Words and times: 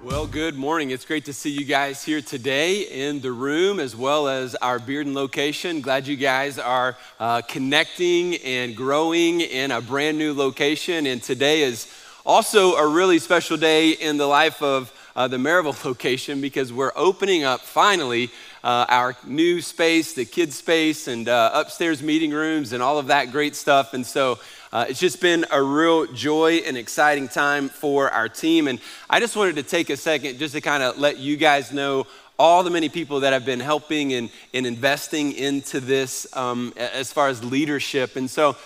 Well, 0.00 0.28
good 0.28 0.54
morning. 0.54 0.92
It's 0.92 1.04
great 1.04 1.24
to 1.24 1.32
see 1.32 1.50
you 1.50 1.64
guys 1.64 2.04
here 2.04 2.22
today 2.22 2.82
in 2.82 3.20
the 3.20 3.32
room 3.32 3.80
as 3.80 3.96
well 3.96 4.28
as 4.28 4.54
our 4.54 4.78
Bearden 4.78 5.12
location. 5.12 5.80
Glad 5.80 6.06
you 6.06 6.14
guys 6.14 6.56
are 6.56 6.96
uh, 7.18 7.42
connecting 7.42 8.36
and 8.36 8.76
growing 8.76 9.40
in 9.40 9.72
a 9.72 9.80
brand 9.80 10.16
new 10.16 10.34
location. 10.34 11.08
And 11.08 11.20
today 11.20 11.62
is 11.62 11.92
also 12.24 12.76
a 12.76 12.86
really 12.86 13.18
special 13.18 13.56
day 13.56 13.90
in 13.90 14.18
the 14.18 14.26
life 14.28 14.62
of 14.62 14.92
uh, 15.16 15.26
the 15.26 15.36
Maryville 15.36 15.84
location 15.84 16.40
because 16.40 16.72
we're 16.72 16.92
opening 16.94 17.42
up 17.42 17.62
finally 17.62 18.30
uh, 18.62 18.86
our 18.88 19.16
new 19.26 19.60
space, 19.60 20.12
the 20.12 20.24
kids' 20.24 20.54
space, 20.54 21.08
and 21.08 21.28
uh, 21.28 21.50
upstairs 21.52 22.04
meeting 22.04 22.30
rooms, 22.30 22.72
and 22.72 22.84
all 22.84 22.98
of 22.98 23.08
that 23.08 23.32
great 23.32 23.56
stuff. 23.56 23.94
And 23.94 24.06
so 24.06 24.38
uh, 24.72 24.86
it's 24.88 25.00
just 25.00 25.20
been 25.20 25.46
a 25.50 25.62
real 25.62 26.06
joy 26.06 26.56
and 26.66 26.76
exciting 26.76 27.28
time 27.28 27.68
for 27.68 28.10
our 28.10 28.28
team. 28.28 28.68
And 28.68 28.80
I 29.08 29.20
just 29.20 29.36
wanted 29.36 29.56
to 29.56 29.62
take 29.62 29.90
a 29.90 29.96
second 29.96 30.38
just 30.38 30.54
to 30.54 30.60
kind 30.60 30.82
of 30.82 30.98
let 30.98 31.18
you 31.18 31.36
guys 31.36 31.72
know 31.72 32.06
all 32.38 32.62
the 32.62 32.70
many 32.70 32.88
people 32.88 33.20
that 33.20 33.32
have 33.32 33.44
been 33.44 33.60
helping 33.60 34.12
and, 34.12 34.30
and 34.54 34.66
investing 34.66 35.32
into 35.32 35.80
this 35.80 36.26
um, 36.36 36.72
as 36.76 37.12
far 37.12 37.28
as 37.28 37.42
leadership. 37.42 38.16
And 38.16 38.30
so 38.30 38.56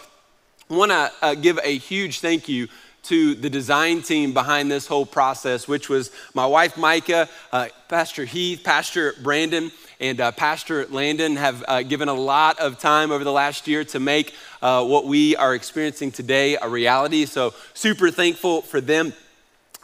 I 0.71 0.75
want 0.75 0.91
to 0.91 1.13
uh, 1.23 1.35
give 1.35 1.59
a 1.63 1.79
huge 1.79 2.21
thank 2.21 2.49
you 2.49 2.69
to 3.05 3.35
the 3.35 3.51
design 3.51 4.03
team 4.03 4.33
behind 4.33 4.71
this 4.71 4.87
whole 4.87 5.07
process, 5.07 5.67
which 5.67 5.89
was 5.89 6.11
my 6.35 6.47
wife, 6.47 6.77
Micah, 6.77 7.29
uh, 7.51 7.69
Pastor 7.89 8.25
Heath, 8.25 8.63
Pastor 8.63 9.15
Brandon, 9.23 9.73
and 10.03 10.21
uh, 10.21 10.33
Pastor 10.33 10.85
Landon 10.89 11.37
have 11.37 11.65
uh, 11.69 11.83
given 11.83 12.09
a 12.09 12.15
lot 12.15 12.59
of 12.59 12.81
time 12.81 13.13
over 13.13 13.23
the 13.23 13.31
last 13.31 13.69
year 13.69 13.85
to 13.85 14.01
make 14.01 14.35
uh, 14.61 14.85
what 14.85 15.07
we 15.07 15.37
are 15.37 15.55
experiencing 15.55 16.11
today 16.11 16.59
a 16.61 16.69
reality. 16.69 17.25
So, 17.25 17.55
super 17.73 18.11
thankful 18.11 18.63
for 18.63 18.81
them. 18.81 19.13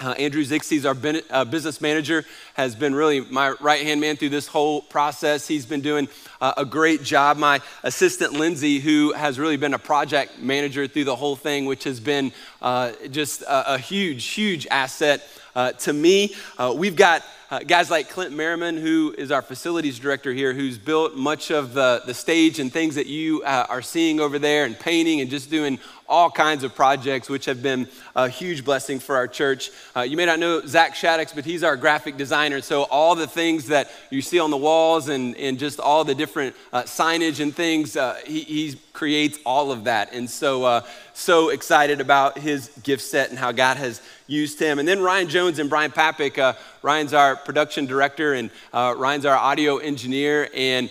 Uh, 0.01 0.13
Andrew 0.19 0.43
Zixes, 0.43 0.85
our 0.85 0.95
ben- 0.95 1.23
uh, 1.31 1.45
business 1.45 1.81
manager, 1.81 2.25
has 2.55 2.75
been 2.75 2.97
really 2.97 3.21
my 3.21 3.51
right 3.61 3.83
hand 3.83 4.01
man 4.01 4.17
through 4.17 4.31
this 4.31 4.49
whole 4.49 4.83
process. 4.83 5.47
He's 5.47 5.67
been 5.67 5.83
doing 5.83 6.09
uh, 6.41 6.53
a 6.57 6.65
great 6.65 7.05
job. 7.05 7.37
My 7.37 7.61
assistant, 7.85 8.33
Lindsay, 8.33 8.81
who 8.81 9.13
has 9.13 9.39
really 9.39 9.57
been 9.57 9.75
a 9.75 9.79
project 9.79 10.41
manager 10.41 10.89
through 10.89 11.05
the 11.05 11.17
whole 11.17 11.37
thing, 11.37 11.67
which 11.67 11.85
has 11.85 12.01
been 12.01 12.33
uh, 12.61 12.91
just 13.13 13.43
a, 13.43 13.75
a, 13.75 13.79
huge, 13.79 14.25
huge 14.27 14.67
asset 14.69 15.29
uh, 15.55 15.73
to 15.73 15.93
me. 15.93 16.35
Uh, 16.59 16.75
we've 16.77 16.97
got 16.97 17.25
uh, 17.51 17.61
guys 17.61 17.91
like 17.91 18.11
Clint 18.11 18.35
Merriman, 18.35 18.77
who 18.77 19.15
is 19.17 19.31
our 19.31 19.41
facilities 19.41 19.99
director 19.99 20.35
here, 20.35 20.53
who's 20.53 20.77
built 20.77 21.17
much 21.17 21.51
of 21.51 21.73
the, 21.73 22.03
the 22.05 22.13
stage 22.13 22.59
and 22.59 22.71
things 22.71 22.95
that 22.97 23.07
you 23.07 23.43
uh, 23.43 23.67
are 23.71 23.81
seeing 23.81 24.21
over 24.21 24.39
there, 24.39 24.67
and 24.67 24.79
painting 24.79 25.23
and 25.23 25.31
just 25.31 25.51
doing 25.51 25.79
all 26.09 26.31
kinds 26.31 26.63
of 26.63 26.75
projects, 26.75 27.29
which 27.31 27.47
have 27.47 27.63
been 27.63 27.89
a 28.15 28.29
huge 28.29 28.67
blessing 28.67 28.99
for 28.99 29.17
our 29.17 29.27
church. 29.27 29.71
Uh, 29.97 30.03
you 30.03 30.17
may 30.17 30.27
not 30.27 30.39
know 30.39 30.61
Zach 30.67 30.95
Shaddix, 30.95 31.35
but 31.35 31.47
he's 31.47 31.63
our 31.63 31.77
graphic 31.77 32.19
designer. 32.19 32.61
So, 32.61 32.83
all 32.85 33.15
the 33.15 33.27
things 33.27 33.69
that 33.69 33.91
you 34.11 34.21
see 34.21 34.39
on 34.39 34.51
the 34.51 34.57
walls 34.57 35.09
and, 35.09 35.35
and 35.37 35.59
just 35.59 35.81
all 35.81 36.05
the 36.05 36.15
different 36.15 36.55
uh, 36.73 36.83
signage 36.83 37.41
and 37.41 37.55
things, 37.55 37.97
uh, 37.97 38.21
he, 38.27 38.41
he, 38.41 38.81
creates 38.99 39.39
all 39.47 39.71
of 39.71 39.85
that. 39.85 40.13
And 40.13 40.29
so, 40.29 40.65
uh, 40.65 40.81
so 41.15 41.51
excited 41.51 42.01
about 42.01 42.37
his 42.37 42.69
gift 42.83 43.05
set 43.05 43.31
and 43.31 43.39
how 43.39 43.53
God 43.53 43.77
has 43.77 44.03
used 44.27 44.59
him. 44.59 44.81
And 44.81 44.89
then 44.89 45.01
Ryan 45.01 45.29
Jones 45.29 45.61
and 45.61 45.71
Brian 45.71 45.93
Papik. 45.93 46.37
Uh, 46.37 46.55
Ryan's 46.83 47.15
our 47.15 47.37
production 47.37 47.87
director, 47.87 48.35
and 48.35 48.51
uh, 48.73 48.97
Ryan's 48.99 49.25
our 49.25 49.37
audio 49.37 49.77
engineer. 49.77 50.49
And 50.53 50.91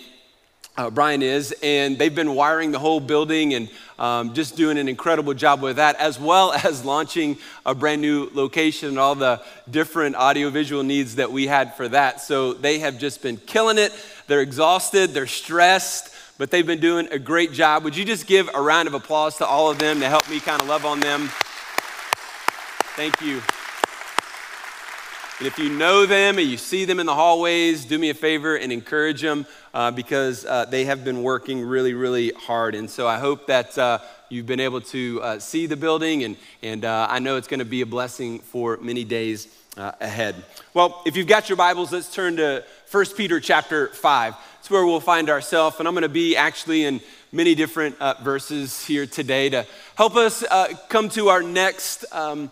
uh, 0.78 0.90
Brian 0.90 1.22
is, 1.22 1.54
and 1.62 2.00
they've 2.00 2.16
been 2.16 2.34
wiring 2.34 2.72
the 2.72 2.80
whole 2.80 3.02
building 3.02 3.56
and 3.56 3.70
um, 4.00 4.34
just 4.34 4.56
doing 4.56 4.78
an 4.78 4.88
incredible 4.88 5.34
job 5.34 5.62
with 5.62 5.76
that, 5.76 5.98
as 5.98 6.18
well 6.18 6.54
as 6.64 6.86
launching 6.86 7.38
a 7.66 7.76
brand 7.76 8.02
new 8.02 8.30
location 8.34 8.88
and 8.88 9.00
all 9.00 9.16
the 9.16 9.42
different 9.70 10.16
audiovisual 10.16 10.84
needs 10.84 11.16
that 11.16 11.30
we 11.30 11.46
had 11.46 11.76
for 11.76 11.90
that. 11.90 12.22
So 12.22 12.54
they 12.54 12.80
have 12.80 13.00
just 13.00 13.22
been 13.22 13.36
killing 13.36 13.78
it. 13.78 13.92
They're 14.28 14.40
exhausted, 14.40 15.14
they're 15.14 15.28
stressed, 15.28 16.14
but 16.38 16.52
they've 16.52 16.68
been 16.68 16.80
doing 16.80 17.08
a 17.12 17.20
great 17.20 17.52
job. 17.52 17.84
Would 17.84 17.96
you 17.96 18.06
just 18.06 18.28
give 18.28 18.50
a 18.54 18.62
round 18.62 18.88
of 18.88 18.94
applause 18.94 19.38
to 19.38 19.46
all 19.46 19.70
of 19.70 19.80
them 19.80 20.00
to 20.00 20.10
help 20.10 20.30
me 20.30 20.40
kind 20.40 20.62
of 20.62 20.68
love 20.68 20.86
on 20.86 21.00
them? 21.00 21.30
Thank 22.96 23.22
you. 23.22 23.42
And 25.40 25.46
if 25.46 25.60
you 25.60 25.70
know 25.70 26.08
them 26.08 26.40
and 26.40 26.48
you 26.48 26.58
see 26.58 26.86
them 26.86 27.00
in 27.00 27.06
the 27.06 27.14
hallways, 27.14 27.86
do 27.86 28.00
me 28.00 28.10
a 28.10 28.16
favor 28.16 28.56
and 28.56 28.72
encourage 28.72 29.22
them 29.22 29.46
uh, 29.72 29.92
because 29.92 30.46
uh, 30.46 30.66
they 30.66 30.86
have 30.86 31.04
been 31.04 31.22
working 31.22 31.62
really, 31.62 31.94
really 31.94 32.32
hard. 32.32 32.74
And 32.74 32.90
so 32.90 33.08
I 33.08 33.20
hope 33.20 33.46
that 33.46 33.78
uh, 33.78 34.00
you've 34.30 34.48
been 34.48 34.60
able 34.60 34.82
to 34.82 35.22
uh, 35.22 35.40
see 35.40 35.68
the 35.68 35.78
building, 35.78 36.24
and, 36.24 36.38
and 36.64 36.84
uh, 36.86 37.06
I 37.08 37.20
know 37.20 37.36
it's 37.36 37.48
going 37.48 37.60
to 37.60 37.66
be 37.66 37.82
a 37.82 37.86
blessing 37.86 38.40
for 38.40 38.78
many 38.78 39.04
days 39.04 39.48
uh, 39.78 39.92
ahead. 40.02 40.44
Well, 40.74 41.04
if 41.06 41.16
you've 41.16 41.28
got 41.28 41.50
your 41.50 41.56
Bibles, 41.56 41.92
let's 41.92 42.12
turn 42.12 42.38
to 42.38 42.64
1 42.90 43.06
Peter 43.16 43.40
chapter 43.40 43.90
5. 43.90 44.34
It's 44.68 44.72
where 44.74 44.86
we'll 44.86 45.00
find 45.00 45.30
ourselves, 45.30 45.80
and 45.80 45.88
I'm 45.88 45.94
going 45.94 46.02
to 46.02 46.10
be 46.10 46.36
actually 46.36 46.84
in 46.84 47.00
many 47.32 47.56
different 47.56 47.98
verses 48.22 48.86
here 48.86 49.06
today 49.06 49.48
to 49.48 49.66
help 49.96 50.18
us 50.18 50.44
come 50.90 51.08
to 51.12 51.30
our 51.30 51.42
next. 51.42 52.04
Um, 52.12 52.52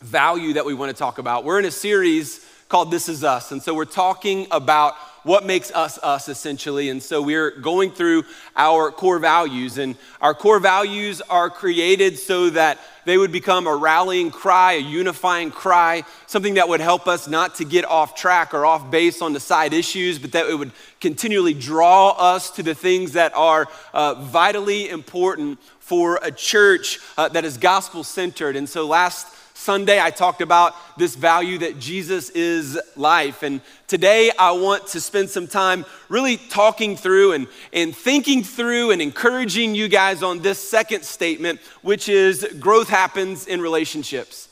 value 0.00 0.54
that 0.54 0.64
we 0.64 0.72
want 0.72 0.90
to 0.90 0.96
talk 0.96 1.18
about. 1.18 1.44
We're 1.44 1.58
in 1.58 1.66
a 1.66 1.70
series 1.70 2.46
called 2.70 2.90
This 2.90 3.10
Is 3.10 3.24
Us. 3.24 3.52
And 3.52 3.62
so 3.62 3.74
we're 3.74 3.84
talking 3.84 4.46
about 4.50 4.94
what 5.24 5.44
makes 5.44 5.72
us 5.72 5.98
us 5.98 6.28
essentially. 6.28 6.88
And 6.88 7.02
so 7.02 7.20
we're 7.20 7.50
going 7.50 7.90
through 7.90 8.24
our 8.54 8.92
core 8.92 9.18
values. 9.18 9.78
And 9.78 9.96
our 10.20 10.34
core 10.34 10.60
values 10.60 11.20
are 11.22 11.50
created 11.50 12.18
so 12.18 12.50
that 12.50 12.78
they 13.04 13.18
would 13.18 13.32
become 13.32 13.66
a 13.66 13.74
rallying 13.74 14.30
cry, 14.30 14.74
a 14.74 14.78
unifying 14.78 15.50
cry, 15.50 16.04
something 16.26 16.54
that 16.54 16.68
would 16.68 16.80
help 16.80 17.06
us 17.06 17.28
not 17.28 17.56
to 17.56 17.64
get 17.64 17.84
off 17.84 18.14
track 18.14 18.54
or 18.54 18.64
off 18.64 18.90
base 18.90 19.20
on 19.20 19.32
the 19.32 19.40
side 19.40 19.72
issues, 19.72 20.18
but 20.18 20.32
that 20.32 20.46
it 20.46 20.54
would 20.54 20.72
continually 21.00 21.54
draw 21.54 22.10
us 22.10 22.50
to 22.52 22.62
the 22.62 22.74
things 22.74 23.12
that 23.12 23.34
are 23.34 23.66
uh, 23.92 24.14
vitally 24.14 24.88
important 24.88 25.58
for 25.80 26.18
a 26.22 26.30
church 26.30 26.98
uh, 27.18 27.28
that 27.28 27.44
is 27.44 27.58
gospel 27.58 28.04
centered. 28.04 28.56
And 28.56 28.66
so 28.66 28.86
last 28.86 29.26
Sunday, 29.56 30.02
I 30.02 30.10
talked 30.10 30.42
about 30.42 30.74
this 30.98 31.14
value 31.14 31.58
that 31.58 31.78
Jesus 31.78 32.28
is 32.30 32.78
life. 32.96 33.44
And 33.44 33.60
today, 33.86 34.32
I 34.36 34.50
want 34.50 34.88
to 34.88 35.00
spend 35.00 35.30
some 35.30 35.46
time 35.46 35.86
really 36.08 36.36
talking 36.36 36.96
through 36.96 37.32
and, 37.32 37.46
and 37.72 37.96
thinking 37.96 38.42
through 38.42 38.90
and 38.90 39.00
encouraging 39.00 39.76
you 39.76 39.86
guys 39.86 40.24
on 40.24 40.40
this 40.40 40.58
second 40.58 41.04
statement, 41.04 41.60
which 41.82 42.08
is 42.08 42.44
growth 42.58 42.88
happens 42.88 43.46
in 43.46 43.60
relationships. 43.60 44.48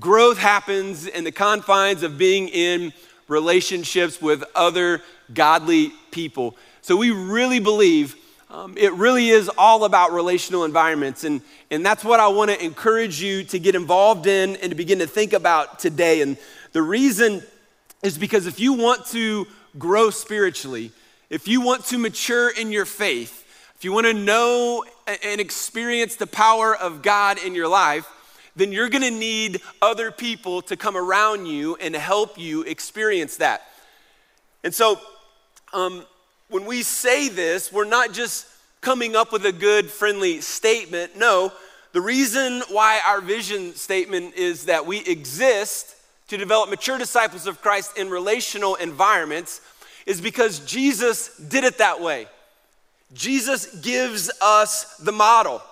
Growth 0.00 0.38
happens 0.38 1.06
in 1.06 1.22
the 1.22 1.32
confines 1.32 2.02
of 2.02 2.18
being 2.18 2.48
in 2.48 2.92
relationships 3.28 4.20
with 4.20 4.42
other 4.56 5.02
godly 5.32 5.92
people. 6.10 6.56
So, 6.80 6.96
we 6.96 7.12
really 7.12 7.60
believe 7.60 8.16
um, 8.52 8.74
it 8.76 8.92
really 8.92 9.30
is 9.30 9.50
all 9.56 9.84
about 9.84 10.12
relational 10.12 10.64
environments. 10.64 11.24
And, 11.24 11.40
and 11.70 11.84
that's 11.84 12.04
what 12.04 12.20
I 12.20 12.28
want 12.28 12.50
to 12.50 12.62
encourage 12.62 13.20
you 13.22 13.44
to 13.44 13.58
get 13.58 13.74
involved 13.74 14.26
in 14.26 14.56
and 14.56 14.68
to 14.68 14.76
begin 14.76 14.98
to 14.98 15.06
think 15.06 15.32
about 15.32 15.78
today. 15.78 16.20
And 16.20 16.36
the 16.72 16.82
reason 16.82 17.42
is 18.02 18.18
because 18.18 18.46
if 18.46 18.60
you 18.60 18.74
want 18.74 19.06
to 19.06 19.46
grow 19.78 20.10
spiritually, 20.10 20.92
if 21.30 21.48
you 21.48 21.62
want 21.62 21.86
to 21.86 21.96
mature 21.96 22.50
in 22.50 22.70
your 22.70 22.84
faith, 22.84 23.42
if 23.74 23.84
you 23.84 23.92
want 23.92 24.06
to 24.06 24.12
know 24.12 24.84
and 25.24 25.40
experience 25.40 26.16
the 26.16 26.26
power 26.26 26.76
of 26.76 27.00
God 27.00 27.42
in 27.42 27.54
your 27.54 27.68
life, 27.68 28.06
then 28.54 28.70
you're 28.70 28.90
going 28.90 29.02
to 29.02 29.10
need 29.10 29.62
other 29.80 30.10
people 30.10 30.60
to 30.62 30.76
come 30.76 30.94
around 30.94 31.46
you 31.46 31.76
and 31.76 31.96
help 31.96 32.38
you 32.38 32.64
experience 32.64 33.38
that. 33.38 33.62
And 34.62 34.74
so, 34.74 35.00
um, 35.72 36.04
when 36.52 36.66
we 36.66 36.82
say 36.82 37.28
this, 37.28 37.72
we're 37.72 37.84
not 37.86 38.12
just 38.12 38.46
coming 38.82 39.16
up 39.16 39.32
with 39.32 39.46
a 39.46 39.52
good, 39.52 39.90
friendly 39.90 40.42
statement. 40.42 41.16
No, 41.16 41.50
the 41.92 42.00
reason 42.00 42.62
why 42.68 43.00
our 43.06 43.22
vision 43.22 43.74
statement 43.74 44.34
is 44.34 44.66
that 44.66 44.84
we 44.84 44.98
exist 45.06 45.96
to 46.28 46.36
develop 46.36 46.68
mature 46.68 46.98
disciples 46.98 47.46
of 47.46 47.62
Christ 47.62 47.96
in 47.96 48.10
relational 48.10 48.74
environments 48.74 49.62
is 50.04 50.20
because 50.20 50.58
Jesus 50.60 51.36
did 51.38 51.64
it 51.64 51.78
that 51.78 52.00
way. 52.02 52.26
Jesus 53.14 53.80
gives 53.80 54.30
us 54.42 54.96
the 54.96 55.12
model. 55.12 55.62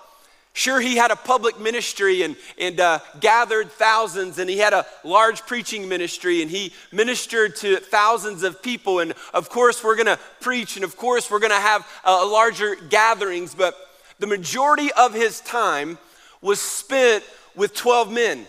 Sure, 0.53 0.81
he 0.81 0.97
had 0.97 1.11
a 1.11 1.15
public 1.15 1.59
ministry 1.59 2.23
and, 2.23 2.35
and 2.57 2.79
uh, 2.79 2.99
gathered 3.21 3.71
thousands, 3.71 4.37
and 4.37 4.49
he 4.49 4.57
had 4.57 4.73
a 4.73 4.85
large 5.03 5.41
preaching 5.43 5.87
ministry, 5.87 6.41
and 6.41 6.51
he 6.51 6.73
ministered 6.91 7.55
to 7.55 7.77
thousands 7.77 8.43
of 8.43 8.61
people. 8.61 8.99
And 8.99 9.13
of 9.33 9.49
course, 9.49 9.81
we're 9.83 9.95
gonna 9.95 10.19
preach, 10.41 10.75
and 10.75 10.83
of 10.83 10.97
course, 10.97 11.31
we're 11.31 11.39
gonna 11.39 11.55
have 11.55 11.87
uh, 12.03 12.27
larger 12.29 12.75
gatherings, 12.75 13.55
but 13.55 13.75
the 14.19 14.27
majority 14.27 14.91
of 14.91 15.13
his 15.13 15.39
time 15.41 15.97
was 16.41 16.59
spent 16.59 17.23
with 17.55 17.73
12 17.73 18.11
men. 18.11 18.45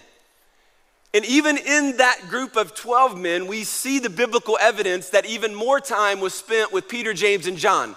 And 1.14 1.24
even 1.26 1.56
in 1.56 1.98
that 1.98 2.20
group 2.28 2.56
of 2.56 2.74
12 2.74 3.18
men, 3.18 3.46
we 3.46 3.64
see 3.64 3.98
the 3.98 4.10
biblical 4.10 4.58
evidence 4.60 5.10
that 5.10 5.26
even 5.26 5.54
more 5.54 5.78
time 5.78 6.20
was 6.20 6.34
spent 6.34 6.72
with 6.72 6.88
Peter, 6.88 7.12
James, 7.12 7.46
and 7.46 7.56
John. 7.56 7.94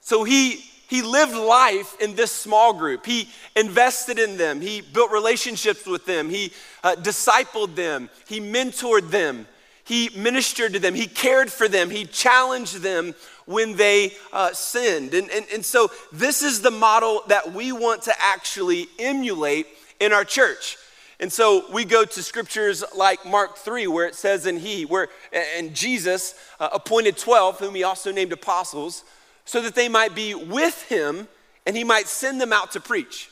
So 0.00 0.24
he 0.24 0.64
he 0.88 1.02
lived 1.02 1.34
life 1.34 2.00
in 2.00 2.14
this 2.14 2.30
small 2.30 2.72
group. 2.72 3.06
He 3.06 3.28
invested 3.56 4.18
in 4.18 4.36
them. 4.36 4.60
He 4.60 4.80
built 4.80 5.10
relationships 5.10 5.86
with 5.86 6.06
them. 6.06 6.28
He 6.28 6.52
uh, 6.82 6.96
discipled 6.96 7.74
them, 7.74 8.10
he 8.28 8.40
mentored 8.40 9.10
them, 9.10 9.46
he 9.84 10.10
ministered 10.14 10.74
to 10.74 10.78
them, 10.78 10.94
he 10.94 11.06
cared 11.06 11.50
for 11.50 11.66
them, 11.66 11.90
he 11.90 12.04
challenged 12.04 12.76
them 12.76 13.14
when 13.46 13.76
they 13.76 14.12
uh, 14.32 14.52
sinned. 14.52 15.14
And, 15.14 15.30
and, 15.30 15.46
and 15.52 15.64
so, 15.64 15.90
this 16.12 16.42
is 16.42 16.60
the 16.60 16.70
model 16.70 17.22
that 17.28 17.52
we 17.52 17.72
want 17.72 18.02
to 18.02 18.12
actually 18.18 18.86
emulate 18.98 19.66
in 19.98 20.12
our 20.12 20.24
church. 20.24 20.76
And 21.20 21.32
so 21.32 21.64
we 21.72 21.84
go 21.84 22.04
to 22.04 22.22
scriptures 22.22 22.82
like 22.94 23.24
Mark 23.24 23.56
3, 23.56 23.86
where 23.86 24.06
it 24.06 24.14
says, 24.14 24.46
and 24.46 24.58
he, 24.58 24.84
where, 24.84 25.08
and 25.32 25.74
Jesus 25.74 26.34
uh, 26.58 26.68
appointed 26.72 27.16
12, 27.16 27.60
whom 27.60 27.74
he 27.74 27.84
also 27.84 28.10
named 28.12 28.32
apostles, 28.32 29.04
so 29.44 29.60
that 29.60 29.74
they 29.74 29.88
might 29.88 30.14
be 30.14 30.34
with 30.34 30.82
him 30.88 31.28
and 31.66 31.76
he 31.76 31.84
might 31.84 32.06
send 32.06 32.40
them 32.40 32.52
out 32.52 32.72
to 32.72 32.80
preach. 32.80 33.30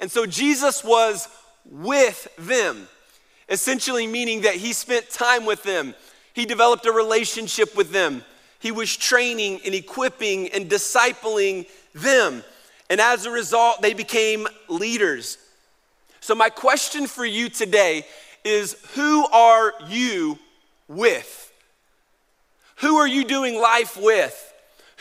And 0.00 0.10
so 0.10 0.26
Jesus 0.26 0.82
was 0.82 1.28
with 1.64 2.28
them, 2.36 2.88
essentially 3.48 4.06
meaning 4.06 4.42
that 4.42 4.54
he 4.54 4.72
spent 4.72 5.10
time 5.10 5.46
with 5.46 5.62
them. 5.62 5.94
He 6.34 6.44
developed 6.44 6.86
a 6.86 6.92
relationship 6.92 7.76
with 7.76 7.92
them. 7.92 8.24
He 8.58 8.72
was 8.72 8.96
training 8.96 9.60
and 9.64 9.74
equipping 9.74 10.48
and 10.48 10.70
discipling 10.70 11.68
them. 11.94 12.42
And 12.88 13.00
as 13.00 13.26
a 13.26 13.30
result, 13.30 13.82
they 13.82 13.94
became 13.94 14.46
leaders. 14.68 15.38
So, 16.20 16.34
my 16.34 16.48
question 16.48 17.06
for 17.06 17.24
you 17.24 17.48
today 17.48 18.06
is 18.44 18.76
who 18.94 19.26
are 19.26 19.72
you 19.88 20.38
with? 20.88 21.52
Who 22.76 22.96
are 22.96 23.06
you 23.06 23.24
doing 23.24 23.60
life 23.60 23.96
with? 23.96 24.51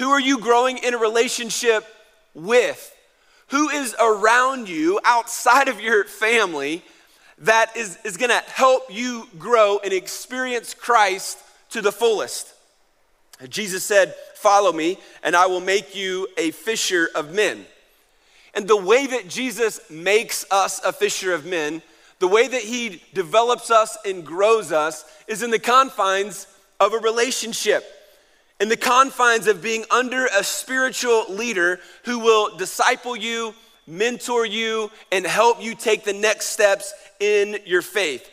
Who 0.01 0.09
are 0.09 0.19
you 0.19 0.39
growing 0.39 0.80
in 0.80 0.95
a 0.95 0.98
relationship 0.98 1.86
with? 2.33 2.92
Who 3.50 3.69
is 3.69 3.95
around 4.01 4.68
you 4.68 5.00
outside 5.06 5.68
of 5.68 5.80
your 5.80 6.06
family 6.06 6.83
that 7.38 7.77
is, 7.77 8.00
is 8.03 8.18
gonna 8.18 8.42
help 8.48 8.86
you 8.89 9.27
grow 9.38 9.77
and 9.83 9.94
experience 9.94 10.74
Christ 10.74 11.38
to 11.69 11.83
the 11.83 11.92
fullest? 11.92 12.51
Jesus 13.48 13.86
said, 13.86 14.15
Follow 14.33 14.74
me, 14.74 14.98
and 15.21 15.36
I 15.36 15.45
will 15.45 15.62
make 15.62 15.95
you 15.95 16.27
a 16.36 16.50
fisher 16.50 17.12
of 17.13 17.31
men. 17.36 17.63
And 18.56 18.68
the 18.68 18.81
way 18.81 19.06
that 19.06 19.27
Jesus 19.27 19.81
makes 19.92 20.48
us 20.50 20.83
a 20.83 20.92
fisher 20.92 21.31
of 21.31 21.45
men, 21.45 21.83
the 22.18 22.27
way 22.27 22.48
that 22.48 22.63
he 22.63 23.03
develops 23.13 23.69
us 23.69 24.00
and 24.03 24.25
grows 24.25 24.71
us, 24.71 25.06
is 25.27 25.44
in 25.44 25.51
the 25.51 25.59
confines 25.59 26.48
of 26.80 26.94
a 26.94 26.98
relationship, 26.98 27.86
in 28.62 28.69
the 28.69 28.78
confines 28.78 29.48
of 29.48 29.63
being 29.63 29.84
under 29.90 30.28
a 30.28 30.44
spiritual 30.44 31.25
leader 31.30 31.80
who 32.06 32.19
will 32.19 32.56
disciple 32.58 33.18
you, 33.18 33.56
mentor 33.88 34.46
you, 34.46 34.92
and 35.12 35.25
help 35.25 35.60
you 35.60 35.74
take 35.74 36.04
the 36.04 36.13
next 36.13 36.50
steps 36.50 36.94
in 37.19 37.58
your 37.66 37.81
faith. 37.81 38.30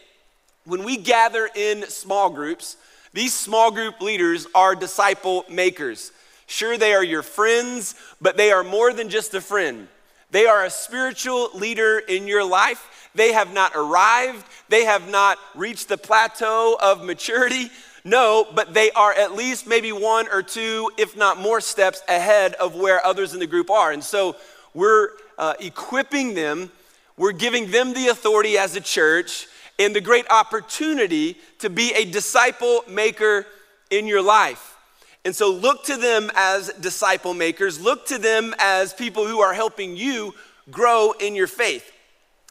When 0.67 0.85
we 0.85 0.99
gather 0.99 1.49
in 1.55 1.83
small 1.89 2.29
groups, 2.29 2.77
these 3.15 3.33
small 3.33 3.71
group 3.71 4.03
leaders 4.03 4.47
are 4.55 4.75
disciple 4.75 5.47
makers. 5.49 6.13
Sure, 6.47 6.77
they 6.77 6.93
are 6.93 7.05
your 7.05 7.23
friends, 7.23 7.95
but 8.21 8.37
they 8.37 8.53
are 8.53 8.63
more 8.63 8.93
than 8.93 9.09
just 9.09 9.33
a 9.33 9.41
friend. 9.41 9.89
They 10.31 10.45
are 10.45 10.63
a 10.63 10.71
spiritual 10.71 11.49
leader 11.55 11.99
in 11.99 12.29
your 12.29 12.45
life. 12.45 13.11
They 13.15 13.33
have 13.33 13.55
not 13.55 13.73
arrived, 13.75 14.45
they 14.69 14.85
have 14.85 15.09
not 15.11 15.39
reached 15.55 15.89
the 15.89 15.97
plateau 15.97 16.77
of 16.79 17.03
maturity. 17.03 17.71
No, 18.05 18.47
but 18.55 18.75
they 18.75 18.91
are 18.93 19.13
at 19.13 19.35
least 19.35 19.67
maybe 19.67 19.93
one 19.93 20.29
or 20.29 20.43
two, 20.43 20.91
if 20.97 21.17
not 21.17 21.39
more 21.39 21.61
steps 21.61 22.03
ahead 22.09 22.55
of 22.55 22.75
where 22.75 23.05
others 23.05 23.35
in 23.35 23.41
the 23.41 23.47
group 23.47 23.71
are. 23.71 23.93
And 23.93 24.03
so 24.03 24.37
we're 24.75 25.11
uh, 25.37 25.55
equipping 25.61 26.35
them, 26.35 26.71
we're 27.17 27.33
giving 27.33 27.71
them 27.71 27.95
the 27.95 28.09
authority 28.09 28.57
as 28.59 28.77
a 28.77 28.81
church 28.81 29.47
and 29.79 29.95
the 29.95 30.01
great 30.01 30.27
opportunity 30.31 31.37
to 31.61 31.71
be 31.71 31.93
a 31.95 32.05
disciple 32.05 32.83
maker 32.89 33.47
in 33.91 34.07
your 34.07 34.23
life. 34.23 34.77
And 35.25 35.35
so 35.35 35.53
look 35.53 35.85
to 35.85 35.97
them 35.97 36.31
as 36.35 36.69
disciple 36.81 37.35
makers, 37.35 37.81
look 37.81 38.07
to 38.07 38.19
them 38.19 38.55
as 38.59 38.95
people 38.95 39.27
who 39.27 39.41
are 39.41 39.53
helping 39.53 39.97
you 39.97 40.35
grow 40.71 41.13
in 41.13 41.35
your 41.35 41.47
faith. 41.47 41.91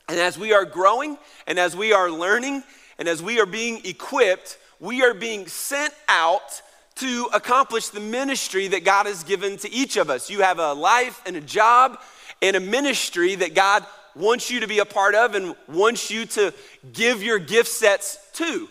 And 0.10 0.20
as 0.20 0.38
we 0.38 0.54
are 0.54 0.66
growing 0.66 1.18
and 1.46 1.60
as 1.60 1.76
we 1.76 1.92
are 1.94 2.10
learning 2.10 2.64
and 2.98 3.08
as 3.08 3.22
we 3.22 3.40
are 3.40 3.46
being 3.46 3.82
equipped, 3.86 4.58
we 4.80 5.04
are 5.04 5.14
being 5.14 5.48
sent 5.48 5.94
out 6.08 6.62
to 6.96 7.30
accomplish 7.34 7.90
the 7.90 8.00
ministry 8.00 8.68
that 8.70 8.84
God 8.84 9.06
has 9.06 9.24
given 9.24 9.58
to 9.58 9.72
each 9.72 9.98
of 9.98 10.10
us. 10.10 10.30
You 10.30 10.42
have 10.42 10.60
a 10.60 10.74
life 10.74 11.22
and 11.26 11.36
a 11.36 11.42
job 11.42 12.00
and 12.42 12.56
a 12.56 12.60
ministry 12.60 13.36
that 13.36 13.54
God 13.54 13.86
wants 14.16 14.50
you 14.50 14.62
to 14.62 14.68
be 14.68 14.80
a 14.80 14.86
part 14.86 15.16
of 15.16 15.36
and 15.36 15.56
wants 15.68 16.10
you 16.10 16.26
to 16.26 16.54
give 16.94 17.22
your 17.22 17.40
gift 17.40 17.70
sets 17.70 18.20
to. 18.34 18.68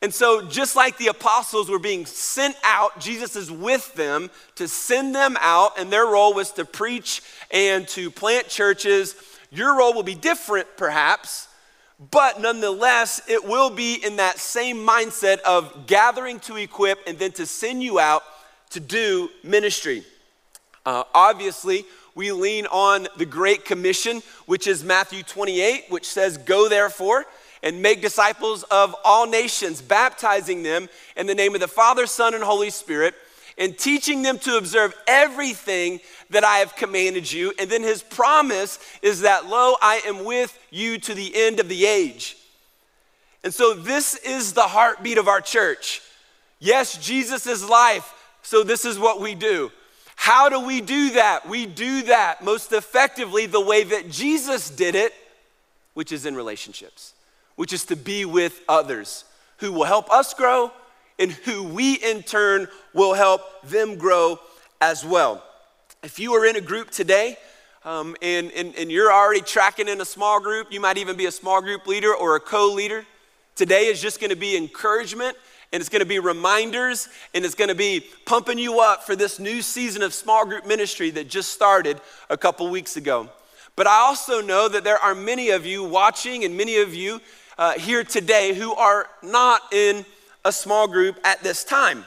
And 0.00 0.14
so, 0.14 0.46
just 0.46 0.76
like 0.76 0.96
the 0.96 1.08
apostles 1.08 1.68
were 1.68 1.80
being 1.80 2.06
sent 2.06 2.56
out, 2.62 3.00
Jesus 3.00 3.34
is 3.34 3.50
with 3.50 3.92
them 3.94 4.30
to 4.54 4.68
send 4.68 5.12
them 5.12 5.36
out, 5.40 5.76
and 5.76 5.92
their 5.92 6.06
role 6.06 6.34
was 6.34 6.52
to 6.52 6.64
preach 6.64 7.20
and 7.50 7.86
to 7.88 8.08
plant 8.08 8.46
churches. 8.48 9.16
Your 9.50 9.76
role 9.76 9.92
will 9.94 10.04
be 10.04 10.14
different, 10.14 10.68
perhaps, 10.76 11.47
but 11.98 12.40
nonetheless, 12.40 13.20
it 13.26 13.44
will 13.44 13.70
be 13.70 13.94
in 13.94 14.16
that 14.16 14.38
same 14.38 14.76
mindset 14.86 15.40
of 15.40 15.86
gathering 15.86 16.38
to 16.40 16.56
equip 16.56 17.06
and 17.08 17.18
then 17.18 17.32
to 17.32 17.46
send 17.46 17.82
you 17.82 17.98
out 17.98 18.22
to 18.70 18.80
do 18.80 19.28
ministry. 19.42 20.04
Uh, 20.86 21.02
obviously, 21.12 21.84
we 22.14 22.30
lean 22.30 22.66
on 22.66 23.08
the 23.16 23.26
Great 23.26 23.64
Commission, 23.64 24.22
which 24.46 24.66
is 24.66 24.84
Matthew 24.84 25.22
28, 25.22 25.86
which 25.88 26.06
says, 26.06 26.38
Go 26.38 26.68
therefore 26.68 27.26
and 27.62 27.82
make 27.82 28.00
disciples 28.00 28.62
of 28.64 28.94
all 29.04 29.26
nations, 29.26 29.82
baptizing 29.82 30.62
them 30.62 30.88
in 31.16 31.26
the 31.26 31.34
name 31.34 31.54
of 31.54 31.60
the 31.60 31.68
Father, 31.68 32.06
Son, 32.06 32.34
and 32.34 32.44
Holy 32.44 32.70
Spirit, 32.70 33.14
and 33.56 33.76
teaching 33.76 34.22
them 34.22 34.38
to 34.38 34.56
observe 34.56 34.94
everything 35.08 35.98
that 36.30 36.44
I 36.44 36.58
have 36.58 36.76
commanded 36.76 37.30
you. 37.30 37.52
And 37.58 37.70
then 37.70 37.82
his 37.82 38.02
promise 38.02 38.78
is 39.02 39.22
that, 39.22 39.46
lo, 39.46 39.74
I 39.80 40.02
am 40.06 40.24
with 40.24 40.58
you 40.70 40.98
to 40.98 41.14
the 41.14 41.32
end 41.34 41.60
of 41.60 41.68
the 41.68 41.86
age. 41.86 42.36
And 43.44 43.54
so 43.54 43.74
this 43.74 44.14
is 44.16 44.52
the 44.52 44.62
heartbeat 44.62 45.18
of 45.18 45.28
our 45.28 45.40
church. 45.40 46.02
Yes, 46.58 46.98
Jesus 46.98 47.46
is 47.46 47.68
life, 47.68 48.12
so 48.42 48.64
this 48.64 48.84
is 48.84 48.98
what 48.98 49.20
we 49.20 49.34
do. 49.34 49.70
How 50.16 50.48
do 50.48 50.60
we 50.60 50.80
do 50.80 51.10
that? 51.10 51.48
We 51.48 51.64
do 51.64 52.02
that 52.02 52.42
most 52.42 52.72
effectively 52.72 53.46
the 53.46 53.60
way 53.60 53.84
that 53.84 54.10
Jesus 54.10 54.68
did 54.68 54.96
it, 54.96 55.12
which 55.94 56.10
is 56.10 56.26
in 56.26 56.34
relationships 56.34 57.14
which 57.58 57.72
is 57.72 57.84
to 57.86 57.96
be 57.96 58.24
with 58.24 58.62
others 58.68 59.24
who 59.56 59.72
will 59.72 59.82
help 59.82 60.08
us 60.12 60.32
grow 60.32 60.70
and 61.18 61.32
who 61.32 61.64
we 61.64 61.94
in 61.94 62.22
turn 62.22 62.68
will 62.94 63.14
help 63.14 63.42
them 63.64 63.96
grow 63.96 64.38
as 64.80 65.04
well. 65.04 65.42
If 66.04 66.20
you 66.20 66.32
are 66.34 66.46
in 66.46 66.54
a 66.54 66.60
group 66.60 66.90
today 66.90 67.36
um, 67.84 68.14
and, 68.22 68.52
and, 68.52 68.72
and 68.76 68.88
you're 68.88 69.12
already 69.12 69.40
tracking 69.40 69.88
in 69.88 70.00
a 70.00 70.04
small 70.04 70.38
group, 70.38 70.72
you 70.72 70.78
might 70.80 70.96
even 70.96 71.16
be 71.16 71.26
a 71.26 71.32
small 71.32 71.60
group 71.60 71.88
leader 71.88 72.14
or 72.14 72.36
a 72.36 72.40
co 72.40 72.68
leader. 72.72 73.04
Today 73.56 73.86
is 73.86 74.00
just 74.00 74.20
gonna 74.20 74.36
be 74.36 74.56
encouragement 74.56 75.36
and 75.72 75.80
it's 75.80 75.88
gonna 75.88 76.04
be 76.04 76.20
reminders 76.20 77.08
and 77.34 77.44
it's 77.44 77.56
gonna 77.56 77.74
be 77.74 78.06
pumping 78.26 78.58
you 78.58 78.78
up 78.78 79.06
for 79.06 79.16
this 79.16 79.40
new 79.40 79.60
season 79.60 80.04
of 80.04 80.14
small 80.14 80.46
group 80.46 80.68
ministry 80.68 81.10
that 81.10 81.28
just 81.28 81.50
started 81.50 82.00
a 82.30 82.36
couple 82.36 82.70
weeks 82.70 82.96
ago. 82.96 83.28
But 83.74 83.88
I 83.88 83.96
also 83.96 84.40
know 84.40 84.68
that 84.68 84.84
there 84.84 84.98
are 84.98 85.16
many 85.16 85.50
of 85.50 85.66
you 85.66 85.82
watching 85.82 86.44
and 86.44 86.56
many 86.56 86.76
of 86.76 86.94
you 86.94 87.20
uh, 87.58 87.72
here 87.72 88.04
today 88.04 88.54
who 88.54 88.72
are 88.72 89.08
not 89.20 89.62
in 89.72 90.06
a 90.44 90.52
small 90.52 90.86
group 90.86 91.18
at 91.24 91.42
this 91.42 91.64
time. 91.64 92.04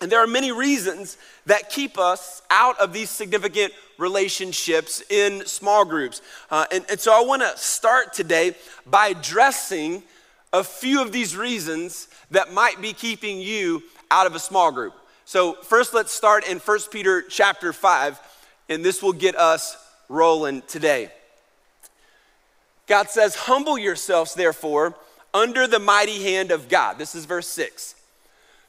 And 0.00 0.10
there 0.10 0.22
are 0.22 0.26
many 0.26 0.50
reasons 0.50 1.18
that 1.46 1.68
keep 1.68 1.98
us 1.98 2.40
out 2.50 2.78
of 2.80 2.92
these 2.92 3.10
significant 3.10 3.72
relationships 3.98 5.02
in 5.10 5.44
small 5.44 5.84
groups. 5.84 6.22
Uh, 6.50 6.64
and, 6.72 6.84
and 6.90 6.98
so 6.98 7.12
I 7.12 7.26
want 7.26 7.42
to 7.42 7.56
start 7.58 8.14
today 8.14 8.54
by 8.86 9.08
addressing 9.08 10.02
a 10.52 10.64
few 10.64 11.02
of 11.02 11.12
these 11.12 11.36
reasons 11.36 12.08
that 12.30 12.52
might 12.52 12.80
be 12.80 12.92
keeping 12.92 13.40
you 13.40 13.82
out 14.10 14.26
of 14.26 14.34
a 14.34 14.38
small 14.38 14.72
group. 14.72 14.94
So 15.26 15.52
first 15.52 15.92
let's 15.92 16.12
start 16.12 16.48
in 16.48 16.58
1 16.58 16.78
Peter 16.90 17.22
chapter 17.22 17.72
5 17.72 18.18
and 18.70 18.84
this 18.84 19.02
will 19.02 19.12
get 19.12 19.36
us 19.36 19.76
rolling 20.08 20.62
today. 20.62 21.10
God 22.86 23.10
says, 23.10 23.34
Humble 23.34 23.78
yourselves, 23.78 24.34
therefore, 24.34 24.96
under 25.32 25.66
the 25.66 25.78
mighty 25.78 26.22
hand 26.22 26.50
of 26.50 26.68
God. 26.68 26.98
This 26.98 27.14
is 27.14 27.24
verse 27.24 27.46
6. 27.46 27.94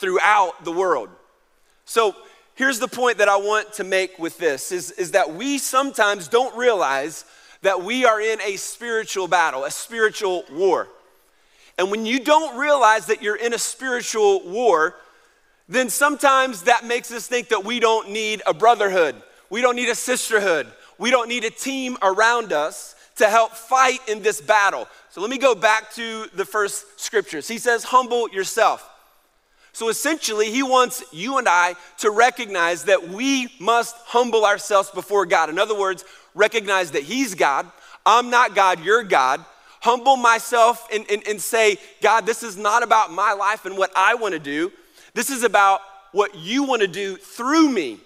throughout 0.00 0.64
the 0.64 0.72
world. 0.72 1.10
So 1.84 2.16
here's 2.54 2.78
the 2.78 2.88
point 2.88 3.18
that 3.18 3.28
I 3.28 3.36
want 3.36 3.74
to 3.74 3.84
make 3.84 4.18
with 4.18 4.38
this 4.38 4.72
is, 4.72 4.90
is 4.92 5.12
that 5.12 5.34
we 5.34 5.58
sometimes 5.58 6.28
don't 6.28 6.56
realize 6.56 7.24
that 7.62 7.82
we 7.82 8.04
are 8.04 8.20
in 8.20 8.40
a 8.40 8.56
spiritual 8.56 9.28
battle, 9.28 9.64
a 9.64 9.70
spiritual 9.70 10.44
war. 10.50 10.88
And 11.78 11.90
when 11.90 12.06
you 12.06 12.20
don't 12.20 12.58
realize 12.58 13.06
that 13.06 13.22
you're 13.22 13.36
in 13.36 13.54
a 13.54 13.58
spiritual 13.58 14.48
war, 14.48 14.96
then 15.68 15.88
sometimes 15.88 16.62
that 16.62 16.84
makes 16.84 17.12
us 17.12 17.26
think 17.26 17.48
that 17.48 17.64
we 17.64 17.78
don't 17.78 18.10
need 18.10 18.42
a 18.46 18.54
brotherhood, 18.54 19.14
we 19.50 19.60
don't 19.60 19.76
need 19.76 19.88
a 19.88 19.94
sisterhood, 19.94 20.66
we 20.98 21.10
don't 21.10 21.28
need 21.28 21.44
a 21.44 21.50
team 21.50 21.96
around 22.02 22.52
us 22.52 22.94
to 23.16 23.28
help 23.28 23.52
fight 23.52 24.00
in 24.08 24.22
this 24.22 24.40
battle. 24.40 24.88
So 25.10 25.20
let 25.20 25.30
me 25.30 25.38
go 25.38 25.54
back 25.54 25.92
to 25.94 26.26
the 26.34 26.44
first 26.44 27.00
scriptures. 27.00 27.46
He 27.46 27.58
says, 27.58 27.84
Humble 27.84 28.28
yourself. 28.30 28.88
So 29.72 29.88
essentially, 29.88 30.50
he 30.50 30.62
wants 30.62 31.04
you 31.12 31.38
and 31.38 31.48
I 31.48 31.76
to 31.98 32.10
recognize 32.10 32.84
that 32.84 33.08
we 33.08 33.48
must 33.60 33.94
humble 34.04 34.44
ourselves 34.44 34.90
before 34.90 35.26
God. 35.26 35.48
In 35.48 35.58
other 35.58 35.78
words, 35.78 36.04
recognize 36.34 36.92
that 36.92 37.02
He's 37.02 37.34
God. 37.34 37.70
I'm 38.04 38.30
not 38.30 38.54
God, 38.54 38.84
you're 38.84 39.02
God. 39.02 39.44
Humble 39.80 40.16
myself 40.16 40.86
and, 40.92 41.06
and, 41.10 41.26
and 41.26 41.40
say, 41.40 41.78
God, 42.02 42.26
this 42.26 42.42
is 42.42 42.56
not 42.56 42.82
about 42.82 43.12
my 43.12 43.32
life 43.32 43.64
and 43.64 43.78
what 43.78 43.90
I 43.96 44.14
want 44.14 44.34
to 44.34 44.40
do. 44.40 44.72
This 45.14 45.30
is 45.30 45.42
about 45.42 45.80
what 46.12 46.36
you 46.36 46.64
want 46.64 46.82
to 46.82 46.88
do 46.88 47.16
through 47.16 47.70
me. 47.70 47.98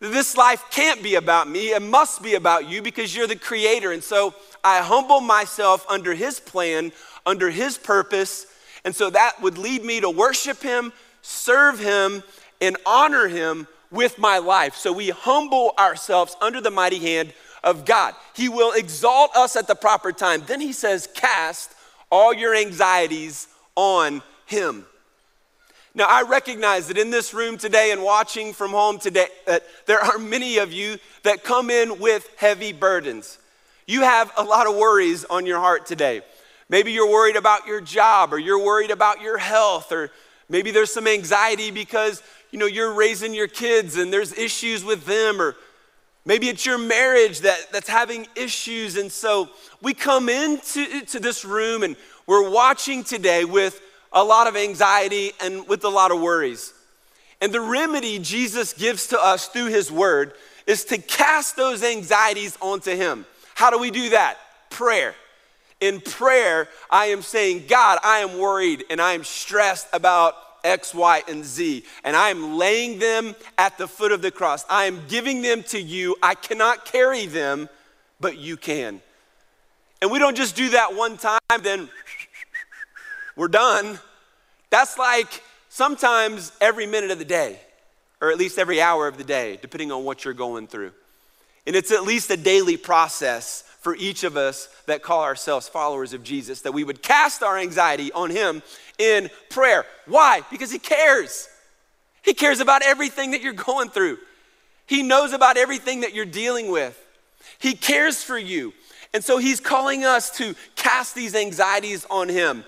This 0.00 0.36
life 0.36 0.64
can't 0.70 1.02
be 1.02 1.14
about 1.14 1.48
me, 1.48 1.72
it 1.72 1.82
must 1.82 2.22
be 2.22 2.34
about 2.34 2.68
you 2.68 2.82
because 2.82 3.14
you're 3.14 3.26
the 3.26 3.36
creator. 3.36 3.92
And 3.92 4.02
so 4.02 4.34
I 4.64 4.80
humble 4.80 5.20
myself 5.20 5.86
under 5.88 6.14
his 6.14 6.40
plan, 6.40 6.92
under 7.24 7.50
his 7.50 7.78
purpose. 7.78 8.46
And 8.84 8.94
so 8.94 9.10
that 9.10 9.40
would 9.40 9.58
lead 9.58 9.84
me 9.84 10.00
to 10.00 10.10
worship 10.10 10.62
him, 10.62 10.92
serve 11.22 11.78
him, 11.78 12.22
and 12.60 12.76
honor 12.84 13.28
him 13.28 13.66
with 13.90 14.18
my 14.18 14.38
life. 14.38 14.74
So 14.74 14.92
we 14.92 15.10
humble 15.10 15.74
ourselves 15.78 16.36
under 16.40 16.60
the 16.60 16.70
mighty 16.70 16.98
hand 16.98 17.32
of 17.62 17.84
God. 17.84 18.14
He 18.34 18.48
will 18.48 18.72
exalt 18.72 19.36
us 19.36 19.54
at 19.56 19.68
the 19.68 19.74
proper 19.74 20.12
time. 20.12 20.42
Then 20.46 20.60
he 20.60 20.72
says, 20.72 21.08
Cast 21.14 21.72
all 22.10 22.34
your 22.34 22.54
anxieties 22.54 23.48
on 23.76 24.22
him. 24.46 24.86
Now, 25.94 26.06
I 26.08 26.22
recognize 26.22 26.88
that 26.88 26.96
in 26.96 27.10
this 27.10 27.34
room 27.34 27.58
today 27.58 27.92
and 27.92 28.02
watching 28.02 28.54
from 28.54 28.70
home 28.70 28.98
today, 28.98 29.26
that 29.46 29.62
there 29.86 30.00
are 30.00 30.18
many 30.18 30.56
of 30.58 30.72
you 30.72 30.96
that 31.22 31.44
come 31.44 31.68
in 31.68 32.00
with 32.00 32.28
heavy 32.38 32.72
burdens. 32.72 33.38
You 33.86 34.00
have 34.00 34.32
a 34.38 34.42
lot 34.42 34.66
of 34.66 34.74
worries 34.76 35.24
on 35.26 35.44
your 35.44 35.58
heart 35.58 35.84
today. 35.84 36.22
Maybe 36.72 36.92
you're 36.92 37.10
worried 37.10 37.36
about 37.36 37.66
your 37.66 37.82
job 37.82 38.32
or 38.32 38.38
you're 38.38 38.58
worried 38.58 38.90
about 38.90 39.20
your 39.20 39.36
health 39.36 39.92
or 39.92 40.10
maybe 40.48 40.70
there's 40.70 40.90
some 40.90 41.06
anxiety 41.06 41.70
because 41.70 42.22
you 42.50 42.58
know 42.58 42.64
you're 42.64 42.94
raising 42.94 43.34
your 43.34 43.46
kids 43.46 43.98
and 43.98 44.10
there's 44.10 44.32
issues 44.32 44.82
with 44.82 45.04
them 45.04 45.38
or 45.38 45.54
maybe 46.24 46.48
it's 46.48 46.64
your 46.64 46.78
marriage 46.78 47.40
that, 47.40 47.70
that's 47.72 47.90
having 47.90 48.26
issues 48.34 48.96
and 48.96 49.12
so 49.12 49.50
we 49.82 49.92
come 49.92 50.30
into 50.30 51.04
to 51.04 51.20
this 51.20 51.44
room 51.44 51.82
and 51.82 51.94
we're 52.26 52.48
watching 52.48 53.04
today 53.04 53.44
with 53.44 53.78
a 54.10 54.24
lot 54.24 54.46
of 54.46 54.56
anxiety 54.56 55.32
and 55.42 55.68
with 55.68 55.84
a 55.84 55.90
lot 55.90 56.10
of 56.10 56.22
worries. 56.22 56.72
And 57.42 57.52
the 57.52 57.60
remedy 57.60 58.18
Jesus 58.18 58.72
gives 58.72 59.08
to 59.08 59.22
us 59.22 59.46
through 59.46 59.66
his 59.66 59.92
word 59.92 60.32
is 60.66 60.86
to 60.86 60.96
cast 60.96 61.54
those 61.54 61.82
anxieties 61.82 62.56
onto 62.62 62.96
him. 62.96 63.26
How 63.56 63.68
do 63.68 63.78
we 63.78 63.90
do 63.90 64.08
that? 64.08 64.38
Prayer. 64.70 65.14
In 65.82 66.00
prayer, 66.00 66.68
I 66.88 67.06
am 67.06 67.22
saying, 67.22 67.64
God, 67.66 67.98
I 68.04 68.18
am 68.18 68.38
worried 68.38 68.84
and 68.88 69.00
I 69.00 69.14
am 69.14 69.24
stressed 69.24 69.88
about 69.92 70.36
X, 70.62 70.94
Y, 70.94 71.24
and 71.26 71.44
Z, 71.44 71.84
and 72.04 72.14
I 72.16 72.30
am 72.30 72.56
laying 72.56 73.00
them 73.00 73.34
at 73.58 73.78
the 73.78 73.88
foot 73.88 74.12
of 74.12 74.22
the 74.22 74.30
cross. 74.30 74.64
I 74.70 74.84
am 74.84 75.00
giving 75.08 75.42
them 75.42 75.64
to 75.64 75.80
you. 75.80 76.14
I 76.22 76.36
cannot 76.36 76.84
carry 76.84 77.26
them, 77.26 77.68
but 78.20 78.38
you 78.38 78.56
can. 78.56 79.00
And 80.00 80.12
we 80.12 80.20
don't 80.20 80.36
just 80.36 80.54
do 80.54 80.68
that 80.68 80.94
one 80.94 81.16
time, 81.16 81.40
then 81.62 81.88
we're 83.34 83.48
done. 83.48 83.98
That's 84.70 84.96
like 84.96 85.42
sometimes 85.68 86.52
every 86.60 86.86
minute 86.86 87.10
of 87.10 87.18
the 87.18 87.24
day, 87.24 87.58
or 88.20 88.30
at 88.30 88.38
least 88.38 88.56
every 88.56 88.80
hour 88.80 89.08
of 89.08 89.18
the 89.18 89.24
day, 89.24 89.58
depending 89.60 89.90
on 89.90 90.04
what 90.04 90.24
you're 90.24 90.32
going 90.32 90.68
through. 90.68 90.92
And 91.66 91.74
it's 91.74 91.90
at 91.90 92.04
least 92.04 92.30
a 92.30 92.36
daily 92.36 92.76
process 92.76 93.64
for 93.82 93.96
each 93.96 94.22
of 94.22 94.36
us 94.36 94.68
that 94.86 95.02
call 95.02 95.22
ourselves 95.24 95.68
followers 95.68 96.14
of 96.14 96.22
Jesus, 96.22 96.62
that 96.62 96.72
we 96.72 96.84
would 96.84 97.02
cast 97.02 97.42
our 97.42 97.58
anxiety 97.58 98.12
on 98.12 98.30
Him 98.30 98.62
in 98.96 99.28
prayer. 99.50 99.84
Why? 100.06 100.42
Because 100.52 100.70
He 100.70 100.78
cares. 100.78 101.48
He 102.22 102.32
cares 102.32 102.60
about 102.60 102.82
everything 102.82 103.32
that 103.32 103.42
you're 103.42 103.52
going 103.52 103.90
through, 103.90 104.18
He 104.86 105.02
knows 105.02 105.32
about 105.32 105.56
everything 105.56 106.00
that 106.00 106.14
you're 106.14 106.24
dealing 106.24 106.70
with. 106.70 106.98
He 107.58 107.74
cares 107.74 108.22
for 108.22 108.38
you. 108.38 108.72
And 109.12 109.22
so 109.22 109.38
He's 109.38 109.58
calling 109.58 110.04
us 110.04 110.30
to 110.38 110.54
cast 110.76 111.16
these 111.16 111.34
anxieties 111.34 112.06
on 112.08 112.28
Him. 112.28 112.64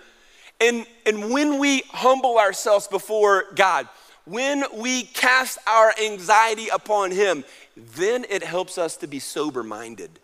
And, 0.60 0.84
and 1.06 1.32
when 1.32 1.60
we 1.60 1.82
humble 1.90 2.38
ourselves 2.38 2.88
before 2.88 3.44
God, 3.54 3.88
when 4.24 4.64
we 4.76 5.04
cast 5.04 5.58
our 5.68 5.94
anxiety 6.02 6.68
upon 6.68 7.12
Him, 7.12 7.44
then 7.76 8.26
it 8.28 8.42
helps 8.42 8.78
us 8.78 8.96
to 8.96 9.06
be 9.06 9.20
sober 9.20 9.62
minded. 9.62 10.18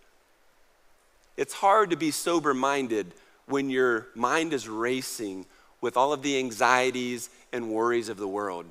It's 1.41 1.55
hard 1.55 1.89
to 1.89 1.97
be 1.97 2.11
sober 2.11 2.53
minded 2.53 3.15
when 3.47 3.71
your 3.71 4.09
mind 4.15 4.53
is 4.53 4.69
racing 4.69 5.47
with 5.81 5.97
all 5.97 6.13
of 6.13 6.21
the 6.21 6.37
anxieties 6.37 7.31
and 7.51 7.71
worries 7.71 8.11
of 8.11 8.19
the 8.19 8.29
world. 8.29 8.67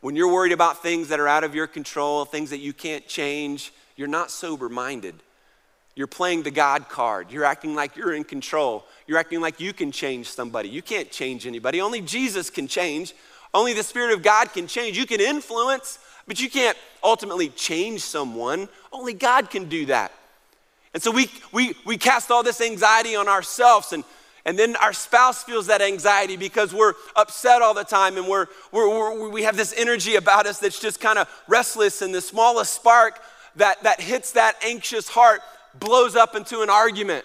When 0.00 0.14
you're 0.14 0.32
worried 0.32 0.52
about 0.52 0.84
things 0.84 1.08
that 1.08 1.18
are 1.18 1.26
out 1.26 1.42
of 1.42 1.56
your 1.56 1.66
control, 1.66 2.24
things 2.24 2.50
that 2.50 2.60
you 2.60 2.72
can't 2.72 3.08
change, 3.08 3.72
you're 3.96 4.06
not 4.06 4.30
sober 4.30 4.68
minded. 4.68 5.16
You're 5.96 6.06
playing 6.06 6.44
the 6.44 6.52
God 6.52 6.88
card. 6.88 7.32
You're 7.32 7.44
acting 7.44 7.74
like 7.74 7.96
you're 7.96 8.14
in 8.14 8.22
control. 8.22 8.84
You're 9.08 9.18
acting 9.18 9.40
like 9.40 9.58
you 9.58 9.72
can 9.72 9.90
change 9.90 10.30
somebody. 10.30 10.68
You 10.68 10.80
can't 10.80 11.10
change 11.10 11.44
anybody. 11.44 11.80
Only 11.80 12.00
Jesus 12.02 12.50
can 12.50 12.68
change. 12.68 13.16
Only 13.52 13.72
the 13.72 13.82
Spirit 13.82 14.14
of 14.14 14.22
God 14.22 14.52
can 14.52 14.68
change. 14.68 14.96
You 14.96 15.06
can 15.06 15.20
influence, 15.20 15.98
but 16.28 16.40
you 16.40 16.48
can't 16.48 16.78
ultimately 17.02 17.48
change 17.48 18.02
someone. 18.02 18.68
Only 18.92 19.12
God 19.12 19.50
can 19.50 19.68
do 19.68 19.86
that. 19.86 20.12
And 20.94 21.02
so 21.02 21.10
we, 21.10 21.30
we, 21.52 21.74
we 21.84 21.96
cast 21.96 22.30
all 22.30 22.42
this 22.42 22.60
anxiety 22.60 23.14
on 23.14 23.28
ourselves, 23.28 23.92
and, 23.92 24.04
and 24.44 24.58
then 24.58 24.76
our 24.76 24.92
spouse 24.92 25.44
feels 25.44 25.66
that 25.66 25.82
anxiety 25.82 26.36
because 26.36 26.72
we're 26.72 26.94
upset 27.14 27.60
all 27.60 27.74
the 27.74 27.84
time 27.84 28.16
and 28.16 28.26
we're, 28.26 28.46
we're, 28.72 28.88
we're 28.88 29.28
we 29.28 29.42
have 29.42 29.56
this 29.56 29.74
energy 29.76 30.16
about 30.16 30.46
us 30.46 30.58
that's 30.58 30.80
just 30.80 31.00
kind 31.00 31.18
of 31.18 31.28
restless, 31.46 32.00
and 32.02 32.14
the 32.14 32.20
smallest 32.20 32.72
spark 32.74 33.20
that, 33.56 33.82
that 33.82 34.00
hits 34.00 34.32
that 34.32 34.56
anxious 34.64 35.08
heart 35.08 35.40
blows 35.78 36.16
up 36.16 36.34
into 36.34 36.60
an 36.62 36.70
argument. 36.70 37.24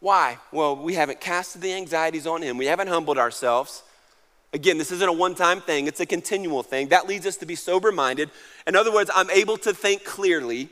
Why? 0.00 0.38
Well, 0.52 0.76
we 0.76 0.94
haven't 0.94 1.20
casted 1.20 1.62
the 1.62 1.72
anxieties 1.72 2.26
on 2.26 2.42
him. 2.42 2.56
We 2.56 2.66
haven't 2.66 2.88
humbled 2.88 3.18
ourselves. 3.18 3.82
Again, 4.52 4.78
this 4.78 4.92
isn't 4.92 5.08
a 5.08 5.12
one 5.12 5.34
time 5.34 5.60
thing, 5.60 5.86
it's 5.86 6.00
a 6.00 6.06
continual 6.06 6.62
thing. 6.62 6.88
That 6.88 7.06
leads 7.06 7.26
us 7.26 7.36
to 7.38 7.46
be 7.46 7.54
sober 7.54 7.92
minded. 7.92 8.30
In 8.66 8.76
other 8.76 8.92
words, 8.92 9.10
I'm 9.14 9.30
able 9.30 9.58
to 9.58 9.74
think 9.74 10.04
clearly, 10.04 10.70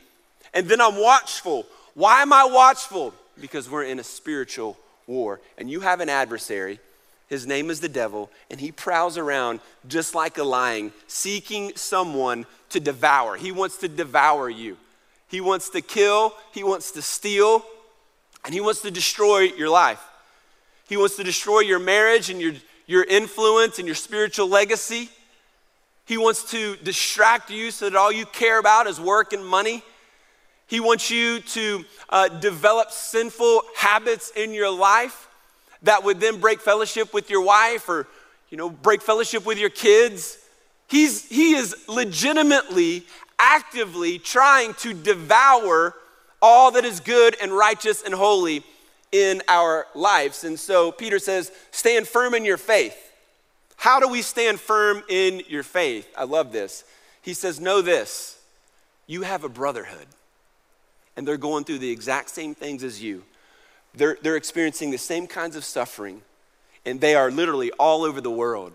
and 0.57 0.67
then 0.69 0.81
I'm 0.81 0.97
watchful. 0.97 1.67
Why 1.95 2.23
am 2.23 2.33
I 2.33 2.47
watchful? 2.47 3.15
Because 3.41 3.71
we're 3.71 3.85
in 3.85 4.01
a 4.01 4.05
spiritual 4.05 4.79
war, 5.07 5.39
and 5.59 5.71
you 5.71 5.81
have 5.81 6.01
an 6.01 6.09
adversary. 6.09 6.81
His 7.29 7.47
name 7.47 7.71
is 7.71 7.81
the 7.81 7.91
devil, 7.91 8.31
and 8.51 8.59
he 8.59 8.73
prowls 8.73 9.19
around 9.19 9.61
just 9.87 10.15
like 10.15 10.39
a 10.39 10.43
lion, 10.43 10.93
seeking 11.07 11.73
someone 11.77 12.47
to 12.71 12.81
devour. 12.81 13.37
He 13.37 13.53
wants 13.53 13.77
to 13.79 13.89
devour 13.89 14.49
you. 14.49 14.79
He 15.29 15.43
wants 15.43 15.69
to 15.71 15.83
kill, 15.83 16.33
he 16.53 16.65
wants 16.65 16.93
to 16.93 17.03
steal, 17.03 17.63
and 18.45 18.55
he 18.55 18.61
wants 18.61 18.81
to 18.83 18.91
destroy 18.91 19.41
your 19.41 19.69
life. 19.69 20.03
He 20.89 20.97
wants 20.97 21.17
to 21.17 21.25
destroy 21.25 21.61
your 21.61 21.81
marriage 21.81 22.31
and 22.31 22.41
your, 22.41 22.55
your 22.87 23.05
influence 23.05 23.79
and 23.79 23.87
your 23.87 23.97
spiritual 23.97 24.49
legacy. 24.49 25.11
He 26.07 26.17
wants 26.17 26.51
to 26.53 26.77
distract 26.77 27.51
you 27.51 27.73
so 27.73 27.91
that 27.91 27.99
all 27.99 28.13
you 28.13 28.25
care 28.25 28.59
about 28.59 28.87
is 28.87 28.99
work 28.99 29.33
and 29.35 29.45
money. 29.45 29.83
He 30.67 30.81
wants 30.81 31.11
you 31.11 31.41
to 31.41 31.85
uh, 32.09 32.29
develop 32.29 32.91
sinful 32.91 33.63
habits 33.77 34.31
in 34.35 34.53
your 34.53 34.71
life 34.71 35.29
that 35.83 36.05
would 36.05 36.21
then 36.21 36.41
break 36.41 36.61
fellowship 36.61 37.15
with 37.15 37.31
your 37.31 37.43
wife 37.43 37.89
or 37.89 38.09
you 38.51 38.57
know 38.57 38.71
break 38.71 39.03
fellowship 39.03 39.47
with 39.47 39.59
your 39.59 39.71
kids. 39.71 40.39
He's, 40.89 41.29
he 41.29 41.55
is 41.55 41.75
legitimately 41.89 43.05
actively 43.39 44.19
trying 44.19 44.75
to 44.75 44.95
devour 44.95 45.95
all 46.41 46.71
that 46.73 46.85
is 46.85 47.01
good 47.01 47.37
and 47.43 47.53
righteous 47.53 48.03
and 48.03 48.15
holy 48.15 48.63
in 49.13 49.43
our 49.49 49.87
lives. 49.95 50.45
And 50.45 50.59
so 50.59 50.93
Peter 50.93 51.19
says, 51.19 51.51
stand 51.71 52.07
firm 52.07 52.35
in 52.35 52.45
your 52.45 52.57
faith. 52.57 52.97
How 53.77 54.01
do 54.01 54.09
we 54.09 54.23
stand 54.23 54.61
firm 54.61 55.03
in 55.09 55.43
your 55.49 55.63
faith? 55.63 56.09
I 56.17 56.25
love 56.25 56.53
this. 56.53 56.85
He 57.23 57.35
says, 57.35 57.61
Know 57.61 57.83
this 57.83 58.39
you 59.07 59.23
have 59.23 59.45
a 59.45 59.49
brotherhood, 59.49 60.07
and 61.17 61.27
they're 61.27 61.37
going 61.37 61.65
through 61.65 61.79
the 61.79 61.91
exact 61.91 62.31
same 62.31 62.55
things 62.55 62.85
as 62.85 63.03
you. 63.03 63.25
They're, 63.95 64.19
they're 64.21 64.37
experiencing 64.37 64.91
the 64.91 64.99
same 64.99 65.27
kinds 65.27 65.57
of 65.57 65.65
suffering, 65.65 66.21
and 66.85 67.01
they 67.01 67.15
are 67.15 67.31
literally 67.31 67.71
all 67.73 68.05
over 68.05 68.21
the 68.21 68.31
world. 68.31 68.75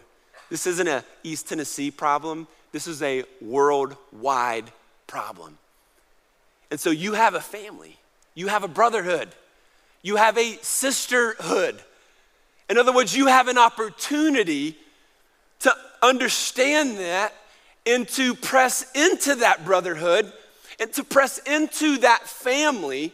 This 0.49 0.65
isn't 0.65 0.87
a 0.87 1.03
East 1.23 1.47
Tennessee 1.47 1.91
problem, 1.91 2.47
this 2.71 2.87
is 2.87 3.01
a 3.01 3.23
worldwide 3.41 4.71
problem. 5.07 5.57
And 6.71 6.79
so 6.79 6.89
you 6.89 7.13
have 7.13 7.35
a 7.35 7.41
family, 7.41 7.97
you 8.33 8.47
have 8.47 8.63
a 8.63 8.67
brotherhood, 8.67 9.29
you 10.01 10.15
have 10.15 10.37
a 10.37 10.57
sisterhood. 10.61 11.81
In 12.69 12.77
other 12.77 12.93
words, 12.93 13.15
you 13.15 13.27
have 13.27 13.47
an 13.47 13.57
opportunity 13.57 14.77
to 15.59 15.75
understand 16.01 16.97
that 16.97 17.33
and 17.85 18.07
to 18.09 18.33
press 18.33 18.89
into 18.95 19.35
that 19.35 19.65
brotherhood 19.65 20.31
and 20.81 20.91
to 20.93 21.03
press 21.03 21.37
into 21.37 21.99
that 21.99 22.27
family. 22.27 23.13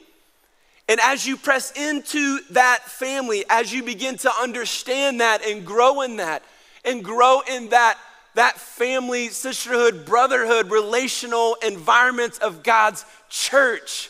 And 0.88 1.02
as 1.02 1.28
you 1.28 1.36
press 1.36 1.72
into 1.72 2.40
that 2.52 2.80
family, 2.86 3.44
as 3.50 3.74
you 3.74 3.84
begin 3.84 4.16
to 4.20 4.32
understand 4.42 5.20
that 5.20 5.46
and 5.46 5.66
grow 5.66 6.02
in 6.02 6.16
that, 6.16 6.44
and 6.86 7.04
grow 7.04 7.42
in 7.42 7.70
that, 7.70 7.98
that 8.36 8.58
family, 8.58 9.28
sisterhood, 9.28 10.06
brotherhood, 10.06 10.72
relational 10.72 11.58
environments 11.62 12.38
of 12.38 12.64
God's 12.64 13.04
church, 13.30 14.10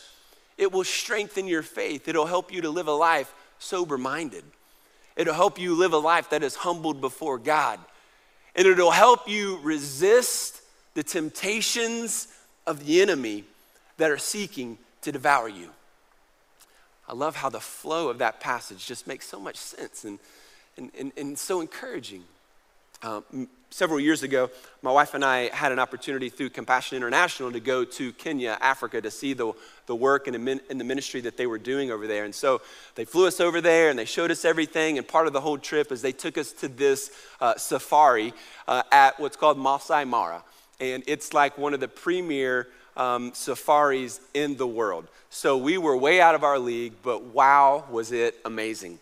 it 0.56 0.70
will 0.70 0.84
strengthen 0.84 1.48
your 1.48 1.62
faith. 1.62 2.06
It'll 2.06 2.26
help 2.26 2.52
you 2.52 2.60
to 2.62 2.70
live 2.70 2.86
a 2.86 2.92
life 2.92 3.34
sober 3.58 3.98
minded. 3.98 4.44
It'll 5.16 5.34
help 5.34 5.58
you 5.58 5.74
live 5.74 5.94
a 5.94 5.98
life 5.98 6.30
that 6.30 6.44
is 6.44 6.54
humbled 6.54 7.00
before 7.00 7.38
God. 7.38 7.80
And 8.54 8.68
it'll 8.68 8.92
help 8.92 9.28
you 9.28 9.58
resist 9.64 10.62
the 10.94 11.02
temptations 11.02 12.28
of 12.68 12.84
the 12.84 13.00
enemy 13.00 13.44
that 13.96 14.10
are 14.10 14.18
seeking 14.18 14.78
to 15.00 15.10
devour 15.10 15.48
you. 15.48 15.70
I 17.08 17.14
love 17.14 17.36
how 17.36 17.48
the 17.48 17.60
flow 17.60 18.10
of 18.10 18.18
that 18.18 18.40
passage 18.40 18.86
just 18.86 19.06
makes 19.06 19.26
so 19.26 19.40
much 19.40 19.56
sense 19.56 20.04
and, 20.04 20.18
and, 20.76 20.90
and, 20.96 21.12
and 21.16 21.38
so 21.38 21.62
encouraging. 21.62 22.24
Um, 23.02 23.48
several 23.70 23.98
years 23.98 24.22
ago, 24.22 24.50
my 24.82 24.92
wife 24.92 25.14
and 25.14 25.24
I 25.24 25.48
had 25.54 25.72
an 25.72 25.78
opportunity 25.78 26.28
through 26.28 26.50
Compassion 26.50 26.96
International 26.96 27.50
to 27.52 27.60
go 27.60 27.84
to 27.84 28.12
Kenya, 28.12 28.58
Africa, 28.60 29.00
to 29.00 29.10
see 29.10 29.32
the, 29.32 29.52
the 29.86 29.96
work 29.96 30.26
and 30.26 30.34
the 30.34 30.84
ministry 30.84 31.22
that 31.22 31.38
they 31.38 31.46
were 31.46 31.58
doing 31.58 31.90
over 31.90 32.06
there. 32.06 32.24
And 32.24 32.34
so 32.34 32.60
they 32.96 33.06
flew 33.06 33.26
us 33.26 33.40
over 33.40 33.62
there 33.62 33.88
and 33.88 33.98
they 33.98 34.04
showed 34.04 34.30
us 34.30 34.44
everything. 34.44 34.98
And 34.98 35.08
part 35.08 35.26
of 35.26 35.32
the 35.32 35.40
whole 35.40 35.58
trip 35.58 35.90
is 35.90 36.02
they 36.02 36.12
took 36.12 36.36
us 36.36 36.52
to 36.52 36.68
this 36.68 37.10
uh, 37.40 37.56
safari 37.56 38.34
uh, 38.66 38.82
at 38.92 39.18
what's 39.18 39.36
called 39.36 39.58
Masai 39.58 40.04
Mara. 40.04 40.42
And 40.80 41.02
it's 41.06 41.32
like 41.32 41.58
one 41.58 41.74
of 41.74 41.80
the 41.80 41.88
premier 41.88 42.68
um, 42.96 43.32
safaris 43.34 44.20
in 44.34 44.56
the 44.56 44.66
world. 44.66 45.06
So 45.30 45.56
we 45.56 45.78
were 45.78 45.96
way 45.96 46.20
out 46.20 46.34
of 46.34 46.44
our 46.44 46.58
league, 46.58 46.94
but 47.02 47.22
wow, 47.22 47.84
was 47.90 48.12
it 48.12 48.36
amazing. 48.44 48.98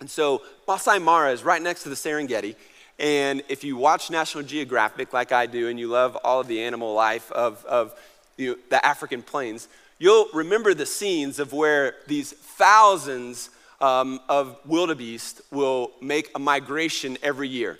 And 0.00 0.10
so 0.10 0.42
Masai 0.66 0.98
Mara 0.98 1.32
is 1.32 1.42
right 1.42 1.62
next 1.62 1.82
to 1.84 1.88
the 1.88 1.94
Serengeti. 1.94 2.56
And 2.98 3.42
if 3.48 3.64
you 3.64 3.76
watch 3.76 4.10
National 4.10 4.44
Geographic 4.44 5.12
like 5.12 5.32
I 5.32 5.46
do, 5.46 5.68
and 5.68 5.80
you 5.80 5.88
love 5.88 6.16
all 6.22 6.40
of 6.40 6.46
the 6.46 6.62
animal 6.62 6.94
life 6.94 7.30
of, 7.32 7.64
of 7.64 7.98
you 8.36 8.50
know, 8.50 8.56
the 8.70 8.84
African 8.84 9.22
plains, 9.22 9.68
you'll 9.98 10.28
remember 10.32 10.74
the 10.74 10.86
scenes 10.86 11.38
of 11.38 11.52
where 11.52 11.94
these 12.06 12.32
thousands 12.32 13.50
um, 13.80 14.20
of 14.28 14.58
wildebeest 14.64 15.42
will 15.50 15.90
make 16.00 16.30
a 16.34 16.38
migration 16.38 17.18
every 17.22 17.48
year. 17.48 17.78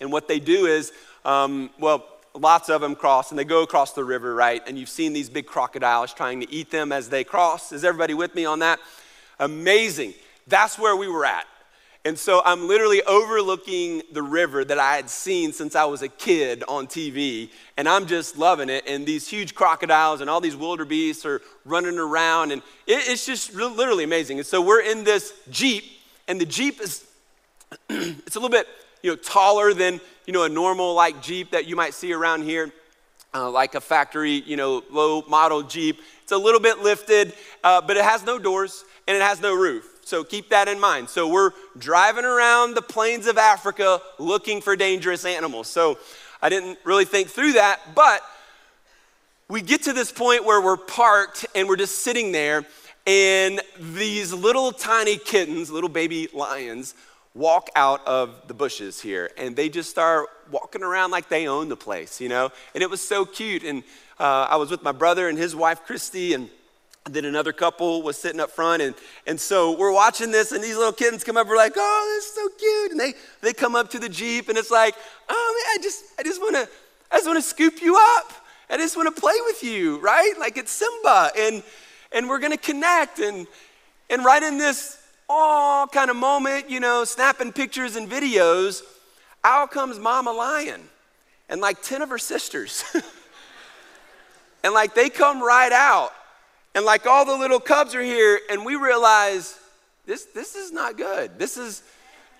And 0.00 0.12
what 0.12 0.28
they 0.28 0.38
do 0.38 0.66
is, 0.66 0.92
um, 1.24 1.70
well, 1.78 2.04
lots 2.34 2.68
of 2.68 2.80
them 2.80 2.94
cross 2.94 3.30
and 3.30 3.38
they 3.38 3.44
go 3.44 3.62
across 3.62 3.92
the 3.92 4.04
river, 4.04 4.34
right? 4.34 4.62
And 4.66 4.78
you've 4.78 4.88
seen 4.88 5.12
these 5.12 5.28
big 5.28 5.46
crocodiles 5.46 6.12
trying 6.12 6.40
to 6.40 6.50
eat 6.50 6.70
them 6.70 6.92
as 6.92 7.08
they 7.08 7.24
cross. 7.24 7.72
Is 7.72 7.84
everybody 7.84 8.14
with 8.14 8.34
me 8.34 8.44
on 8.44 8.60
that? 8.60 8.78
Amazing. 9.38 10.14
That's 10.46 10.78
where 10.78 10.96
we 10.96 11.08
were 11.08 11.24
at. 11.24 11.46
And 12.04 12.18
so 12.18 12.40
I'm 12.46 12.66
literally 12.66 13.02
overlooking 13.02 14.02
the 14.10 14.22
river 14.22 14.64
that 14.64 14.78
I 14.78 14.96
had 14.96 15.10
seen 15.10 15.52
since 15.52 15.76
I 15.76 15.84
was 15.84 16.00
a 16.00 16.08
kid 16.08 16.64
on 16.66 16.86
TV, 16.86 17.50
and 17.76 17.86
I'm 17.86 18.06
just 18.06 18.38
loving 18.38 18.70
it. 18.70 18.84
And 18.86 19.04
these 19.04 19.28
huge 19.28 19.54
crocodiles 19.54 20.22
and 20.22 20.30
all 20.30 20.40
these 20.40 20.56
wildebeests 20.56 21.26
are 21.26 21.42
running 21.66 21.98
around, 21.98 22.52
and 22.52 22.62
it, 22.86 23.06
it's 23.06 23.26
just 23.26 23.54
literally 23.54 24.04
amazing. 24.04 24.38
And 24.38 24.46
so 24.46 24.62
we're 24.62 24.80
in 24.80 25.04
this 25.04 25.34
Jeep, 25.50 25.84
and 26.26 26.40
the 26.40 26.46
Jeep 26.46 26.80
is, 26.80 27.04
it's 27.90 28.36
a 28.36 28.40
little 28.40 28.48
bit, 28.48 28.66
you 29.02 29.10
know, 29.10 29.16
taller 29.16 29.74
than, 29.74 30.00
you 30.30 30.32
know, 30.32 30.44
a 30.44 30.48
normal 30.48 30.94
like 30.94 31.20
Jeep 31.20 31.50
that 31.50 31.66
you 31.66 31.74
might 31.74 31.92
see 31.92 32.12
around 32.12 32.44
here. 32.44 32.70
Uh, 33.34 33.50
like 33.50 33.74
a 33.74 33.80
factory, 33.80 34.30
you 34.46 34.56
know, 34.56 34.84
low 34.88 35.22
model 35.22 35.60
Jeep. 35.64 35.98
It's 36.22 36.30
a 36.30 36.38
little 36.38 36.60
bit 36.60 36.78
lifted, 36.78 37.32
uh, 37.64 37.80
but 37.80 37.96
it 37.96 38.04
has 38.04 38.24
no 38.24 38.38
doors 38.38 38.84
and 39.08 39.16
it 39.16 39.22
has 39.24 39.40
no 39.40 39.56
roof. 39.56 39.98
So 40.04 40.22
keep 40.22 40.50
that 40.50 40.68
in 40.68 40.78
mind. 40.78 41.08
So 41.08 41.26
we're 41.26 41.50
driving 41.78 42.24
around 42.24 42.76
the 42.76 42.82
plains 42.82 43.26
of 43.26 43.38
Africa 43.38 44.00
looking 44.20 44.60
for 44.60 44.76
dangerous 44.76 45.24
animals. 45.24 45.66
So 45.66 45.98
I 46.40 46.48
didn't 46.48 46.78
really 46.84 47.06
think 47.06 47.26
through 47.26 47.54
that, 47.54 47.80
but 47.96 48.22
we 49.48 49.62
get 49.62 49.82
to 49.82 49.92
this 49.92 50.12
point 50.12 50.44
where 50.44 50.60
we're 50.60 50.76
parked 50.76 51.44
and 51.56 51.68
we're 51.68 51.74
just 51.74 52.04
sitting 52.04 52.30
there, 52.30 52.64
and 53.04 53.60
these 53.80 54.32
little 54.32 54.70
tiny 54.70 55.16
kittens, 55.16 55.72
little 55.72 55.88
baby 55.88 56.28
lions, 56.32 56.94
walk 57.34 57.70
out 57.76 58.06
of 58.06 58.48
the 58.48 58.54
bushes 58.54 59.00
here 59.00 59.30
and 59.36 59.54
they 59.54 59.68
just 59.68 59.88
start 59.88 60.28
walking 60.50 60.82
around 60.82 61.10
like 61.10 61.28
they 61.28 61.46
own 61.46 61.68
the 61.68 61.76
place, 61.76 62.20
you 62.20 62.28
know? 62.28 62.50
And 62.74 62.82
it 62.82 62.90
was 62.90 63.00
so 63.00 63.24
cute. 63.24 63.62
And 63.62 63.84
uh, 64.18 64.48
I 64.50 64.56
was 64.56 64.70
with 64.70 64.82
my 64.82 64.92
brother 64.92 65.28
and 65.28 65.38
his 65.38 65.54
wife, 65.54 65.84
Christy, 65.84 66.34
and 66.34 66.50
then 67.08 67.24
another 67.24 67.52
couple 67.52 68.02
was 68.02 68.16
sitting 68.18 68.40
up 68.40 68.50
front, 68.50 68.82
and, 68.82 68.94
and 69.26 69.40
so 69.40 69.76
we're 69.76 69.92
watching 69.92 70.30
this, 70.30 70.52
and 70.52 70.62
these 70.62 70.76
little 70.76 70.92
kittens 70.92 71.24
come 71.24 71.36
up. 71.36 71.46
We're 71.46 71.56
like, 71.56 71.72
"Oh, 71.76 72.14
this 72.14 72.26
is 72.26 72.34
so 72.34 72.48
cute!" 72.58 72.90
And 72.92 73.00
they 73.00 73.14
they 73.40 73.52
come 73.52 73.74
up 73.74 73.90
to 73.90 73.98
the 73.98 74.08
jeep, 74.08 74.48
and 74.48 74.58
it's 74.58 74.70
like, 74.70 74.94
"Oh 75.28 75.64
man, 75.74 75.80
I 75.80 75.82
just 75.82 76.04
I 76.18 76.22
just 76.22 76.40
want 76.40 76.56
to 76.56 76.68
I 77.10 77.16
just 77.16 77.26
want 77.26 77.38
to 77.38 77.42
scoop 77.42 77.80
you 77.82 77.96
up. 77.96 78.32
I 78.68 78.76
just 78.76 78.96
want 78.96 79.14
to 79.14 79.20
play 79.20 79.34
with 79.46 79.64
you, 79.64 79.98
right? 79.98 80.34
Like 80.38 80.56
it's 80.56 80.72
Simba, 80.72 81.30
and 81.36 81.62
and 82.12 82.28
we're 82.28 82.38
gonna 82.38 82.58
connect, 82.58 83.18
and 83.18 83.46
and 84.10 84.24
right 84.24 84.42
in 84.42 84.58
this 84.58 84.99
oh 85.30 85.86
kind 85.92 86.10
of 86.10 86.16
moment, 86.16 86.68
you 86.68 86.80
know, 86.80 87.04
snapping 87.04 87.52
pictures 87.52 87.96
and 87.96 88.10
videos, 88.10 88.82
out 89.44 89.70
comes 89.70 89.98
Mama 89.98 90.32
Lion, 90.32 90.82
and 91.48 91.60
like 91.60 91.80
ten 91.82 92.02
of 92.02 92.10
her 92.10 92.18
sisters, 92.18 92.84
and 94.64 94.74
like 94.74 94.94
they 94.94 95.08
come 95.08 95.42
right 95.42 95.72
out 95.72 96.12
and 96.74 96.84
like 96.84 97.06
all 97.06 97.24
the 97.24 97.36
little 97.36 97.60
cubs 97.60 97.94
are 97.94 98.02
here, 98.02 98.40
and 98.50 98.64
we 98.64 98.76
realize 98.76 99.58
this, 100.06 100.26
this 100.26 100.54
is 100.54 100.72
not 100.72 100.96
good. 100.96 101.38
This 101.38 101.56
is 101.56 101.82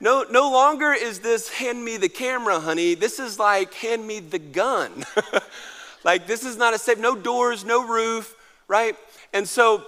no, 0.01 0.25
no 0.31 0.51
longer 0.51 0.93
is 0.93 1.21
this 1.21 1.49
hand 1.49 1.85
me 1.85 1.97
the 1.97 2.09
camera, 2.09 2.59
honey. 2.59 2.95
This 2.95 3.19
is 3.19 3.39
like 3.39 3.75
hand 3.75 4.07
me 4.07 4.21
the 4.21 4.39
gun. 4.39 5.05
like 6.05 6.27
this 6.27 6.45
is 6.45 6.57
not 6.57 6.73
a 6.75 6.79
safe, 6.79 6.99
no 6.99 7.15
doors, 7.15 7.65
no 7.65 7.87
roof, 7.87 8.35
right? 8.67 8.97
And 9.35 9.47
so 9.47 9.85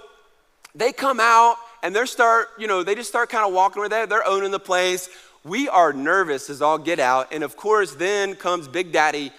they 0.75 0.91
come 0.91 1.19
out 1.19 1.57
and 1.83 1.95
they 1.95 2.05
start, 2.05 2.47
you 2.57 2.67
know, 2.67 2.81
they 2.81 2.95
just 2.95 3.09
start 3.09 3.29
kind 3.29 3.45
of 3.45 3.53
walking 3.53 3.81
over 3.81 3.89
there. 3.89 4.07
They're 4.07 4.27
owning 4.27 4.51
the 4.51 4.59
place. 4.59 5.09
We 5.43 5.69
are 5.69 5.93
nervous 5.93 6.49
as 6.49 6.61
all 6.61 6.77
get 6.77 6.99
out. 6.99 7.31
And 7.31 7.43
of 7.43 7.55
course, 7.57 7.93
then 7.93 8.35
comes 8.35 8.67
Big 8.67 8.91
Daddy 8.91 9.31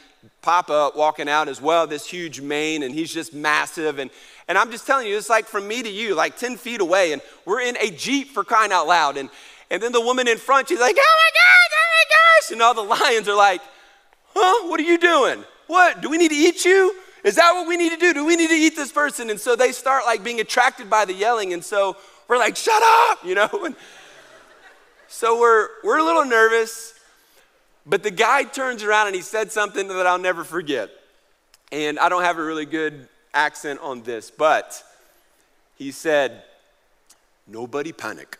Papa 0.42 0.92
walking 0.94 1.28
out 1.28 1.48
as 1.48 1.60
well, 1.60 1.86
this 1.86 2.06
huge 2.06 2.40
mane, 2.40 2.82
and 2.82 2.94
he's 2.94 3.12
just 3.12 3.34
massive. 3.34 3.98
And 3.98 4.10
and 4.46 4.58
I'm 4.58 4.70
just 4.70 4.86
telling 4.86 5.06
you, 5.06 5.16
it's 5.16 5.30
like 5.30 5.46
from 5.46 5.66
me 5.66 5.82
to 5.82 5.90
you, 5.90 6.14
like 6.14 6.36
10 6.36 6.56
feet 6.56 6.80
away, 6.80 7.12
and 7.12 7.22
we're 7.44 7.62
in 7.62 7.76
a 7.78 7.90
Jeep 7.90 8.30
for 8.30 8.44
crying 8.44 8.72
out 8.72 8.86
loud. 8.86 9.16
And, 9.16 9.30
and 9.70 9.82
then 9.82 9.92
the 9.92 10.00
woman 10.00 10.28
in 10.28 10.38
front, 10.38 10.68
she's 10.68 10.80
like, 10.80 10.96
oh 10.98 11.16
my 11.16 11.30
God, 11.32 11.76
oh 11.76 11.88
my 11.90 12.04
gosh. 12.10 12.52
And 12.52 12.62
all 12.62 12.74
the 12.74 13.04
lions 13.04 13.28
are 13.28 13.36
like, 13.36 13.62
huh, 14.34 14.68
what 14.68 14.78
are 14.80 14.84
you 14.84 14.98
doing? 14.98 15.44
What? 15.66 16.02
Do 16.02 16.10
we 16.10 16.18
need 16.18 16.28
to 16.28 16.36
eat 16.36 16.64
you? 16.64 16.94
Is 17.24 17.36
that 17.36 17.54
what 17.54 17.66
we 17.66 17.78
need 17.78 17.90
to 17.90 17.96
do? 17.96 18.12
Do 18.12 18.26
we 18.26 18.36
need 18.36 18.48
to 18.48 18.54
eat 18.54 18.76
this 18.76 18.92
person? 18.92 19.30
And 19.30 19.40
so 19.40 19.56
they 19.56 19.72
start 19.72 20.04
like 20.04 20.22
being 20.22 20.40
attracted 20.40 20.90
by 20.90 21.06
the 21.06 21.14
yelling. 21.14 21.54
And 21.54 21.64
so 21.64 21.96
we're 22.28 22.38
like, 22.38 22.56
shut 22.56 22.82
up, 22.82 23.24
you 23.24 23.34
know? 23.34 23.48
And 23.64 23.76
so 25.08 25.38
we're, 25.38 25.68
we're 25.84 25.98
a 25.98 26.02
little 26.02 26.24
nervous. 26.24 26.94
But 27.86 28.02
the 28.02 28.10
guy 28.10 28.44
turns 28.44 28.82
around 28.82 29.08
and 29.08 29.16
he 29.16 29.22
said 29.22 29.52
something 29.52 29.86
that 29.88 30.06
I'll 30.06 30.18
never 30.18 30.42
forget. 30.42 30.90
And 31.70 31.98
I 31.98 32.08
don't 32.08 32.22
have 32.22 32.38
a 32.38 32.42
really 32.42 32.66
good 32.66 33.08
accent 33.32 33.80
on 33.80 34.02
this, 34.02 34.30
but 34.30 34.82
he 35.76 35.90
said, 35.90 36.42
Nobody 37.46 37.92
panic. 37.92 38.38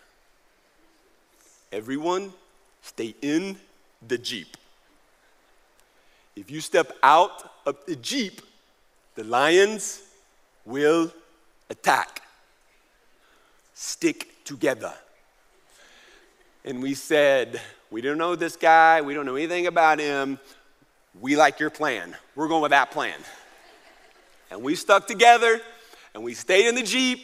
Everyone 1.71 2.33
stay 2.83 3.15
in 3.21 3.57
the 4.07 4.17
Jeep. 4.17 4.57
If 6.37 6.51
you 6.51 6.61
step 6.61 6.93
out 7.03 7.51
of 7.67 7.77
the 7.87 7.97
Jeep, 7.97 8.41
the 9.15 9.25
lions 9.25 10.03
will 10.65 11.13
attack. 11.69 12.23
Stick 13.75 14.45
together. 14.45 14.93
And 16.65 16.83
we 16.83 16.95
said, 16.95 17.61
We 17.91 18.01
don't 18.01 18.19
know 18.19 18.37
this 18.37 18.57
guy, 18.57 19.03
we 19.03 19.15
don't 19.15 19.27
know 19.27 19.37
anything 19.37 19.67
about 19.67 19.99
him. 19.99 20.39
We 21.21 21.37
like 21.37 21.61
your 21.61 21.71
plan. 21.71 22.17
We're 22.35 22.49
going 22.49 22.63
with 22.63 22.71
that 22.71 22.91
plan. 22.91 23.19
And 24.51 24.63
we 24.63 24.75
stuck 24.75 25.07
together 25.07 25.61
and 26.15 26.23
we 26.25 26.35
stayed 26.35 26.67
in 26.67 26.75
the 26.75 26.83
Jeep 26.83 27.21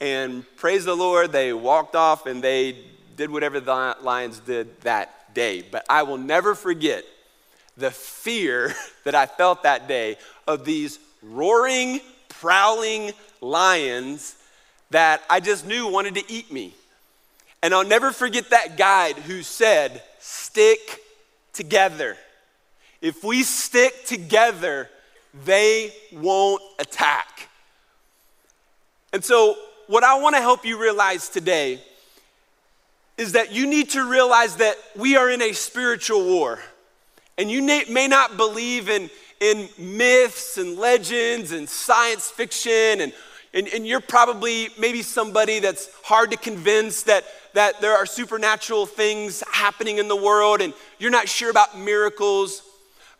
And 0.00 0.44
praise 0.56 0.84
the 0.84 0.94
Lord, 0.96 1.32
they 1.32 1.52
walked 1.52 1.96
off 1.96 2.26
and 2.26 2.42
they 2.42 2.84
did 3.16 3.30
whatever 3.30 3.60
the 3.60 3.96
lions 4.00 4.38
did 4.38 4.80
that 4.82 5.34
day. 5.34 5.62
But 5.62 5.84
I 5.90 6.04
will 6.04 6.18
never 6.18 6.54
forget 6.54 7.04
the 7.76 7.90
fear 7.90 8.74
that 9.04 9.14
I 9.14 9.26
felt 9.26 9.64
that 9.64 9.88
day 9.88 10.16
of 10.46 10.64
these 10.64 10.98
roaring, 11.22 12.00
prowling 12.28 13.12
lions 13.40 14.36
that 14.90 15.22
I 15.28 15.40
just 15.40 15.66
knew 15.66 15.86
wanted 15.88 16.14
to 16.16 16.32
eat 16.32 16.52
me. 16.52 16.74
And 17.62 17.74
I'll 17.74 17.84
never 17.84 18.12
forget 18.12 18.50
that 18.50 18.76
guide 18.76 19.16
who 19.16 19.42
said, 19.42 20.02
Stick 20.20 21.02
together. 21.52 22.16
If 23.00 23.22
we 23.22 23.42
stick 23.42 24.04
together, 24.04 24.90
they 25.44 25.92
won't 26.12 26.62
attack. 26.78 27.48
And 29.12 29.24
so, 29.24 29.56
what 29.86 30.04
I 30.04 30.18
want 30.18 30.34
to 30.36 30.40
help 30.40 30.64
you 30.64 30.80
realize 30.80 31.28
today 31.28 31.80
is 33.16 33.32
that 33.32 33.52
you 33.52 33.66
need 33.66 33.90
to 33.90 34.08
realize 34.08 34.56
that 34.56 34.76
we 34.96 35.16
are 35.16 35.30
in 35.30 35.42
a 35.42 35.52
spiritual 35.52 36.24
war. 36.24 36.60
And 37.36 37.50
you 37.50 37.62
may 37.62 38.08
not 38.08 38.36
believe 38.36 38.88
in, 38.88 39.10
in 39.40 39.68
myths 39.78 40.58
and 40.58 40.76
legends 40.76 41.52
and 41.52 41.68
science 41.68 42.30
fiction, 42.30 43.00
and, 43.00 43.12
and, 43.54 43.66
and 43.68 43.86
you're 43.86 44.00
probably 44.00 44.68
maybe 44.78 45.02
somebody 45.02 45.60
that's 45.60 45.88
hard 46.02 46.30
to 46.30 46.36
convince 46.36 47.04
that, 47.04 47.24
that 47.54 47.80
there 47.80 47.96
are 47.96 48.06
supernatural 48.06 48.86
things 48.86 49.42
happening 49.52 49.98
in 49.98 50.08
the 50.08 50.16
world, 50.16 50.60
and 50.60 50.74
you're 50.98 51.10
not 51.10 51.28
sure 51.28 51.50
about 51.50 51.78
miracles. 51.78 52.62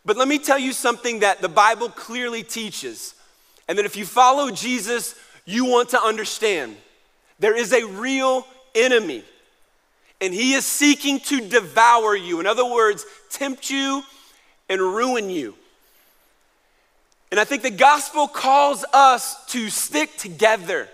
But 0.05 0.17
let 0.17 0.29
me 0.29 0.38
tell 0.38 0.59
you 0.59 0.73
something 0.73 1.21
that 1.21 1.41
the 1.41 1.49
Bible 1.49 1.88
clearly 1.88 2.43
teaches, 2.43 3.14
and 3.69 3.79
that 3.79 3.85
if 3.85 3.97
you 3.97 4.05
follow 4.05 4.51
Jesus, 4.51 5.14
you 5.45 5.64
want 5.64 5.91
to 5.91 6.01
understand. 6.01 6.77
There 7.38 7.57
is 7.57 7.73
a 7.73 7.87
real 7.87 8.47
enemy, 8.75 9.25
and 10.21 10.35
he 10.35 10.55
is 10.55 10.67
seeking 10.67 11.21
to 11.21 11.41
devour 11.41 12.14
you. 12.14 12.41
In 12.41 12.47
other 12.47 12.67
words, 12.67 13.07
tempt 13.31 13.71
you 13.71 14.03
and 14.69 14.81
ruin 14.81 15.31
you. 15.31 15.55
And 17.31 17.38
I 17.38 17.45
think 17.45 17.62
the 17.62 17.71
gospel 17.71 18.27
calls 18.27 18.85
us 18.93 19.45
to 19.47 19.69
stick 19.69 20.17
together. 20.17 20.88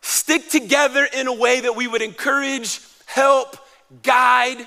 Stick 0.00 0.48
together 0.48 1.06
in 1.12 1.28
a 1.28 1.32
way 1.32 1.60
that 1.60 1.76
we 1.76 1.86
would 1.86 2.02
encourage, 2.02 2.80
help, 3.06 3.56
guide, 4.02 4.66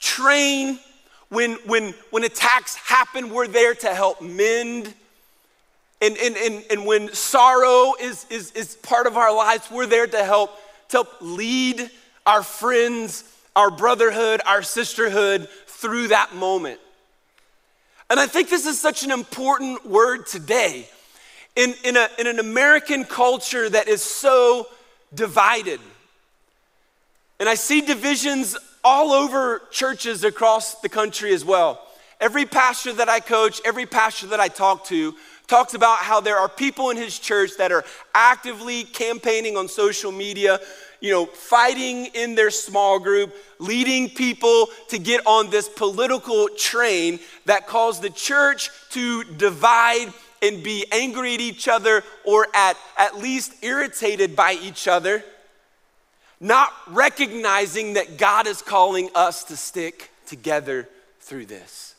train, 0.00 0.78
when, 1.32 1.52
when, 1.64 1.94
when 2.10 2.24
attacks 2.24 2.76
happen, 2.76 3.30
we're 3.30 3.46
there 3.46 3.74
to 3.74 3.94
help 3.94 4.20
mend. 4.20 4.92
And, 6.02 6.18
and, 6.18 6.36
and, 6.36 6.64
and 6.70 6.84
when 6.84 7.14
sorrow 7.14 7.94
is, 7.98 8.26
is, 8.28 8.52
is 8.52 8.74
part 8.76 9.06
of 9.06 9.16
our 9.16 9.34
lives, 9.34 9.70
we're 9.70 9.86
there 9.86 10.06
to 10.06 10.24
help, 10.24 10.50
to 10.88 10.98
help 10.98 11.08
lead 11.22 11.90
our 12.26 12.42
friends, 12.42 13.24
our 13.56 13.70
brotherhood, 13.70 14.42
our 14.44 14.62
sisterhood 14.62 15.48
through 15.66 16.08
that 16.08 16.34
moment. 16.34 16.80
And 18.12 18.20
I 18.20 18.26
think 18.26 18.50
this 18.50 18.66
is 18.66 18.78
such 18.78 19.04
an 19.04 19.10
important 19.10 19.86
word 19.86 20.26
today 20.26 20.86
in, 21.56 21.72
in, 21.82 21.96
a, 21.96 22.10
in 22.18 22.26
an 22.26 22.40
American 22.40 23.04
culture 23.04 23.70
that 23.70 23.88
is 23.88 24.02
so 24.02 24.66
divided. 25.14 25.80
And 27.40 27.48
I 27.48 27.54
see 27.54 27.80
divisions 27.80 28.54
all 28.84 29.12
over 29.12 29.62
churches 29.70 30.24
across 30.24 30.82
the 30.82 30.90
country 30.90 31.32
as 31.32 31.42
well. 31.42 31.80
Every 32.20 32.44
pastor 32.44 32.92
that 32.92 33.08
I 33.08 33.18
coach, 33.18 33.62
every 33.64 33.86
pastor 33.86 34.26
that 34.26 34.40
I 34.40 34.48
talk 34.48 34.84
to, 34.88 35.14
talks 35.46 35.72
about 35.72 36.00
how 36.00 36.20
there 36.20 36.36
are 36.36 36.50
people 36.50 36.90
in 36.90 36.98
his 36.98 37.18
church 37.18 37.52
that 37.56 37.72
are 37.72 37.82
actively 38.14 38.84
campaigning 38.84 39.56
on 39.56 39.68
social 39.68 40.12
media, 40.12 40.60
you 41.02 41.10
know, 41.10 41.26
fighting 41.26 42.06
in 42.14 42.34
their 42.34 42.50
small 42.50 42.98
group, 42.98 43.34
leading 43.58 44.08
people 44.08 44.68
to 44.88 44.98
get 44.98 45.26
on 45.26 45.50
this 45.50 45.68
political 45.68 46.48
train 46.48 47.20
that 47.44 47.66
caused 47.66 48.00
the 48.00 48.08
church 48.08 48.70
to 48.92 49.24
divide 49.24 50.10
and 50.40 50.62
be 50.62 50.86
angry 50.90 51.34
at 51.34 51.40
each 51.40 51.68
other 51.68 52.02
or 52.24 52.46
at, 52.54 52.78
at 52.96 53.18
least 53.18 53.52
irritated 53.62 54.34
by 54.34 54.54
each 54.54 54.88
other 54.88 55.22
not 56.42 56.72
recognizing 56.88 57.92
that 57.92 58.18
God 58.18 58.48
is 58.48 58.60
calling 58.62 59.08
us 59.14 59.44
to 59.44 59.56
stick 59.56 60.10
together 60.26 60.88
through 61.20 61.46
this. 61.46 61.94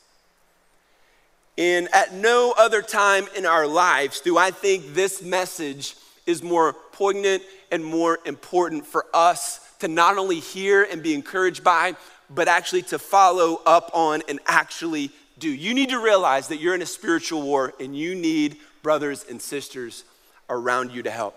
And 1.57 1.87
at 1.93 2.13
no 2.13 2.53
other 2.57 2.81
time 2.81 3.27
in 3.37 3.45
our 3.45 3.65
lives 3.65 4.19
do 4.19 4.37
I 4.37 4.51
think 4.51 4.93
this 4.93 5.21
message 5.21 5.95
is 6.25 6.41
more 6.41 6.73
poignant 6.73 7.43
and 7.71 7.83
more 7.83 8.19
important 8.25 8.85
for 8.85 9.05
us 9.13 9.59
to 9.79 9.87
not 9.87 10.17
only 10.17 10.39
hear 10.39 10.83
and 10.83 11.03
be 11.03 11.13
encouraged 11.13 11.63
by, 11.63 11.95
but 12.29 12.47
actually 12.47 12.81
to 12.83 12.97
follow 12.97 13.61
up 13.65 13.91
on 13.93 14.21
and 14.29 14.39
actually 14.45 15.11
do. 15.39 15.49
You 15.49 15.73
need 15.73 15.89
to 15.89 15.99
realize 15.99 16.47
that 16.47 16.57
you're 16.57 16.75
in 16.75 16.81
a 16.81 16.85
spiritual 16.85 17.41
war 17.41 17.73
and 17.79 17.95
you 17.95 18.15
need 18.15 18.57
brothers 18.81 19.25
and 19.29 19.41
sisters 19.41 20.03
around 20.49 20.91
you 20.91 21.03
to 21.03 21.11
help. 21.11 21.35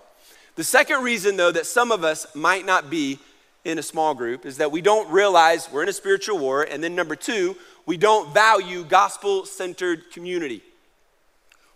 The 0.54 0.64
second 0.64 1.02
reason, 1.02 1.36
though, 1.36 1.52
that 1.52 1.66
some 1.66 1.92
of 1.92 2.04
us 2.04 2.34
might 2.34 2.64
not 2.64 2.88
be 2.88 3.18
in 3.64 3.78
a 3.78 3.82
small 3.82 4.14
group 4.14 4.46
is 4.46 4.58
that 4.58 4.70
we 4.70 4.80
don't 4.80 5.10
realize 5.10 5.68
we're 5.70 5.82
in 5.82 5.88
a 5.88 5.92
spiritual 5.92 6.38
war. 6.38 6.62
And 6.62 6.82
then, 6.82 6.94
number 6.94 7.16
two, 7.16 7.56
we 7.84 7.96
don't 7.96 8.32
value 8.32 8.84
gospel 8.84 9.44
centered 9.44 10.10
community. 10.12 10.62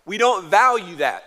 We 0.06 0.16
don't 0.16 0.48
value 0.48 0.96
that. 0.96 1.24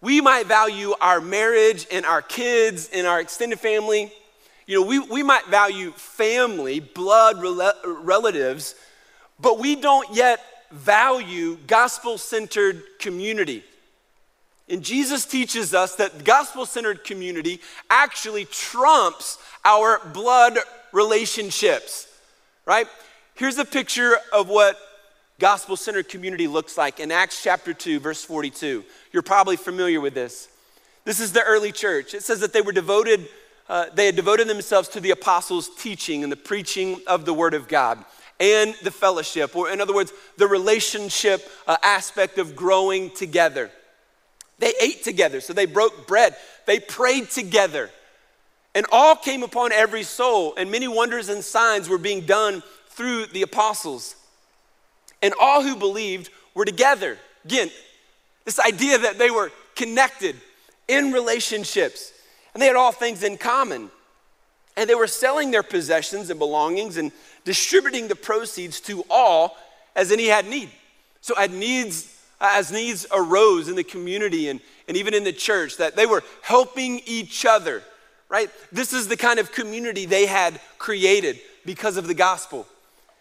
We 0.00 0.20
might 0.20 0.46
value 0.46 0.94
our 1.00 1.20
marriage 1.20 1.86
and 1.90 2.06
our 2.06 2.22
kids 2.22 2.88
and 2.92 3.06
our 3.06 3.20
extended 3.20 3.58
family. 3.58 4.12
You 4.66 4.80
know, 4.80 4.86
we, 4.86 4.98
we 4.98 5.22
might 5.22 5.46
value 5.46 5.90
family, 5.92 6.78
blood 6.80 7.42
rel- 7.42 7.72
relatives, 7.84 8.74
but 9.40 9.58
we 9.58 9.76
don't 9.76 10.14
yet 10.14 10.40
value 10.70 11.56
gospel 11.66 12.18
centered 12.18 12.82
community. 12.98 13.64
And 14.68 14.82
Jesus 14.82 15.24
teaches 15.24 15.74
us 15.74 15.94
that 15.96 16.24
gospel 16.24 16.66
centered 16.66 17.02
community 17.02 17.60
actually 17.88 18.44
trumps 18.44 19.38
our 19.64 20.00
blood 20.12 20.58
relationships, 20.92 22.06
right? 22.66 22.86
Here's 23.34 23.58
a 23.58 23.64
picture 23.64 24.18
of 24.32 24.48
what 24.48 24.76
gospel 25.38 25.76
centered 25.76 26.08
community 26.08 26.48
looks 26.48 26.76
like 26.76 27.00
in 27.00 27.12
Acts 27.12 27.42
chapter 27.42 27.72
2, 27.72 28.00
verse 28.00 28.24
42. 28.24 28.84
You're 29.12 29.22
probably 29.22 29.56
familiar 29.56 30.00
with 30.00 30.14
this. 30.14 30.48
This 31.04 31.20
is 31.20 31.32
the 31.32 31.42
early 31.42 31.72
church. 31.72 32.14
It 32.14 32.22
says 32.22 32.40
that 32.40 32.52
they 32.52 32.60
were 32.60 32.72
devoted, 32.72 33.28
uh, 33.68 33.86
they 33.94 34.06
had 34.06 34.16
devoted 34.16 34.48
themselves 34.48 34.88
to 34.90 35.00
the 35.00 35.10
apostles' 35.10 35.70
teaching 35.78 36.22
and 36.22 36.32
the 36.32 36.36
preaching 36.36 37.00
of 37.06 37.24
the 37.24 37.34
word 37.34 37.54
of 37.54 37.68
God 37.68 38.04
and 38.40 38.74
the 38.82 38.90
fellowship, 38.90 39.56
or 39.56 39.70
in 39.70 39.80
other 39.80 39.94
words, 39.94 40.12
the 40.36 40.46
relationship 40.46 41.48
uh, 41.66 41.76
aspect 41.82 42.38
of 42.38 42.54
growing 42.54 43.10
together. 43.10 43.70
They 44.58 44.74
ate 44.80 45.04
together, 45.04 45.40
so 45.40 45.52
they 45.52 45.66
broke 45.66 46.06
bread. 46.06 46.36
They 46.66 46.80
prayed 46.80 47.30
together. 47.30 47.90
And 48.74 48.86
all 48.92 49.16
came 49.16 49.42
upon 49.42 49.72
every 49.72 50.02
soul, 50.02 50.54
and 50.56 50.70
many 50.70 50.86
wonders 50.86 51.28
and 51.28 51.42
signs 51.42 51.88
were 51.88 51.98
being 51.98 52.26
done 52.26 52.62
through 52.90 53.26
the 53.26 53.42
apostles. 53.42 54.14
And 55.22 55.34
all 55.40 55.62
who 55.62 55.76
believed 55.76 56.30
were 56.54 56.64
together. 56.64 57.18
Again, 57.44 57.70
this 58.44 58.58
idea 58.60 58.98
that 58.98 59.18
they 59.18 59.30
were 59.30 59.50
connected 59.74 60.36
in 60.86 61.12
relationships, 61.12 62.12
and 62.54 62.62
they 62.62 62.66
had 62.66 62.76
all 62.76 62.92
things 62.92 63.22
in 63.22 63.36
common. 63.36 63.90
And 64.76 64.88
they 64.88 64.94
were 64.94 65.06
selling 65.06 65.50
their 65.50 65.62
possessions 65.62 66.30
and 66.30 66.38
belongings 66.38 66.96
and 66.96 67.12
distributing 67.44 68.08
the 68.08 68.14
proceeds 68.14 68.80
to 68.82 69.04
all 69.10 69.56
as 69.96 70.12
any 70.12 70.26
had 70.26 70.46
need. 70.46 70.70
So, 71.20 71.34
had 71.34 71.52
needs 71.52 72.14
as 72.40 72.70
needs 72.70 73.06
arose 73.12 73.68
in 73.68 73.74
the 73.74 73.84
community 73.84 74.48
and, 74.48 74.60
and 74.86 74.96
even 74.96 75.14
in 75.14 75.24
the 75.24 75.32
church, 75.32 75.76
that 75.78 75.96
they 75.96 76.06
were 76.06 76.22
helping 76.42 77.00
each 77.04 77.44
other, 77.44 77.82
right? 78.28 78.50
This 78.70 78.92
is 78.92 79.08
the 79.08 79.16
kind 79.16 79.38
of 79.38 79.52
community 79.52 80.06
they 80.06 80.26
had 80.26 80.60
created 80.78 81.40
because 81.64 81.96
of 81.96 82.06
the 82.06 82.14
gospel. 82.14 82.66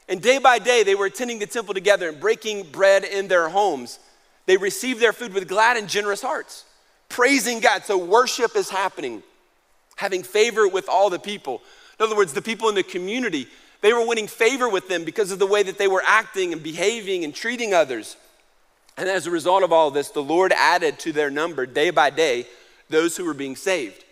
And 0.10 0.22
day 0.22 0.38
by 0.38 0.60
day, 0.60 0.84
they 0.84 0.96
were 0.96 1.06
attending 1.06 1.40
the 1.40 1.46
temple 1.46 1.74
together 1.74 2.10
and 2.10 2.20
breaking 2.20 2.72
bread 2.72 3.04
in 3.04 3.28
their 3.28 3.50
homes. 3.50 4.00
They 4.46 4.58
received 4.58 5.02
their 5.02 5.14
food 5.14 5.34
with 5.34 5.48
glad 5.48 5.76
and 5.76 5.90
generous 5.90 6.22
hearts, 6.22 6.64
praising 7.10 7.60
God. 7.60 7.84
So 7.84 7.98
worship 7.98 8.56
is 8.56 8.70
happening, 8.70 9.22
having 9.98 10.24
favor 10.24 10.68
with 10.68 10.88
all 10.88 11.10
the 11.10 11.20
people. 11.20 11.62
In 12.00 12.06
other 12.06 12.16
words, 12.16 12.34
the 12.34 12.42
people 12.42 12.70
in 12.70 12.76
the 12.76 12.84
community, 12.84 13.48
they 13.82 13.92
were 13.92 14.08
winning 14.08 14.28
favor 14.28 14.70
with 14.70 14.88
them 14.88 15.04
because 15.04 15.32
of 15.32 15.40
the 15.40 15.48
way 15.48 15.64
that 15.64 15.78
they 15.78 15.88
were 15.88 16.04
acting 16.06 16.54
and 16.54 16.64
behaving 16.64 17.26
and 17.26 17.36
treating 17.36 17.74
others. 17.74 18.16
And 18.96 19.10
as 19.10 19.28
a 19.28 19.32
result 19.32 19.64
of 19.64 19.74
all 19.74 19.92
this, 19.92 20.10
the 20.10 20.24
Lord 20.24 20.54
added 20.54 21.00
to 21.00 21.12
their 21.12 21.30
number 21.30 21.66
day 21.66 21.90
by 21.90 22.10
day 22.10 22.48
those 22.90 23.18
who 23.18 23.26
were 23.26 23.34
being 23.34 23.56
saved. 23.56 24.06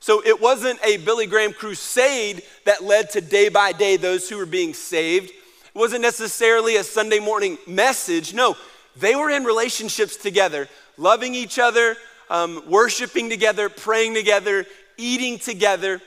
So 0.00 0.22
it 0.24 0.40
wasn't 0.40 0.78
a 0.84 0.98
Billy 0.98 1.26
Graham 1.26 1.52
crusade 1.52 2.42
that 2.64 2.84
led 2.84 3.10
to 3.10 3.20
day 3.20 3.48
by 3.48 3.72
day 3.72 3.96
those 3.96 4.28
who 4.28 4.36
were 4.36 4.46
being 4.46 4.74
saved. 4.74 5.30
It 5.30 5.78
wasn't 5.78 6.02
necessarily 6.02 6.76
a 6.76 6.84
Sunday 6.84 7.18
morning 7.18 7.58
message. 7.66 8.32
No, 8.32 8.56
they 8.96 9.14
were 9.14 9.30
in 9.30 9.44
relationships 9.44 10.16
together, 10.16 10.68
loving 10.96 11.34
each 11.34 11.58
other, 11.58 11.96
um, 12.30 12.62
worshiping 12.68 13.28
together, 13.28 13.68
praying 13.68 14.14
together, 14.14 14.66
eating 14.96 15.38
together. 15.38 16.00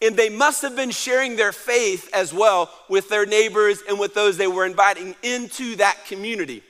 And 0.00 0.16
they 0.16 0.28
must 0.28 0.62
have 0.62 0.74
been 0.74 0.90
sharing 0.90 1.36
their 1.36 1.52
faith 1.52 2.10
as 2.12 2.34
well 2.34 2.70
with 2.88 3.08
their 3.08 3.24
neighbors 3.24 3.82
and 3.88 4.00
with 4.00 4.14
those 4.14 4.36
they 4.36 4.48
were 4.48 4.66
inviting 4.66 5.14
into 5.22 5.76
that 5.76 5.96
community. 6.06 6.62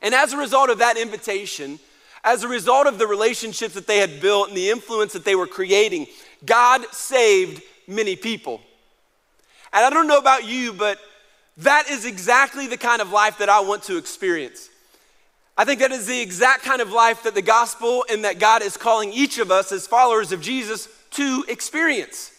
And 0.00 0.14
as 0.14 0.32
a 0.32 0.36
result 0.36 0.70
of 0.70 0.78
that 0.78 0.96
invitation, 0.96 1.80
as 2.28 2.44
a 2.44 2.48
result 2.48 2.86
of 2.86 2.98
the 2.98 3.06
relationships 3.06 3.72
that 3.72 3.86
they 3.86 3.96
had 3.96 4.20
built 4.20 4.48
and 4.48 4.56
the 4.56 4.68
influence 4.68 5.14
that 5.14 5.24
they 5.24 5.34
were 5.34 5.46
creating, 5.46 6.06
God 6.44 6.84
saved 6.92 7.62
many 7.86 8.16
people. 8.16 8.60
And 9.72 9.82
I 9.82 9.88
don't 9.88 10.06
know 10.06 10.18
about 10.18 10.44
you, 10.44 10.74
but 10.74 10.98
that 11.56 11.88
is 11.88 12.04
exactly 12.04 12.66
the 12.66 12.76
kind 12.76 13.00
of 13.00 13.10
life 13.12 13.38
that 13.38 13.48
I 13.48 13.60
want 13.60 13.82
to 13.84 13.96
experience. 13.96 14.68
I 15.56 15.64
think 15.64 15.80
that 15.80 15.90
is 15.90 16.06
the 16.06 16.20
exact 16.20 16.64
kind 16.64 16.82
of 16.82 16.92
life 16.92 17.22
that 17.22 17.34
the 17.34 17.40
gospel 17.40 18.04
and 18.10 18.22
that 18.24 18.38
God 18.38 18.60
is 18.62 18.76
calling 18.76 19.10
each 19.10 19.38
of 19.38 19.50
us 19.50 19.72
as 19.72 19.86
followers 19.86 20.30
of 20.30 20.42
Jesus 20.42 20.86
to 21.12 21.46
experience, 21.48 22.30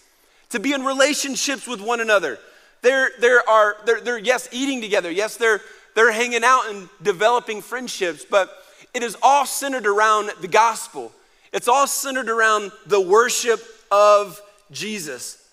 to 0.49 0.59
be 0.59 0.71
in 0.71 0.85
relationships 0.85 1.65
with 1.65 1.81
one 1.81 1.99
another. 1.99 2.37
There, 2.83 3.09
there 3.19 3.41
are, 3.49 3.77
they're, 3.87 4.01
they're 4.01 4.17
yes, 4.19 4.47
eating 4.51 4.81
together. 4.81 5.09
Yes, 5.09 5.35
they're, 5.35 5.61
they're 5.95 6.11
hanging 6.11 6.43
out 6.43 6.69
and 6.69 6.87
developing 7.01 7.63
friendships, 7.63 8.23
but 8.23 8.58
it 8.93 9.03
is 9.03 9.17
all 9.21 9.45
centered 9.45 9.85
around 9.85 10.31
the 10.41 10.47
gospel. 10.47 11.11
It's 11.51 11.67
all 11.67 11.87
centered 11.87 12.29
around 12.29 12.71
the 12.85 13.01
worship 13.01 13.61
of 13.91 14.41
Jesus. 14.71 15.47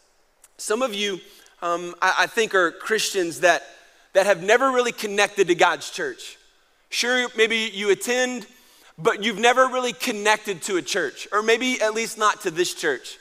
Some 0.59 0.83
of 0.83 0.95
you, 0.95 1.21
um, 1.63 1.95
I, 2.01 2.15
I 2.21 2.27
think, 2.27 2.55
are 2.55 2.71
Christians 2.71 3.41
that, 3.41 3.63
that 4.13 4.27
have 4.27 4.43
never 4.43 4.71
really 4.71 4.93
connected 4.93 5.49
to 5.49 5.55
God's 5.55 5.91
church. 5.91 6.39
Sure, 6.91 7.29
maybe 7.37 7.71
you 7.73 7.91
attend, 7.91 8.47
but 8.99 9.23
you've 9.23 9.39
never 9.39 9.67
really 9.67 9.93
connected 9.93 10.63
to 10.63 10.77
a 10.77 10.83
church, 10.83 11.29
or 11.33 11.43
maybe 11.43 11.81
at 11.81 11.95
least 11.95 12.17
not 12.17 12.43
to 12.43 12.51
this 12.51 12.73
church. 12.75 13.19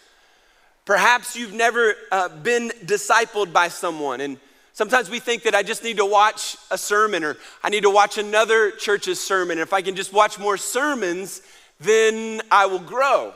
Perhaps 0.85 1.35
you've 1.35 1.53
never 1.53 1.95
uh, 2.11 2.29
been 2.29 2.69
discipled 2.85 3.51
by 3.51 3.67
someone, 3.67 4.21
and 4.21 4.37
sometimes 4.75 5.09
we 5.09 5.19
think 5.19 5.43
that 5.43 5.55
I 5.55 5.63
just 5.63 5.83
need 5.83 5.97
to 5.97 6.05
watch 6.05 6.57
a 6.69 6.77
sermon 6.77 7.23
or 7.23 7.37
I 7.63 7.69
need 7.69 7.83
to 7.83 7.89
watch 7.89 8.19
another 8.19 8.69
church's 8.71 9.19
sermon. 9.19 9.57
If 9.57 9.73
I 9.73 9.81
can 9.81 9.95
just 9.95 10.13
watch 10.13 10.37
more 10.37 10.57
sermons, 10.57 11.41
then 11.79 12.41
I 12.51 12.67
will 12.67 12.79
grow. 12.79 13.33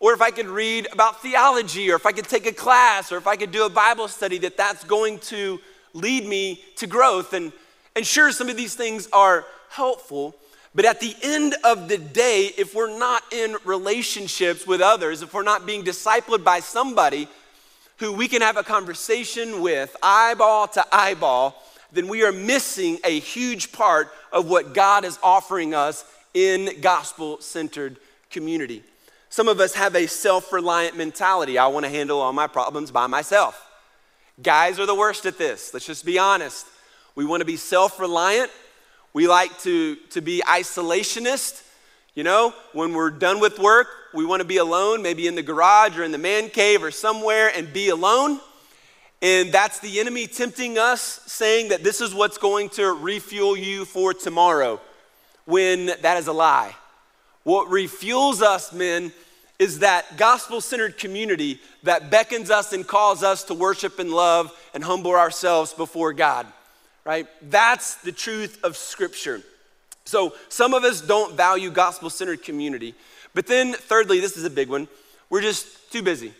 Or 0.00 0.14
if 0.14 0.22
I 0.22 0.30
could 0.30 0.46
read 0.46 0.86
about 0.92 1.20
theology, 1.20 1.90
or 1.90 1.96
if 1.96 2.06
I 2.06 2.12
could 2.12 2.28
take 2.28 2.46
a 2.46 2.52
class, 2.52 3.10
or 3.10 3.16
if 3.16 3.26
I 3.26 3.34
could 3.34 3.50
do 3.50 3.66
a 3.66 3.68
Bible 3.68 4.06
study, 4.06 4.38
that 4.38 4.56
that's 4.56 4.84
going 4.84 5.18
to 5.20 5.58
lead 5.92 6.24
me 6.24 6.62
to 6.76 6.86
growth. 6.86 7.32
And, 7.32 7.52
and 7.96 8.06
sure, 8.06 8.30
some 8.30 8.48
of 8.48 8.56
these 8.56 8.76
things 8.76 9.08
are 9.12 9.44
helpful. 9.70 10.36
But 10.72 10.84
at 10.84 11.00
the 11.00 11.16
end 11.20 11.56
of 11.64 11.88
the 11.88 11.98
day, 11.98 12.52
if 12.56 12.76
we're 12.76 12.96
not 12.96 13.24
in 13.32 13.56
relationships 13.64 14.64
with 14.64 14.80
others, 14.80 15.22
if 15.22 15.34
we're 15.34 15.42
not 15.42 15.66
being 15.66 15.82
discipled 15.82 16.44
by 16.44 16.60
somebody 16.60 17.28
who 17.98 18.12
we 18.12 18.28
can 18.28 18.42
have 18.42 18.56
a 18.56 18.62
conversation 18.62 19.60
with, 19.60 19.96
eyeball 20.02 20.68
to 20.68 20.84
eyeball, 20.92 21.62
then 21.92 22.08
we 22.08 22.24
are 22.24 22.32
missing 22.32 22.98
a 23.04 23.18
huge 23.18 23.72
part 23.72 24.08
of 24.32 24.48
what 24.48 24.74
God 24.74 25.04
is 25.04 25.18
offering 25.22 25.74
us 25.74 26.04
in 26.34 26.80
gospel 26.80 27.40
centered 27.40 27.98
community. 28.30 28.82
Some 29.30 29.48
of 29.48 29.60
us 29.60 29.74
have 29.74 29.94
a 29.94 30.06
self 30.06 30.52
reliant 30.52 30.96
mentality. 30.96 31.58
I 31.58 31.66
want 31.68 31.84
to 31.84 31.90
handle 31.90 32.20
all 32.20 32.32
my 32.32 32.46
problems 32.46 32.90
by 32.90 33.06
myself. 33.06 33.64
Guys 34.42 34.78
are 34.78 34.86
the 34.86 34.94
worst 34.94 35.26
at 35.26 35.38
this. 35.38 35.72
Let's 35.74 35.86
just 35.86 36.04
be 36.04 36.18
honest. 36.18 36.66
We 37.14 37.24
want 37.24 37.40
to 37.40 37.46
be 37.46 37.56
self 37.56 37.98
reliant 37.98 38.50
we 39.12 39.26
like 39.26 39.58
to, 39.60 39.96
to 40.10 40.20
be 40.20 40.42
isolationist. 40.46 41.62
You 42.18 42.24
know, 42.24 42.52
when 42.72 42.94
we're 42.94 43.10
done 43.10 43.38
with 43.38 43.60
work, 43.60 43.86
we 44.12 44.26
want 44.26 44.40
to 44.40 44.44
be 44.44 44.56
alone, 44.56 45.02
maybe 45.02 45.28
in 45.28 45.36
the 45.36 45.42
garage 45.42 45.96
or 45.96 46.02
in 46.02 46.10
the 46.10 46.18
man 46.18 46.48
cave 46.48 46.82
or 46.82 46.90
somewhere 46.90 47.52
and 47.54 47.72
be 47.72 47.90
alone. 47.90 48.40
And 49.22 49.52
that's 49.52 49.78
the 49.78 50.00
enemy 50.00 50.26
tempting 50.26 50.78
us, 50.78 51.20
saying 51.26 51.68
that 51.68 51.84
this 51.84 52.00
is 52.00 52.12
what's 52.12 52.36
going 52.36 52.70
to 52.70 52.86
refuel 52.86 53.56
you 53.56 53.84
for 53.84 54.12
tomorrow, 54.12 54.80
when 55.44 55.86
that 55.86 56.16
is 56.16 56.26
a 56.26 56.32
lie. 56.32 56.74
What 57.44 57.68
refuels 57.68 58.42
us, 58.42 58.72
men, 58.72 59.12
is 59.60 59.78
that 59.78 60.16
gospel 60.16 60.60
centered 60.60 60.98
community 60.98 61.60
that 61.84 62.10
beckons 62.10 62.50
us 62.50 62.72
and 62.72 62.84
calls 62.84 63.22
us 63.22 63.44
to 63.44 63.54
worship 63.54 64.00
and 64.00 64.10
love 64.10 64.52
and 64.74 64.82
humble 64.82 65.14
ourselves 65.14 65.72
before 65.72 66.12
God 66.12 66.48
right? 67.08 67.26
That's 67.48 67.94
the 67.94 68.12
truth 68.12 68.62
of 68.62 68.76
Scripture. 68.76 69.40
So 70.08 70.32
some 70.48 70.72
of 70.72 70.84
us 70.84 71.02
don't 71.02 71.36
value 71.36 71.70
gospel 71.70 72.08
centered 72.08 72.42
community. 72.42 72.94
But 73.34 73.46
then, 73.46 73.74
thirdly, 73.74 74.20
this 74.20 74.38
is 74.38 74.44
a 74.44 74.50
big 74.50 74.70
one 74.70 74.88
we're 75.28 75.42
just 75.42 75.92
too 75.92 76.02
busy. 76.02 76.32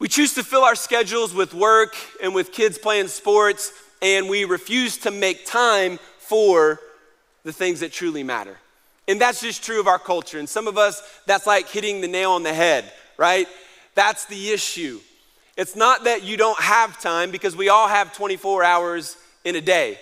We 0.00 0.08
choose 0.08 0.34
to 0.34 0.42
fill 0.42 0.64
our 0.64 0.74
schedules 0.74 1.32
with 1.32 1.54
work 1.54 1.94
and 2.20 2.34
with 2.34 2.50
kids 2.50 2.76
playing 2.76 3.06
sports, 3.06 3.72
and 4.02 4.28
we 4.28 4.44
refuse 4.44 4.98
to 4.98 5.12
make 5.12 5.46
time 5.46 6.00
for 6.18 6.80
the 7.44 7.52
things 7.52 7.78
that 7.80 7.92
truly 7.92 8.24
matter. 8.24 8.56
And 9.06 9.20
that's 9.20 9.40
just 9.40 9.62
true 9.62 9.78
of 9.78 9.86
our 9.86 10.00
culture. 10.00 10.40
And 10.40 10.48
some 10.48 10.66
of 10.66 10.76
us, 10.76 11.00
that's 11.26 11.46
like 11.46 11.68
hitting 11.68 12.00
the 12.00 12.08
nail 12.08 12.32
on 12.32 12.42
the 12.42 12.52
head, 12.52 12.92
right? 13.16 13.46
That's 13.94 14.24
the 14.24 14.50
issue. 14.50 14.98
It's 15.56 15.76
not 15.76 16.02
that 16.04 16.24
you 16.24 16.36
don't 16.36 16.58
have 16.58 17.00
time 17.00 17.30
because 17.30 17.54
we 17.54 17.68
all 17.68 17.86
have 17.86 18.12
24 18.12 18.64
hours 18.64 19.16
in 19.44 19.54
a 19.54 19.60
day. 19.60 20.00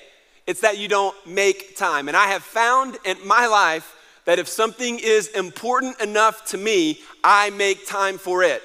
It's 0.50 0.62
that 0.62 0.78
you 0.78 0.88
don't 0.88 1.14
make 1.24 1.76
time. 1.76 2.08
And 2.08 2.16
I 2.16 2.26
have 2.26 2.42
found 2.42 2.98
in 3.04 3.16
my 3.24 3.46
life 3.46 3.94
that 4.24 4.40
if 4.40 4.48
something 4.48 4.98
is 4.98 5.28
important 5.28 6.00
enough 6.00 6.44
to 6.46 6.58
me, 6.58 6.98
I 7.22 7.50
make 7.50 7.86
time 7.86 8.18
for 8.18 8.42
it. 8.42 8.60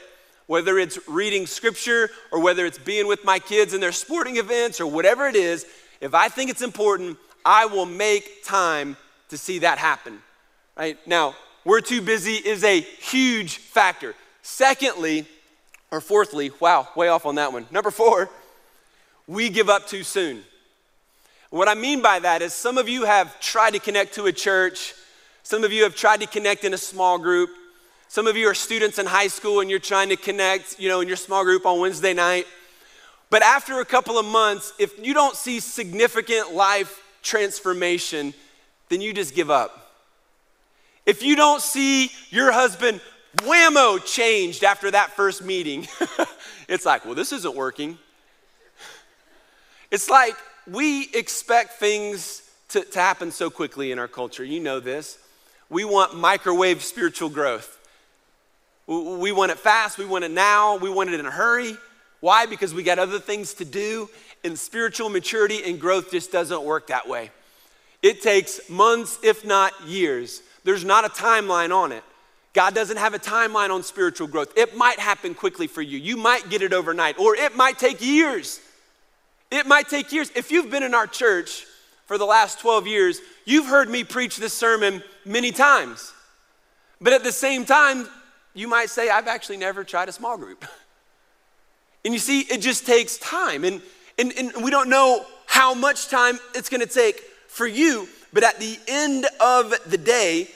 Whether 0.47 0.79
it's 0.79 0.97
reading 1.07 1.45
scripture 1.45 2.09
or 2.31 2.41
whether 2.41 2.65
it's 2.65 2.79
being 2.79 3.05
with 3.05 3.23
my 3.23 3.37
kids 3.37 3.75
in 3.75 3.81
their 3.81 3.91
sporting 3.91 4.37
events 4.37 4.81
or 4.81 4.87
whatever 4.87 5.27
it 5.27 5.35
is, 5.35 5.67
if 6.01 6.15
I 6.15 6.27
think 6.27 6.49
it's 6.49 6.63
important, 6.63 7.19
I 7.45 7.67
will 7.67 7.85
make 7.85 8.43
time 8.43 8.97
to 9.29 9.37
see 9.37 9.59
that 9.59 9.77
happen. 9.77 10.17
Right? 10.75 10.97
Now, 11.05 11.35
we're 11.65 11.81
too 11.81 12.01
busy 12.01 12.33
is 12.33 12.63
a 12.63 12.81
huge 12.81 13.57
factor. 13.57 14.15
Secondly, 14.41 15.27
or 15.91 16.01
fourthly, 16.01 16.49
wow, 16.59 16.87
way 16.95 17.09
off 17.09 17.27
on 17.27 17.35
that 17.35 17.53
one. 17.53 17.67
Number 17.69 17.91
four, 17.91 18.27
we 19.27 19.49
give 19.49 19.69
up 19.69 19.85
too 19.87 20.01
soon. 20.01 20.41
What 21.55 21.69
I 21.69 21.73
mean 21.73 22.01
by 22.01 22.19
that 22.19 22.41
is 22.41 22.53
some 22.53 22.77
of 22.77 22.89
you 22.89 23.05
have 23.05 23.39
tried 23.39 23.71
to 23.75 23.79
connect 23.79 24.15
to 24.15 24.25
a 24.25 24.33
church, 24.33 24.93
some 25.41 25.63
of 25.63 25.71
you 25.71 25.83
have 25.83 25.95
tried 25.95 26.19
to 26.19 26.27
connect 26.27 26.65
in 26.65 26.73
a 26.73 26.77
small 26.77 27.17
group. 27.17 27.49
Some 28.09 28.27
of 28.27 28.35
you 28.35 28.49
are 28.49 28.53
students 28.53 28.99
in 28.99 29.05
high 29.05 29.29
school 29.29 29.61
and 29.61 29.69
you're 29.69 29.79
trying 29.79 30.09
to 30.09 30.17
connect, 30.17 30.77
you 30.81 30.89
know, 30.89 30.99
in 30.99 31.07
your 31.07 31.15
small 31.15 31.45
group 31.45 31.65
on 31.65 31.79
Wednesday 31.79 32.13
night. 32.13 32.45
But 33.29 33.41
after 33.41 33.79
a 33.79 33.85
couple 33.85 34.19
of 34.19 34.25
months, 34.25 34.73
if 34.79 34.99
you 35.01 35.13
don't 35.13 35.37
see 35.37 35.61
significant 35.61 36.53
life 36.53 37.01
transformation, 37.23 38.33
then 38.89 38.99
you 38.99 39.13
just 39.13 39.33
give 39.33 39.49
up. 39.49 39.93
If 41.05 41.23
you 41.23 41.37
don't 41.37 41.61
see 41.61 42.11
your 42.31 42.51
husband 42.51 42.99
whammo 43.37 44.05
changed 44.05 44.65
after 44.65 44.91
that 44.91 45.11
first 45.11 45.41
meeting. 45.41 45.87
it's 46.67 46.85
like, 46.85 47.05
well, 47.05 47.15
this 47.15 47.31
isn't 47.31 47.55
working. 47.55 47.97
It's 49.89 50.09
like 50.09 50.35
we 50.67 51.09
expect 51.13 51.73
things 51.73 52.41
to, 52.69 52.81
to 52.81 52.99
happen 52.99 53.31
so 53.31 53.49
quickly 53.49 53.91
in 53.91 53.99
our 53.99 54.07
culture. 54.07 54.43
You 54.43 54.59
know 54.59 54.79
this. 54.79 55.17
We 55.69 55.83
want 55.83 56.15
microwave 56.15 56.83
spiritual 56.83 57.29
growth. 57.29 57.71
We 58.87 59.31
want 59.31 59.51
it 59.51 59.57
fast, 59.57 59.97
we 59.97 60.05
want 60.05 60.25
it 60.25 60.31
now, 60.31 60.77
we 60.77 60.91
want 60.91 61.09
it 61.09 61.19
in 61.19 61.25
a 61.25 61.31
hurry. 61.31 61.75
Why? 62.19 62.45
Because 62.45 62.71
we 62.71 62.83
got 62.83 62.99
other 62.99 63.17
things 63.17 63.55
to 63.55 63.65
do, 63.65 64.09
and 64.43 64.57
spiritual 64.57 65.09
maturity 65.09 65.63
and 65.63 65.79
growth 65.79 66.11
just 66.11 66.31
doesn't 66.31 66.61
work 66.61 66.87
that 66.87 67.07
way. 67.07 67.31
It 68.03 68.21
takes 68.21 68.69
months, 68.69 69.17
if 69.23 69.43
not 69.43 69.73
years. 69.87 70.43
There's 70.63 70.85
not 70.85 71.03
a 71.03 71.09
timeline 71.09 71.75
on 71.75 71.91
it. 71.91 72.03
God 72.53 72.75
doesn't 72.75 72.97
have 72.97 73.15
a 73.15 73.19
timeline 73.19 73.71
on 73.71 73.81
spiritual 73.81 74.27
growth. 74.27 74.55
It 74.55 74.77
might 74.77 74.99
happen 74.99 75.33
quickly 75.33 75.65
for 75.67 75.81
you. 75.81 75.97
You 75.97 76.15
might 76.15 76.49
get 76.49 76.61
it 76.61 76.71
overnight, 76.71 77.17
or 77.19 77.35
it 77.35 77.55
might 77.55 77.79
take 77.79 78.01
years. 78.05 78.59
It 79.51 79.65
might 79.65 79.89
take 79.89 80.11
years. 80.11 80.31
If 80.35 80.51
you've 80.51 80.69
been 80.69 80.83
in 80.83 80.93
our 80.93 81.07
church 81.07 81.65
for 82.05 82.17
the 82.17 82.25
last 82.25 82.59
12 82.59 82.87
years, 82.87 83.19
you've 83.45 83.67
heard 83.67 83.89
me 83.89 84.03
preach 84.03 84.37
this 84.37 84.53
sermon 84.53 85.03
many 85.25 85.51
times. 85.51 86.13
But 87.01 87.13
at 87.13 87.23
the 87.23 87.31
same 87.31 87.65
time, 87.65 88.07
you 88.53 88.67
might 88.67 88.89
say, 88.89 89.09
I've 89.09 89.27
actually 89.27 89.57
never 89.57 89.83
tried 89.83 90.09
a 90.09 90.13
small 90.13 90.37
group. 90.37 90.65
And 92.03 92.13
you 92.13 92.19
see, 92.19 92.41
it 92.41 92.61
just 92.61 92.85
takes 92.85 93.17
time. 93.17 93.63
And, 93.63 93.81
and, 94.19 94.31
and 94.37 94.63
we 94.63 94.69
don't 94.69 94.89
know 94.89 95.25
how 95.47 95.73
much 95.73 96.07
time 96.07 96.37
it's 96.53 96.69
gonna 96.69 96.85
take 96.85 97.19
for 97.47 97.65
you. 97.65 98.07
But 98.31 98.43
at 98.43 98.59
the 98.59 98.77
end 98.87 99.25
of 99.39 99.73
the 99.87 99.97
day, 99.97 100.49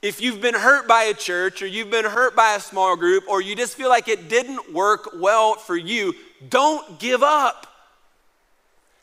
if 0.00 0.20
you've 0.22 0.40
been 0.40 0.54
hurt 0.54 0.88
by 0.88 1.04
a 1.04 1.14
church 1.14 1.60
or 1.60 1.66
you've 1.66 1.90
been 1.90 2.06
hurt 2.06 2.34
by 2.34 2.54
a 2.54 2.60
small 2.60 2.96
group 2.96 3.24
or 3.28 3.42
you 3.42 3.54
just 3.54 3.76
feel 3.76 3.90
like 3.90 4.08
it 4.08 4.28
didn't 4.28 4.72
work 4.72 5.10
well 5.16 5.56
for 5.56 5.76
you, 5.76 6.14
don't 6.48 6.98
give 6.98 7.22
up. 7.22 7.66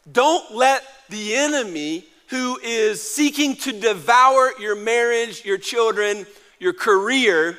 Don't 0.10 0.56
let 0.56 0.84
the 1.10 1.36
enemy 1.36 2.06
who 2.28 2.58
is 2.64 3.02
seeking 3.02 3.56
to 3.58 3.74
devour 3.74 4.52
your 4.60 4.76
marriage, 4.76 5.44
your 5.44 5.58
children, 5.58 6.26
your 6.60 6.74
career, 6.74 7.58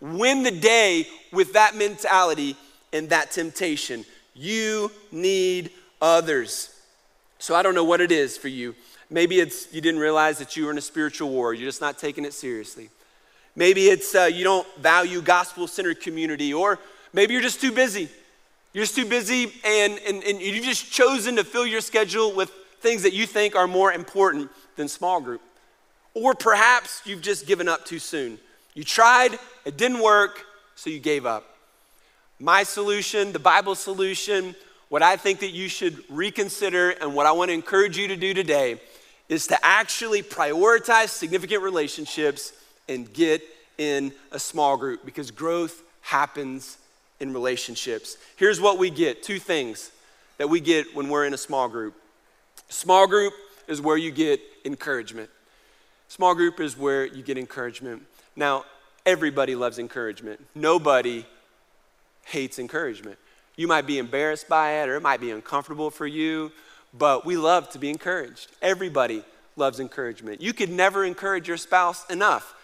win 0.00 0.42
the 0.42 0.50
day 0.50 1.06
with 1.32 1.52
that 1.52 1.76
mentality 1.76 2.56
and 2.92 3.10
that 3.10 3.30
temptation. 3.30 4.04
You 4.34 4.90
need 5.12 5.70
others. 6.02 6.74
So 7.38 7.54
I 7.54 7.62
don't 7.62 7.74
know 7.74 7.84
what 7.84 8.00
it 8.00 8.10
is 8.10 8.36
for 8.36 8.48
you. 8.48 8.74
Maybe 9.10 9.40
it's 9.40 9.72
you 9.72 9.80
didn't 9.80 10.00
realize 10.00 10.38
that 10.38 10.56
you 10.56 10.64
were 10.64 10.70
in 10.70 10.78
a 10.78 10.82
spiritual 10.82 11.30
war, 11.30 11.54
you're 11.54 11.68
just 11.68 11.80
not 11.80 11.98
taking 11.98 12.24
it 12.24 12.34
seriously. 12.34 12.90
Maybe 13.56 13.88
it's 13.88 14.14
uh, 14.14 14.24
you 14.24 14.44
don't 14.44 14.66
value 14.76 15.20
gospel 15.20 15.66
centered 15.66 16.00
community, 16.00 16.52
or 16.52 16.78
maybe 17.12 17.32
you're 17.32 17.42
just 17.42 17.60
too 17.60 17.72
busy. 17.72 18.08
You're 18.72 18.84
just 18.84 18.96
too 18.96 19.06
busy 19.06 19.52
and, 19.64 19.98
and, 20.06 20.22
and 20.22 20.40
you've 20.40 20.64
just 20.64 20.92
chosen 20.92 21.36
to 21.36 21.44
fill 21.44 21.66
your 21.66 21.80
schedule 21.80 22.34
with 22.34 22.50
things 22.80 23.02
that 23.02 23.12
you 23.12 23.26
think 23.26 23.56
are 23.56 23.66
more 23.66 23.92
important 23.92 24.50
than 24.76 24.88
small 24.88 25.20
group. 25.20 25.40
Or 26.14 26.34
perhaps 26.34 27.02
you've 27.04 27.22
just 27.22 27.46
given 27.46 27.68
up 27.68 27.84
too 27.84 27.98
soon. 27.98 28.38
You 28.74 28.84
tried, 28.84 29.38
it 29.64 29.76
didn't 29.76 30.00
work, 30.00 30.44
so 30.74 30.90
you 30.90 31.00
gave 31.00 31.26
up. 31.26 31.44
My 32.38 32.62
solution, 32.62 33.32
the 33.32 33.38
Bible 33.38 33.74
solution, 33.74 34.54
what 34.88 35.02
I 35.02 35.16
think 35.16 35.40
that 35.40 35.50
you 35.50 35.68
should 35.68 36.02
reconsider 36.08 36.90
and 36.90 37.14
what 37.14 37.26
I 37.26 37.32
want 37.32 37.48
to 37.48 37.54
encourage 37.54 37.98
you 37.98 38.08
to 38.08 38.16
do 38.16 38.32
today 38.32 38.80
is 39.28 39.46
to 39.48 39.58
actually 39.64 40.22
prioritize 40.22 41.08
significant 41.08 41.62
relationships 41.62 42.52
and 42.88 43.12
get 43.12 43.42
in 43.76 44.12
a 44.32 44.38
small 44.38 44.76
group 44.76 45.04
because 45.04 45.30
growth 45.30 45.82
happens 46.00 46.78
in 47.20 47.32
relationships. 47.32 48.16
Here's 48.36 48.60
what 48.60 48.78
we 48.78 48.90
get 48.90 49.22
two 49.22 49.38
things 49.38 49.90
that 50.38 50.48
we 50.48 50.60
get 50.60 50.94
when 50.94 51.08
we're 51.08 51.24
in 51.24 51.34
a 51.34 51.38
small 51.38 51.68
group. 51.68 51.94
Small 52.68 53.06
group 53.06 53.32
is 53.66 53.80
where 53.80 53.96
you 53.96 54.10
get 54.10 54.40
encouragement. 54.64 55.30
Small 56.08 56.34
group 56.34 56.60
is 56.60 56.76
where 56.76 57.06
you 57.06 57.22
get 57.22 57.36
encouragement. 57.36 58.02
Now, 58.36 58.64
everybody 59.04 59.54
loves 59.54 59.78
encouragement. 59.78 60.40
Nobody 60.54 61.26
hates 62.24 62.58
encouragement. 62.58 63.18
You 63.56 63.66
might 63.66 63.86
be 63.86 63.98
embarrassed 63.98 64.48
by 64.48 64.82
it 64.82 64.88
or 64.88 64.96
it 64.96 65.02
might 65.02 65.20
be 65.20 65.30
uncomfortable 65.30 65.90
for 65.90 66.06
you, 66.06 66.52
but 66.96 67.26
we 67.26 67.36
love 67.36 67.68
to 67.70 67.78
be 67.78 67.90
encouraged. 67.90 68.48
Everybody 68.62 69.24
loves 69.56 69.80
encouragement. 69.80 70.40
You 70.40 70.52
could 70.52 70.70
never 70.70 71.04
encourage 71.04 71.48
your 71.48 71.56
spouse 71.56 72.08
enough. 72.08 72.54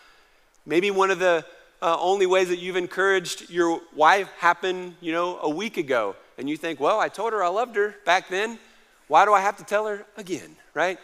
Maybe 0.64 0.90
one 0.90 1.11
of 1.11 1.19
the 1.19 1.45
uh, 1.85 1.99
only 2.01 2.25
ways 2.25 2.49
that 2.49 2.59
you've 2.59 2.77
encouraged 2.77 3.51
your 3.51 3.79
wife 3.94 4.31
happened, 4.38 4.94
you 5.03 5.12
know, 5.12 5.38
a 5.42 5.51
week 5.51 5.77
ago. 5.77 6.16
And 6.38 6.49
you 6.49 6.57
think, 6.57 6.81
well, 6.81 6.99
I 6.99 7.11
told 7.11 7.35
her 7.35 7.44
I 7.44 7.49
loved 7.49 7.77
her 7.77 7.94
back 8.07 8.29
then. 8.31 8.59
Why 9.07 9.27
do 9.27 9.35
I 9.35 9.42
have 9.42 9.59
to 9.59 9.64
tell 9.64 9.87
her 9.87 10.07
again, 10.16 10.57
right? 10.73 10.99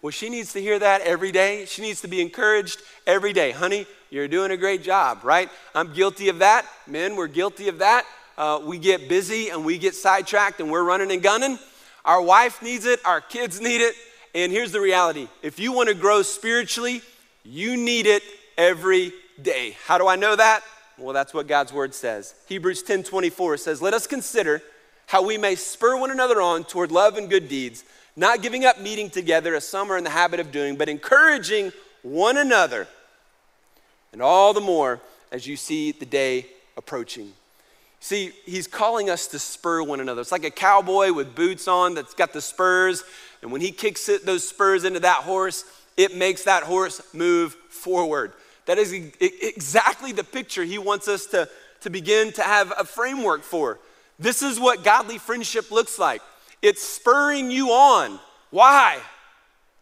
Well, 0.00 0.10
she 0.10 0.30
needs 0.30 0.54
to 0.54 0.60
hear 0.62 0.78
that 0.78 1.02
every 1.02 1.32
day. 1.32 1.66
She 1.66 1.82
needs 1.82 2.00
to 2.00 2.08
be 2.08 2.22
encouraged 2.22 2.80
every 3.06 3.34
day. 3.34 3.50
Honey, 3.50 3.86
you're 4.08 4.26
doing 4.26 4.52
a 4.52 4.56
great 4.56 4.82
job, 4.82 5.18
right? 5.22 5.50
I'm 5.74 5.92
guilty 5.92 6.30
of 6.30 6.38
that. 6.38 6.66
Men, 6.86 7.14
we're 7.14 7.26
guilty 7.26 7.68
of 7.68 7.80
that. 7.80 8.06
Uh, 8.38 8.58
we 8.64 8.78
get 8.78 9.10
busy 9.10 9.50
and 9.50 9.66
we 9.66 9.76
get 9.76 9.94
sidetracked 9.94 10.60
and 10.60 10.70
we're 10.70 10.82
running 10.82 11.12
and 11.12 11.22
gunning. 11.22 11.58
Our 12.06 12.22
wife 12.22 12.62
needs 12.62 12.86
it, 12.86 13.04
our 13.04 13.20
kids 13.20 13.60
need 13.60 13.82
it. 13.82 13.94
And 14.34 14.50
here's 14.50 14.72
the 14.72 14.80
reality 14.80 15.28
if 15.42 15.60
you 15.60 15.72
want 15.72 15.90
to 15.90 15.94
grow 15.94 16.22
spiritually, 16.22 17.02
you 17.44 17.76
need 17.76 18.06
it 18.06 18.22
every 18.56 19.12
day. 19.40 19.76
How 19.86 19.98
do 19.98 20.06
I 20.06 20.16
know 20.16 20.36
that? 20.36 20.62
Well, 20.98 21.12
that's 21.12 21.32
what 21.32 21.46
God's 21.46 21.72
word 21.72 21.94
says. 21.94 22.34
Hebrews 22.48 22.82
10 22.82 23.04
24 23.04 23.56
says, 23.56 23.82
Let 23.82 23.94
us 23.94 24.06
consider 24.06 24.62
how 25.06 25.22
we 25.22 25.36
may 25.38 25.54
spur 25.54 25.96
one 25.96 26.10
another 26.10 26.40
on 26.40 26.64
toward 26.64 26.92
love 26.92 27.16
and 27.16 27.28
good 27.28 27.48
deeds, 27.48 27.84
not 28.16 28.42
giving 28.42 28.64
up 28.64 28.80
meeting 28.80 29.10
together 29.10 29.54
as 29.54 29.66
some 29.66 29.90
are 29.90 29.96
in 29.96 30.04
the 30.04 30.10
habit 30.10 30.40
of 30.40 30.52
doing, 30.52 30.76
but 30.76 30.88
encouraging 30.88 31.72
one 32.02 32.36
another, 32.36 32.86
and 34.12 34.20
all 34.20 34.52
the 34.52 34.60
more 34.60 35.00
as 35.30 35.46
you 35.46 35.56
see 35.56 35.92
the 35.92 36.06
day 36.06 36.46
approaching. 36.76 37.32
See, 38.00 38.32
he's 38.44 38.66
calling 38.66 39.08
us 39.08 39.28
to 39.28 39.38
spur 39.38 39.82
one 39.82 40.00
another. 40.00 40.20
It's 40.20 40.32
like 40.32 40.44
a 40.44 40.50
cowboy 40.50 41.12
with 41.12 41.36
boots 41.36 41.68
on 41.68 41.94
that's 41.94 42.14
got 42.14 42.32
the 42.32 42.40
spurs, 42.40 43.04
and 43.42 43.52
when 43.52 43.60
he 43.60 43.70
kicks 43.70 44.08
it, 44.08 44.26
those 44.26 44.46
spurs 44.46 44.84
into 44.84 45.00
that 45.00 45.22
horse, 45.22 45.64
it 45.96 46.16
makes 46.16 46.44
that 46.44 46.64
horse 46.64 47.00
move 47.14 47.54
forward. 47.68 48.32
That 48.66 48.78
is 48.78 48.92
exactly 48.92 50.12
the 50.12 50.24
picture 50.24 50.62
he 50.62 50.78
wants 50.78 51.08
us 51.08 51.26
to, 51.26 51.48
to 51.80 51.90
begin 51.90 52.32
to 52.34 52.42
have 52.42 52.72
a 52.78 52.84
framework 52.84 53.42
for. 53.42 53.78
This 54.18 54.42
is 54.42 54.60
what 54.60 54.84
godly 54.84 55.18
friendship 55.18 55.70
looks 55.70 55.98
like 55.98 56.22
it's 56.62 56.82
spurring 56.82 57.50
you 57.50 57.70
on. 57.70 58.20
Why? 58.50 59.00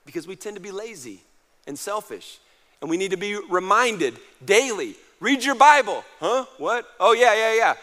Because 0.06 0.26
we 0.26 0.34
tend 0.34 0.56
to 0.56 0.62
be 0.62 0.70
lazy 0.70 1.20
and 1.66 1.78
selfish, 1.78 2.38
and 2.80 2.88
we 2.88 2.96
need 2.96 3.10
to 3.10 3.18
be 3.18 3.38
reminded 3.50 4.16
daily. 4.44 4.94
Read 5.20 5.44
your 5.44 5.54
Bible. 5.54 6.02
Huh? 6.18 6.46
What? 6.56 6.86
Oh, 6.98 7.12
yeah, 7.12 7.34
yeah, 7.34 7.54
yeah. 7.54 7.74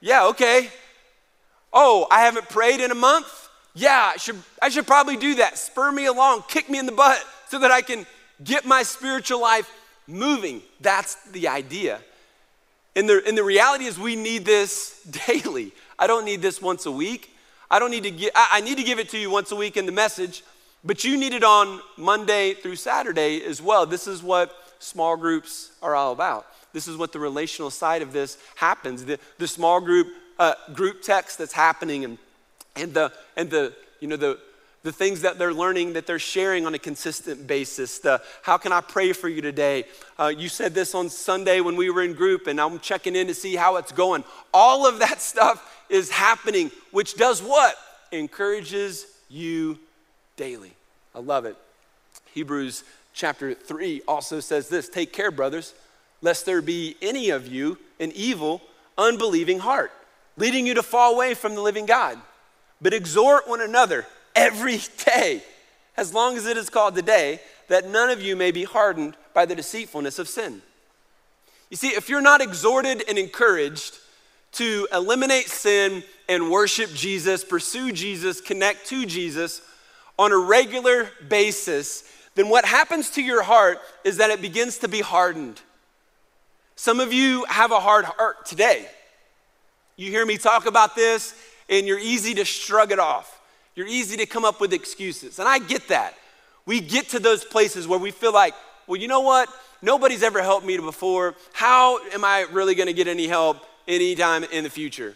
Yeah, 0.00 0.26
okay. 0.28 0.68
Oh, 1.72 2.06
I 2.10 2.20
haven't 2.20 2.48
prayed 2.48 2.78
in 2.78 2.92
a 2.92 2.94
month? 2.94 3.48
Yeah, 3.74 4.12
I 4.14 4.16
should, 4.18 4.40
I 4.62 4.68
should 4.68 4.86
probably 4.86 5.16
do 5.16 5.34
that. 5.36 5.58
Spur 5.58 5.90
me 5.90 6.06
along, 6.06 6.44
kick 6.46 6.70
me 6.70 6.78
in 6.78 6.86
the 6.86 6.92
butt 6.92 7.20
so 7.48 7.58
that 7.58 7.72
I 7.72 7.82
can 7.82 8.06
get 8.44 8.64
my 8.64 8.84
spiritual 8.84 9.40
life 9.40 9.68
moving. 10.06 10.62
That's 10.80 11.16
the 11.30 11.48
idea. 11.48 12.00
And 12.96 13.08
the, 13.08 13.22
and 13.26 13.36
the 13.36 13.44
reality 13.44 13.84
is, 13.84 13.98
we 13.98 14.16
need 14.16 14.44
this 14.44 15.02
daily. 15.26 15.72
I 15.98 16.06
don't 16.06 16.24
need 16.24 16.42
this 16.42 16.62
once 16.62 16.86
a 16.86 16.90
week. 16.90 17.30
I 17.70 17.78
don't 17.78 17.90
need 17.90 18.04
to 18.04 18.10
get, 18.10 18.32
I, 18.34 18.60
need 18.60 18.76
to 18.78 18.84
give 18.84 18.98
it 18.98 19.08
to 19.10 19.18
you 19.18 19.30
once 19.30 19.50
a 19.50 19.56
week 19.56 19.76
in 19.76 19.86
the 19.86 19.92
message, 19.92 20.44
but 20.84 21.02
you 21.02 21.16
need 21.16 21.32
it 21.32 21.42
on 21.42 21.80
Monday 21.96 22.54
through 22.54 22.76
Saturday 22.76 23.42
as 23.42 23.60
well. 23.60 23.86
This 23.86 24.06
is 24.06 24.22
what 24.22 24.54
small 24.78 25.16
groups 25.16 25.72
are 25.82 25.94
all 25.94 26.12
about. 26.12 26.46
This 26.72 26.86
is 26.86 26.96
what 26.96 27.12
the 27.12 27.18
relational 27.18 27.70
side 27.70 28.02
of 28.02 28.12
this 28.12 28.38
happens. 28.56 29.04
The, 29.04 29.18
the 29.38 29.48
small 29.48 29.80
group 29.80 30.08
uh, 30.38 30.54
group 30.72 31.02
text 31.02 31.38
that's 31.38 31.52
happening 31.52 32.04
and, 32.04 32.18
and 32.76 32.92
the 32.92 33.12
and 33.36 33.50
the 33.50 33.72
you 34.00 34.08
know 34.08 34.16
the 34.16 34.38
the 34.84 34.92
things 34.92 35.22
that 35.22 35.38
they're 35.38 35.54
learning 35.54 35.94
that 35.94 36.06
they're 36.06 36.18
sharing 36.18 36.66
on 36.66 36.74
a 36.74 36.78
consistent 36.78 37.46
basis. 37.46 37.98
The 37.98 38.22
how 38.42 38.58
can 38.58 38.70
I 38.70 38.82
pray 38.82 39.12
for 39.12 39.28
you 39.30 39.40
today? 39.40 39.86
Uh, 40.18 40.26
you 40.26 40.50
said 40.50 40.74
this 40.74 40.94
on 40.94 41.08
Sunday 41.08 41.60
when 41.60 41.74
we 41.74 41.88
were 41.90 42.02
in 42.02 42.12
group, 42.12 42.46
and 42.46 42.60
I'm 42.60 42.78
checking 42.78 43.16
in 43.16 43.26
to 43.26 43.34
see 43.34 43.56
how 43.56 43.76
it's 43.76 43.92
going. 43.92 44.24
All 44.52 44.86
of 44.86 45.00
that 45.00 45.20
stuff 45.20 45.82
is 45.88 46.10
happening, 46.10 46.70
which 46.92 47.16
does 47.16 47.42
what? 47.42 47.74
Encourages 48.12 49.06
you 49.28 49.78
daily. 50.36 50.74
I 51.14 51.20
love 51.20 51.46
it. 51.46 51.56
Hebrews 52.34 52.84
chapter 53.14 53.54
3 53.54 54.02
also 54.06 54.38
says 54.38 54.68
this 54.68 54.88
Take 54.88 55.14
care, 55.14 55.30
brothers, 55.30 55.72
lest 56.20 56.44
there 56.44 56.60
be 56.60 56.96
any 57.00 57.30
of 57.30 57.48
you 57.48 57.78
an 57.98 58.12
evil, 58.14 58.60
unbelieving 58.98 59.60
heart, 59.60 59.92
leading 60.36 60.66
you 60.66 60.74
to 60.74 60.82
fall 60.82 61.14
away 61.14 61.32
from 61.32 61.54
the 61.54 61.62
living 61.62 61.86
God. 61.86 62.18
But 62.82 62.92
exhort 62.92 63.48
one 63.48 63.62
another 63.62 64.04
every 64.34 64.80
day, 65.04 65.42
as 65.96 66.12
long 66.12 66.36
as 66.36 66.46
it 66.46 66.56
is 66.56 66.70
called 66.70 66.94
today, 66.94 67.40
that 67.68 67.88
none 67.88 68.10
of 68.10 68.20
you 68.20 68.36
may 68.36 68.50
be 68.50 68.64
hardened 68.64 69.16
by 69.32 69.46
the 69.46 69.54
deceitfulness 69.54 70.18
of 70.18 70.28
sin. 70.28 70.62
You 71.70 71.76
see, 71.76 71.88
if 71.88 72.08
you're 72.08 72.20
not 72.20 72.40
exhorted 72.40 73.04
and 73.08 73.18
encouraged 73.18 73.98
to 74.52 74.86
eliminate 74.92 75.48
sin 75.48 76.04
and 76.28 76.50
worship 76.50 76.92
Jesus, 76.92 77.44
pursue 77.44 77.92
Jesus, 77.92 78.40
connect 78.40 78.86
to 78.86 79.04
Jesus 79.04 79.62
on 80.18 80.30
a 80.30 80.36
regular 80.36 81.10
basis, 81.28 82.04
then 82.34 82.48
what 82.48 82.64
happens 82.64 83.10
to 83.10 83.22
your 83.22 83.42
heart 83.42 83.80
is 84.04 84.18
that 84.18 84.30
it 84.30 84.40
begins 84.40 84.78
to 84.78 84.88
be 84.88 85.00
hardened. 85.00 85.60
Some 86.76 87.00
of 87.00 87.12
you 87.12 87.44
have 87.44 87.70
a 87.72 87.80
hard 87.80 88.04
heart 88.04 88.46
today. 88.46 88.86
You 89.96 90.10
hear 90.10 90.26
me 90.26 90.36
talk 90.36 90.66
about 90.66 90.96
this, 90.96 91.34
and 91.68 91.86
you're 91.86 91.98
easy 91.98 92.34
to 92.34 92.44
shrug 92.44 92.92
it 92.92 92.98
off. 92.98 93.40
You're 93.74 93.86
easy 93.86 94.16
to 94.18 94.26
come 94.26 94.44
up 94.44 94.60
with 94.60 94.72
excuses. 94.72 95.38
And 95.38 95.48
I 95.48 95.58
get 95.58 95.88
that. 95.88 96.14
We 96.66 96.80
get 96.80 97.10
to 97.10 97.18
those 97.18 97.44
places 97.44 97.86
where 97.86 97.98
we 97.98 98.10
feel 98.10 98.32
like, 98.32 98.54
well, 98.86 99.00
you 99.00 99.08
know 99.08 99.20
what? 99.20 99.48
Nobody's 99.82 100.22
ever 100.22 100.42
helped 100.42 100.66
me 100.66 100.76
before. 100.78 101.34
How 101.52 101.98
am 102.08 102.24
I 102.24 102.46
really 102.52 102.74
going 102.74 102.86
to 102.86 102.92
get 102.92 103.08
any 103.08 103.26
help 103.26 103.58
anytime 103.86 104.44
in 104.44 104.64
the 104.64 104.70
future? 104.70 105.14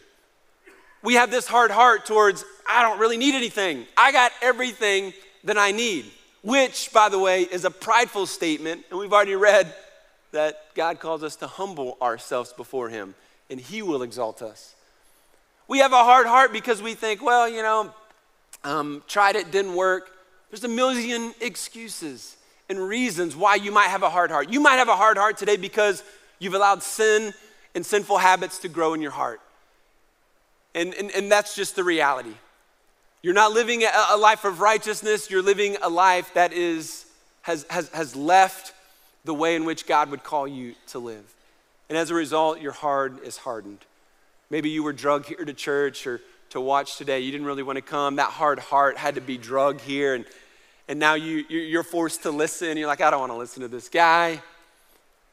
We 1.02 1.14
have 1.14 1.30
this 1.30 1.46
hard 1.46 1.70
heart 1.70 2.06
towards, 2.06 2.44
I 2.68 2.82
don't 2.82 2.98
really 2.98 3.16
need 3.16 3.34
anything. 3.34 3.86
I 3.96 4.12
got 4.12 4.32
everything 4.42 5.14
that 5.44 5.56
I 5.56 5.70
need, 5.70 6.06
which, 6.42 6.92
by 6.92 7.08
the 7.08 7.18
way, 7.18 7.42
is 7.42 7.64
a 7.64 7.70
prideful 7.70 8.26
statement. 8.26 8.84
And 8.90 8.98
we've 8.98 9.12
already 9.12 9.36
read 9.36 9.72
that 10.32 10.74
God 10.74 10.98
calls 11.00 11.22
us 11.22 11.36
to 11.36 11.46
humble 11.46 11.96
ourselves 12.02 12.52
before 12.52 12.88
Him, 12.88 13.14
and 13.48 13.60
He 13.60 13.80
will 13.80 14.02
exalt 14.02 14.42
us. 14.42 14.74
We 15.68 15.78
have 15.78 15.92
a 15.92 16.04
hard 16.04 16.26
heart 16.26 16.52
because 16.52 16.82
we 16.82 16.94
think, 16.94 17.22
well, 17.22 17.48
you 17.48 17.62
know, 17.62 17.94
um, 18.64 19.02
tried 19.06 19.36
it, 19.36 19.50
didn't 19.50 19.74
work. 19.74 20.10
There's 20.50 20.64
a 20.64 20.68
million 20.68 21.34
excuses 21.40 22.36
and 22.68 22.78
reasons 22.78 23.34
why 23.34 23.56
you 23.56 23.72
might 23.72 23.88
have 23.88 24.02
a 24.02 24.10
hard 24.10 24.30
heart. 24.30 24.50
You 24.50 24.60
might 24.60 24.76
have 24.76 24.88
a 24.88 24.96
hard 24.96 25.16
heart 25.16 25.36
today 25.38 25.56
because 25.56 26.02
you've 26.38 26.54
allowed 26.54 26.82
sin 26.82 27.32
and 27.74 27.84
sinful 27.84 28.18
habits 28.18 28.58
to 28.60 28.68
grow 28.68 28.94
in 28.94 29.00
your 29.00 29.10
heart. 29.10 29.40
And, 30.74 30.94
and, 30.94 31.10
and 31.10 31.30
that's 31.30 31.54
just 31.54 31.76
the 31.76 31.84
reality. 31.84 32.34
You're 33.22 33.34
not 33.34 33.52
living 33.52 33.82
a 33.84 34.16
life 34.16 34.44
of 34.44 34.60
righteousness, 34.60 35.30
you're 35.30 35.42
living 35.42 35.76
a 35.82 35.88
life 35.88 36.32
that 36.34 36.52
is, 36.52 37.06
has, 37.42 37.66
has, 37.68 37.88
has 37.90 38.14
left 38.14 38.72
the 39.24 39.34
way 39.34 39.56
in 39.56 39.64
which 39.64 39.86
God 39.86 40.10
would 40.10 40.22
call 40.22 40.46
you 40.46 40.74
to 40.88 40.98
live. 40.98 41.34
And 41.88 41.98
as 41.98 42.10
a 42.10 42.14
result, 42.14 42.60
your 42.60 42.72
heart 42.72 43.24
is 43.24 43.38
hardened. 43.38 43.84
Maybe 44.50 44.70
you 44.70 44.82
were 44.82 44.92
drugged 44.92 45.26
here 45.26 45.44
to 45.44 45.52
church 45.52 46.06
or 46.06 46.20
to 46.50 46.60
watch 46.60 46.96
today. 46.96 47.20
You 47.20 47.30
didn't 47.30 47.46
really 47.46 47.62
want 47.62 47.76
to 47.76 47.82
come. 47.82 48.16
That 48.16 48.30
hard 48.30 48.58
heart 48.58 48.96
had 48.96 49.14
to 49.16 49.20
be 49.20 49.36
drugged 49.36 49.80
here. 49.80 50.14
And, 50.14 50.24
and 50.88 50.98
now 50.98 51.14
you, 51.14 51.44
you're 51.48 51.82
forced 51.82 52.22
to 52.22 52.30
listen. 52.30 52.76
You're 52.76 52.86
like, 52.86 53.00
I 53.00 53.10
don't 53.10 53.20
want 53.20 53.32
to 53.32 53.36
listen 53.36 53.62
to 53.62 53.68
this 53.68 53.88
guy. 53.88 54.42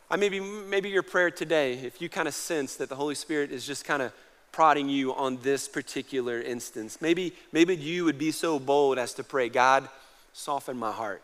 I 0.10 0.18
maybe, 0.18 0.40
maybe 0.40 0.90
your 0.90 1.04
prayer 1.04 1.32
today, 1.32 1.74
if 1.74 2.02
you 2.02 2.10
kind 2.10 2.28
of 2.28 2.34
sense 2.34 2.76
that 2.76 2.90
the 2.90 2.96
Holy 2.96 3.16
Spirit 3.16 3.52
is 3.52 3.66
just 3.66 3.86
kind 3.86 4.02
of 4.02 4.14
prodding 4.52 4.88
you 4.88 5.14
on 5.16 5.38
this 5.42 5.68
particular 5.68 6.42
instance, 6.42 7.02
maybe, 7.02 7.34
maybe 7.52 7.76
you 7.76 8.06
would 8.06 8.20
be 8.20 8.32
so 8.32 8.60
bold 8.60 9.00
as 9.00 9.14
to 9.16 9.24
pray, 9.24 9.50
God, 9.50 9.90
soften 10.34 10.78
my 10.78 10.92
heart 10.92 11.22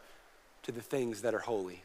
to 0.63 0.71
the 0.71 0.81
things 0.81 1.21
that 1.21 1.33
are 1.33 1.39
holy. 1.39 1.83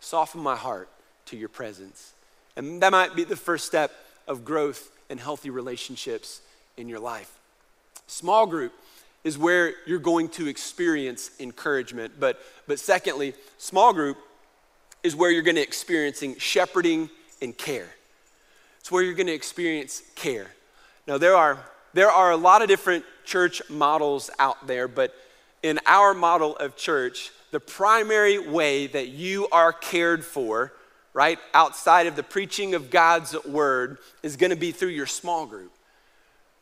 Soften 0.00 0.40
my 0.42 0.56
heart 0.56 0.88
to 1.26 1.36
your 1.36 1.48
presence. 1.48 2.12
And 2.56 2.82
that 2.82 2.92
might 2.92 3.16
be 3.16 3.24
the 3.24 3.36
first 3.36 3.66
step 3.66 3.90
of 4.28 4.44
growth 4.44 4.90
and 5.08 5.18
healthy 5.18 5.50
relationships 5.50 6.40
in 6.76 6.88
your 6.88 7.00
life. 7.00 7.32
Small 8.06 8.46
group 8.46 8.72
is 9.24 9.38
where 9.38 9.72
you're 9.86 9.98
going 9.98 10.28
to 10.28 10.46
experience 10.46 11.30
encouragement. 11.40 12.14
But, 12.20 12.38
but 12.66 12.78
secondly, 12.78 13.34
small 13.58 13.92
group 13.92 14.18
is 15.02 15.16
where 15.16 15.30
you're 15.30 15.42
going 15.42 15.56
to 15.56 15.62
experiencing 15.62 16.36
shepherding 16.38 17.10
and 17.40 17.56
care. 17.56 17.88
It's 18.80 18.92
where 18.92 19.02
you're 19.02 19.14
going 19.14 19.28
to 19.28 19.32
experience 19.32 20.02
care. 20.14 20.48
Now 21.06 21.18
there 21.18 21.36
are 21.36 21.58
there 21.94 22.10
are 22.10 22.32
a 22.32 22.36
lot 22.36 22.60
of 22.60 22.68
different 22.68 23.04
church 23.24 23.62
models 23.70 24.28
out 24.38 24.66
there, 24.66 24.88
but 24.88 25.14
in 25.62 25.78
our 25.86 26.12
model 26.12 26.56
of 26.56 26.76
church, 26.76 27.30
the 27.52 27.60
primary 27.60 28.36
way 28.38 28.88
that 28.88 29.08
you 29.08 29.48
are 29.52 29.72
cared 29.72 30.24
for, 30.24 30.72
right, 31.12 31.38
outside 31.54 32.08
of 32.08 32.16
the 32.16 32.24
preaching 32.24 32.74
of 32.74 32.90
God's 32.90 33.36
word 33.44 33.98
is 34.24 34.36
going 34.36 34.50
to 34.50 34.56
be 34.56 34.72
through 34.72 34.88
your 34.88 35.06
small 35.06 35.46
group. 35.46 35.72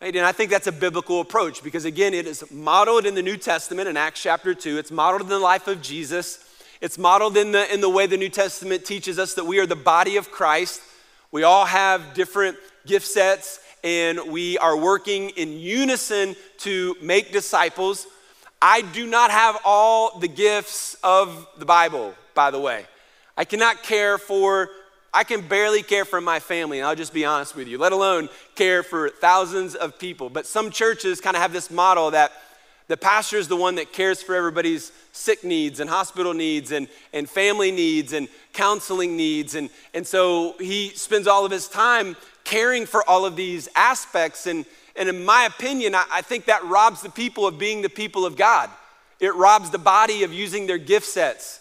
Right? 0.03 0.17
And 0.17 0.27
I 0.27 0.33
think 0.33 0.51
that's 0.51 0.67
a 0.67 0.73
biblical 0.73 1.21
approach 1.21 1.63
because, 1.63 1.85
again, 1.85 2.13
it 2.13 2.27
is 2.27 2.51
modeled 2.51 3.07
in 3.07 3.15
the 3.15 3.23
New 3.23 3.37
Testament 3.37 3.89
in 3.89 3.97
Acts 3.97 4.21
chapter 4.21 4.53
2. 4.53 4.77
It's 4.77 4.91
modeled 4.91 5.23
in 5.23 5.29
the 5.29 5.39
life 5.39 5.69
of 5.69 5.81
Jesus. 5.81 6.45
It's 6.81 6.99
modeled 6.99 7.37
in 7.37 7.53
the, 7.53 7.73
in 7.73 7.81
the 7.81 7.89
way 7.89 8.09
the 8.09 8.17
New 8.17 8.29
Testament 8.29 8.85
teaches 8.85 9.21
us 9.21 9.35
that 9.35 9.47
we 9.47 9.61
are 9.61 9.67
the 9.67 9.77
body 9.77 10.17
of 10.17 10.33
Christ. 10.33 10.81
We 11.31 11.45
all 11.45 11.67
have 11.67 12.15
different 12.15 12.57
gift 12.85 13.07
sets 13.07 13.61
and 13.85 14.19
we 14.27 14.59
are 14.59 14.77
working 14.77 15.31
in 15.31 15.53
unison 15.53 16.35
to 16.59 16.97
make 17.01 17.31
disciples. 17.31 18.09
I 18.61 18.83
do 18.83 19.07
not 19.07 19.31
have 19.31 19.61
all 19.65 20.19
the 20.19 20.27
gifts 20.27 20.97
of 21.05 21.47
the 21.59 21.65
Bible, 21.65 22.13
by 22.35 22.51
the 22.51 22.59
way. 22.59 22.87
I 23.37 23.45
cannot 23.45 23.85
care 23.85 24.19
for, 24.19 24.69
I 25.15 25.25
can 25.25 25.43
barely 25.43 25.83
care 25.83 26.05
for 26.05 26.21
my 26.21 26.41
family, 26.41 26.79
and 26.79 26.87
I'll 26.87 26.95
just 26.95 27.13
be 27.13 27.25
honest 27.25 27.55
with 27.55 27.69
you, 27.69 27.77
let 27.77 27.93
alone 27.93 28.31
care 28.55 28.83
for 28.83 29.11
thousands 29.11 29.75
of 29.75 29.99
people. 29.99 30.31
But 30.31 30.47
some 30.47 30.71
churches 30.71 31.21
kind 31.21 31.37
of 31.37 31.43
have 31.43 31.53
this 31.53 31.71
model 31.71 32.13
that 32.13 32.33
the 32.89 32.97
pastor 32.97 33.37
is 33.37 33.49
the 33.49 33.57
one 33.57 33.77
that 33.77 33.93
cares 33.93 34.23
for 34.23 34.35
everybody's 34.35 34.93
sick 35.13 35.45
needs 35.45 35.81
and 35.81 35.89
hospital 35.89 36.35
needs 36.35 36.73
and, 36.73 36.89
and 37.13 37.29
family 37.29 37.71
needs 37.71 38.13
and 38.13 38.29
counseling 38.53 39.17
needs. 39.17 39.55
And, 39.55 39.71
and 39.95 40.07
so 40.07 40.57
he 40.59 40.91
spends 40.91 41.27
all 41.27 41.45
of 41.45 41.53
his 41.53 41.69
time 41.69 42.17
caring 42.45 42.87
for 42.87 43.09
all 43.09 43.25
of 43.25 43.37
these 43.37 43.69
aspects. 43.77 44.47
And, 44.47 44.67
and 44.97 45.09
in 45.09 45.25
my 45.25 45.45
opinion, 45.45 45.95
I, 45.95 46.05
I 46.13 46.23
think 46.23 46.47
that 46.47 46.65
robs 46.65 47.03
the 47.03 47.11
people 47.11 47.47
of 47.47 47.59
being 47.59 47.83
the 47.83 47.89
people 47.89 48.27
of 48.27 48.37
God. 48.37 48.69
It 49.21 49.35
robs 49.37 49.71
the 49.71 49.79
body 49.79 50.25
of 50.25 50.33
using 50.33 50.67
their 50.67 50.79
gift 50.79 51.07
sets. 51.07 51.61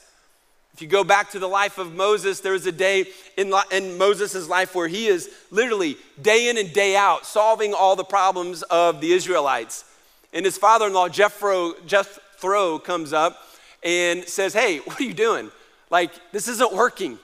If 0.81 0.85
you 0.85 0.89
go 0.89 1.03
back 1.03 1.29
to 1.33 1.37
the 1.37 1.47
life 1.47 1.77
of 1.77 1.93
Moses, 1.93 2.39
there 2.39 2.53
was 2.53 2.65
a 2.65 2.71
day 2.71 3.05
in, 3.37 3.53
in 3.71 3.99
Moses' 3.99 4.49
life 4.49 4.73
where 4.73 4.87
he 4.87 5.05
is 5.05 5.29
literally 5.51 5.95
day 6.19 6.49
in 6.49 6.57
and 6.57 6.73
day 6.73 6.95
out 6.95 7.23
solving 7.23 7.75
all 7.75 7.95
the 7.95 8.03
problems 8.03 8.63
of 8.63 8.99
the 8.99 9.11
Israelites. 9.11 9.85
And 10.33 10.43
his 10.43 10.57
father 10.57 10.87
in 10.87 10.93
law, 10.93 11.07
Jethro, 11.07 11.75
Jethro, 11.85 12.79
comes 12.79 13.13
up 13.13 13.37
and 13.83 14.23
says, 14.23 14.55
Hey, 14.55 14.79
what 14.79 14.99
are 14.99 15.03
you 15.03 15.13
doing? 15.13 15.51
Like, 15.91 16.13
this 16.31 16.47
isn't 16.47 16.73
working. 16.73 17.19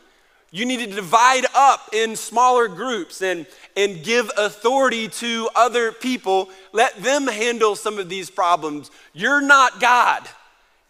You 0.51 0.67
need 0.67 0.87
to 0.87 0.95
divide 0.95 1.47
up 1.55 1.89
in 1.93 2.15
smaller 2.15 2.67
groups 2.67 3.23
and, 3.23 3.47
and 3.75 4.03
give 4.03 4.29
authority 4.37 5.07
to 5.07 5.49
other 5.55 5.91
people. 5.91 6.51
Let 6.73 6.95
them 6.97 7.25
handle 7.25 7.75
some 7.75 7.97
of 7.97 8.07
these 8.07 8.29
problems. 8.29 8.91
You're 9.13 9.41
not 9.41 9.79
God. 9.79 10.29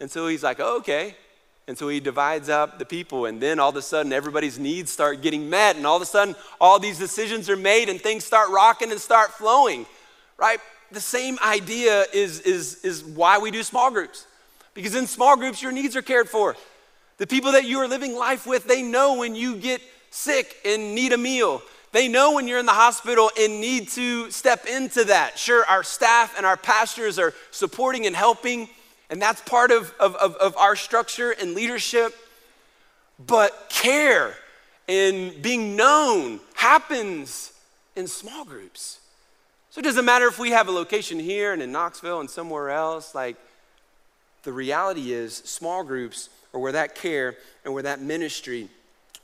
And 0.00 0.10
so 0.10 0.28
he's 0.28 0.42
like, 0.42 0.60
oh, 0.60 0.76
okay. 0.80 1.16
And 1.68 1.76
so 1.76 1.88
he 1.88 2.00
divides 2.00 2.48
up 2.48 2.78
the 2.78 2.86
people, 2.86 3.26
and 3.26 3.42
then 3.42 3.60
all 3.60 3.68
of 3.68 3.76
a 3.76 3.82
sudden, 3.82 4.10
everybody's 4.10 4.58
needs 4.58 4.90
start 4.90 5.20
getting 5.20 5.50
met, 5.50 5.76
and 5.76 5.86
all 5.86 5.96
of 5.96 6.02
a 6.02 6.06
sudden, 6.06 6.34
all 6.58 6.78
these 6.78 6.98
decisions 6.98 7.50
are 7.50 7.58
made, 7.58 7.90
and 7.90 8.00
things 8.00 8.24
start 8.24 8.48
rocking 8.48 8.90
and 8.90 8.98
start 8.98 9.32
flowing, 9.32 9.84
right? 10.38 10.60
The 10.92 11.00
same 11.00 11.38
idea 11.44 12.06
is, 12.14 12.40
is, 12.40 12.82
is 12.86 13.04
why 13.04 13.36
we 13.36 13.50
do 13.50 13.62
small 13.62 13.90
groups. 13.90 14.26
Because 14.72 14.94
in 14.94 15.06
small 15.06 15.36
groups, 15.36 15.62
your 15.62 15.70
needs 15.70 15.94
are 15.94 16.00
cared 16.00 16.30
for. 16.30 16.56
The 17.18 17.26
people 17.26 17.52
that 17.52 17.66
you 17.66 17.78
are 17.80 17.86
living 17.86 18.16
life 18.16 18.46
with, 18.46 18.66
they 18.66 18.80
know 18.80 19.18
when 19.18 19.34
you 19.34 19.56
get 19.56 19.82
sick 20.10 20.56
and 20.64 20.94
need 20.94 21.12
a 21.12 21.18
meal. 21.18 21.60
They 21.92 22.08
know 22.08 22.32
when 22.32 22.48
you're 22.48 22.60
in 22.60 22.66
the 22.66 22.72
hospital 22.72 23.30
and 23.38 23.60
need 23.60 23.88
to 23.90 24.30
step 24.30 24.64
into 24.64 25.04
that. 25.04 25.38
Sure, 25.38 25.66
our 25.66 25.82
staff 25.82 26.34
and 26.38 26.46
our 26.46 26.56
pastors 26.56 27.18
are 27.18 27.34
supporting 27.50 28.06
and 28.06 28.16
helping, 28.16 28.70
and 29.10 29.20
that's 29.20 29.40
part 29.42 29.70
of, 29.70 29.92
of, 29.98 30.14
of, 30.16 30.34
of 30.36 30.56
our 30.56 30.76
structure 30.76 31.30
and 31.30 31.54
leadership. 31.54 32.14
But 33.18 33.68
care 33.68 34.34
and 34.88 35.40
being 35.42 35.76
known 35.76 36.40
happens 36.54 37.52
in 37.96 38.06
small 38.06 38.44
groups. 38.44 39.00
So 39.70 39.80
it 39.80 39.82
doesn't 39.82 40.04
matter 40.04 40.26
if 40.26 40.38
we 40.38 40.50
have 40.50 40.68
a 40.68 40.72
location 40.72 41.18
here 41.18 41.52
and 41.52 41.60
in 41.60 41.72
Knoxville 41.72 42.20
and 42.20 42.30
somewhere 42.30 42.70
else. 42.70 43.14
Like, 43.14 43.36
the 44.44 44.52
reality 44.52 45.12
is, 45.12 45.34
small 45.36 45.84
groups 45.84 46.30
are 46.54 46.60
where 46.60 46.72
that 46.72 46.94
care 46.94 47.36
and 47.64 47.74
where 47.74 47.82
that 47.82 48.00
ministry 48.00 48.68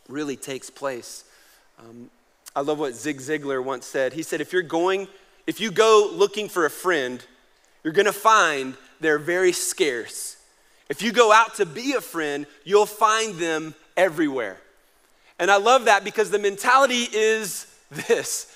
really 0.08 0.36
takes 0.36 0.70
place. 0.70 1.24
Um, 1.78 2.10
I 2.54 2.60
love 2.60 2.78
what 2.78 2.94
Zig 2.94 3.18
Ziglar 3.18 3.62
once 3.62 3.86
said. 3.86 4.12
He 4.12 4.22
said, 4.22 4.40
if 4.40 4.52
you're 4.52 4.62
going, 4.62 5.08
if 5.46 5.60
you 5.60 5.70
go 5.70 6.10
looking 6.12 6.48
for 6.48 6.66
a 6.66 6.70
friend, 6.70 7.24
you're 7.82 7.92
gonna 7.92 8.12
find 8.12 8.74
they're 9.04 9.18
very 9.18 9.52
scarce. 9.52 10.36
If 10.88 11.02
you 11.02 11.12
go 11.12 11.32
out 11.32 11.56
to 11.56 11.66
be 11.66 11.92
a 11.92 12.00
friend, 12.00 12.46
you'll 12.64 12.86
find 12.86 13.34
them 13.36 13.74
everywhere. 13.96 14.58
And 15.38 15.50
I 15.50 15.56
love 15.56 15.86
that 15.86 16.04
because 16.04 16.30
the 16.30 16.38
mentality 16.38 17.08
is 17.12 17.66
this. 17.90 18.50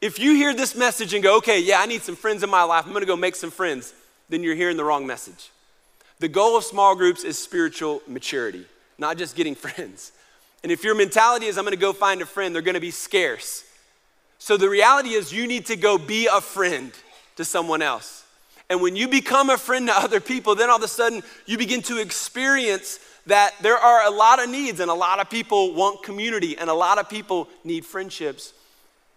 If 0.00 0.18
you 0.18 0.34
hear 0.34 0.54
this 0.54 0.74
message 0.74 1.14
and 1.14 1.22
go, 1.22 1.36
okay, 1.38 1.60
yeah, 1.60 1.80
I 1.80 1.86
need 1.86 2.02
some 2.02 2.16
friends 2.16 2.42
in 2.42 2.50
my 2.50 2.62
life, 2.62 2.86
I'm 2.86 2.92
gonna 2.92 3.06
go 3.06 3.16
make 3.16 3.36
some 3.36 3.50
friends, 3.50 3.94
then 4.28 4.42
you're 4.42 4.54
hearing 4.54 4.76
the 4.76 4.84
wrong 4.84 5.06
message. 5.06 5.50
The 6.18 6.28
goal 6.28 6.56
of 6.56 6.64
small 6.64 6.94
groups 6.94 7.24
is 7.24 7.38
spiritual 7.38 8.02
maturity, 8.06 8.66
not 8.98 9.16
just 9.16 9.36
getting 9.36 9.54
friends. 9.56 10.12
And 10.62 10.70
if 10.70 10.84
your 10.84 10.94
mentality 10.94 11.46
is, 11.46 11.58
I'm 11.58 11.64
gonna 11.64 11.76
go 11.76 11.92
find 11.92 12.20
a 12.22 12.26
friend, 12.26 12.54
they're 12.54 12.62
gonna 12.62 12.80
be 12.80 12.90
scarce. 12.90 13.64
So 14.38 14.56
the 14.56 14.68
reality 14.68 15.10
is, 15.10 15.32
you 15.32 15.46
need 15.46 15.66
to 15.66 15.76
go 15.76 15.98
be 15.98 16.26
a 16.26 16.40
friend 16.40 16.92
to 17.36 17.44
someone 17.44 17.80
else. 17.80 18.21
And 18.72 18.80
when 18.80 18.96
you 18.96 19.06
become 19.06 19.50
a 19.50 19.58
friend 19.58 19.88
to 19.88 19.94
other 19.94 20.18
people, 20.18 20.54
then 20.54 20.70
all 20.70 20.78
of 20.78 20.82
a 20.82 20.88
sudden 20.88 21.22
you 21.44 21.58
begin 21.58 21.82
to 21.82 21.98
experience 21.98 22.98
that 23.26 23.52
there 23.60 23.76
are 23.76 24.06
a 24.06 24.10
lot 24.10 24.42
of 24.42 24.48
needs, 24.48 24.80
and 24.80 24.90
a 24.90 24.94
lot 24.94 25.20
of 25.20 25.28
people 25.28 25.74
want 25.74 26.02
community, 26.02 26.56
and 26.56 26.70
a 26.70 26.74
lot 26.74 26.96
of 26.96 27.06
people 27.06 27.50
need 27.64 27.84
friendships 27.84 28.54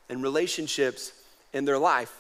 and 0.10 0.22
relationships 0.22 1.14
in 1.54 1.64
their 1.64 1.78
life. 1.80 2.20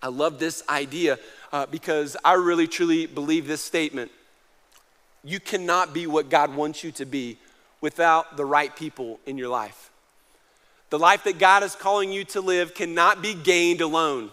I 0.00 0.06
love 0.06 0.38
this 0.38 0.62
idea 0.68 1.18
uh, 1.52 1.66
because 1.66 2.16
I 2.24 2.34
really 2.34 2.68
truly 2.68 3.06
believe 3.06 3.48
this 3.48 3.60
statement. 3.60 4.12
You 5.24 5.40
cannot 5.40 5.92
be 5.92 6.06
what 6.06 6.30
God 6.30 6.54
wants 6.54 6.84
you 6.84 6.92
to 6.92 7.04
be 7.04 7.38
without 7.80 8.36
the 8.36 8.44
right 8.44 8.74
people 8.76 9.18
in 9.26 9.36
your 9.36 9.48
life. 9.48 9.90
The 10.90 10.98
life 11.00 11.24
that 11.24 11.40
God 11.40 11.64
is 11.64 11.74
calling 11.74 12.12
you 12.12 12.22
to 12.26 12.40
live 12.40 12.72
cannot 12.72 13.20
be 13.20 13.34
gained 13.34 13.80
alone. 13.80 14.30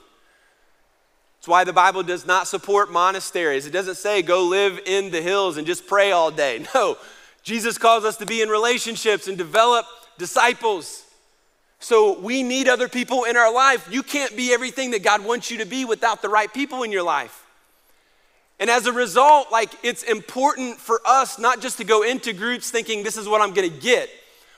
That's 1.40 1.48
why 1.48 1.64
the 1.64 1.72
Bible 1.72 2.04
does 2.04 2.26
not 2.26 2.50
support 2.50 2.92
monasteries. 2.92 3.66
It 3.66 3.72
doesn't 3.72 3.96
say 3.96 4.22
go 4.22 4.44
live 4.44 4.82
in 4.86 5.10
the 5.10 5.22
hills 5.22 5.56
and 5.56 5.66
just 5.66 5.88
pray 5.88 6.12
all 6.12 6.32
day. 6.32 6.66
No, 6.76 6.98
Jesus 7.44 7.78
calls 7.78 8.04
us 8.04 8.18
to 8.18 8.26
be 8.26 8.42
in 8.42 8.50
relationships 8.50 9.30
and 9.30 9.38
develop 9.38 9.86
disciples. 10.18 11.06
So 11.80 12.20
we 12.20 12.44
need 12.44 12.68
other 12.68 12.90
people 12.90 13.24
in 13.24 13.38
our 13.38 13.54
life. 13.54 13.88
You 13.90 14.04
can't 14.04 14.36
be 14.36 14.52
everything 14.52 14.92
that 14.92 15.02
God 15.02 15.24
wants 15.24 15.50
you 15.50 15.60
to 15.60 15.66
be 15.66 15.86
without 15.86 16.22
the 16.22 16.28
right 16.28 16.54
people 16.54 16.84
in 16.84 16.92
your 16.92 17.04
life. 17.04 17.46
And 18.60 18.70
as 18.70 18.86
a 18.86 18.92
result, 18.92 19.50
like 19.50 19.72
it's 19.82 20.04
important 20.04 20.78
for 20.78 21.00
us 21.06 21.40
not 21.40 21.62
just 21.62 21.78
to 21.78 21.86
go 21.86 22.04
into 22.04 22.34
groups 22.34 22.70
thinking 22.70 23.04
this 23.04 23.16
is 23.16 23.30
what 23.30 23.40
I'm 23.40 23.54
gonna 23.54 23.70
get. 23.70 24.10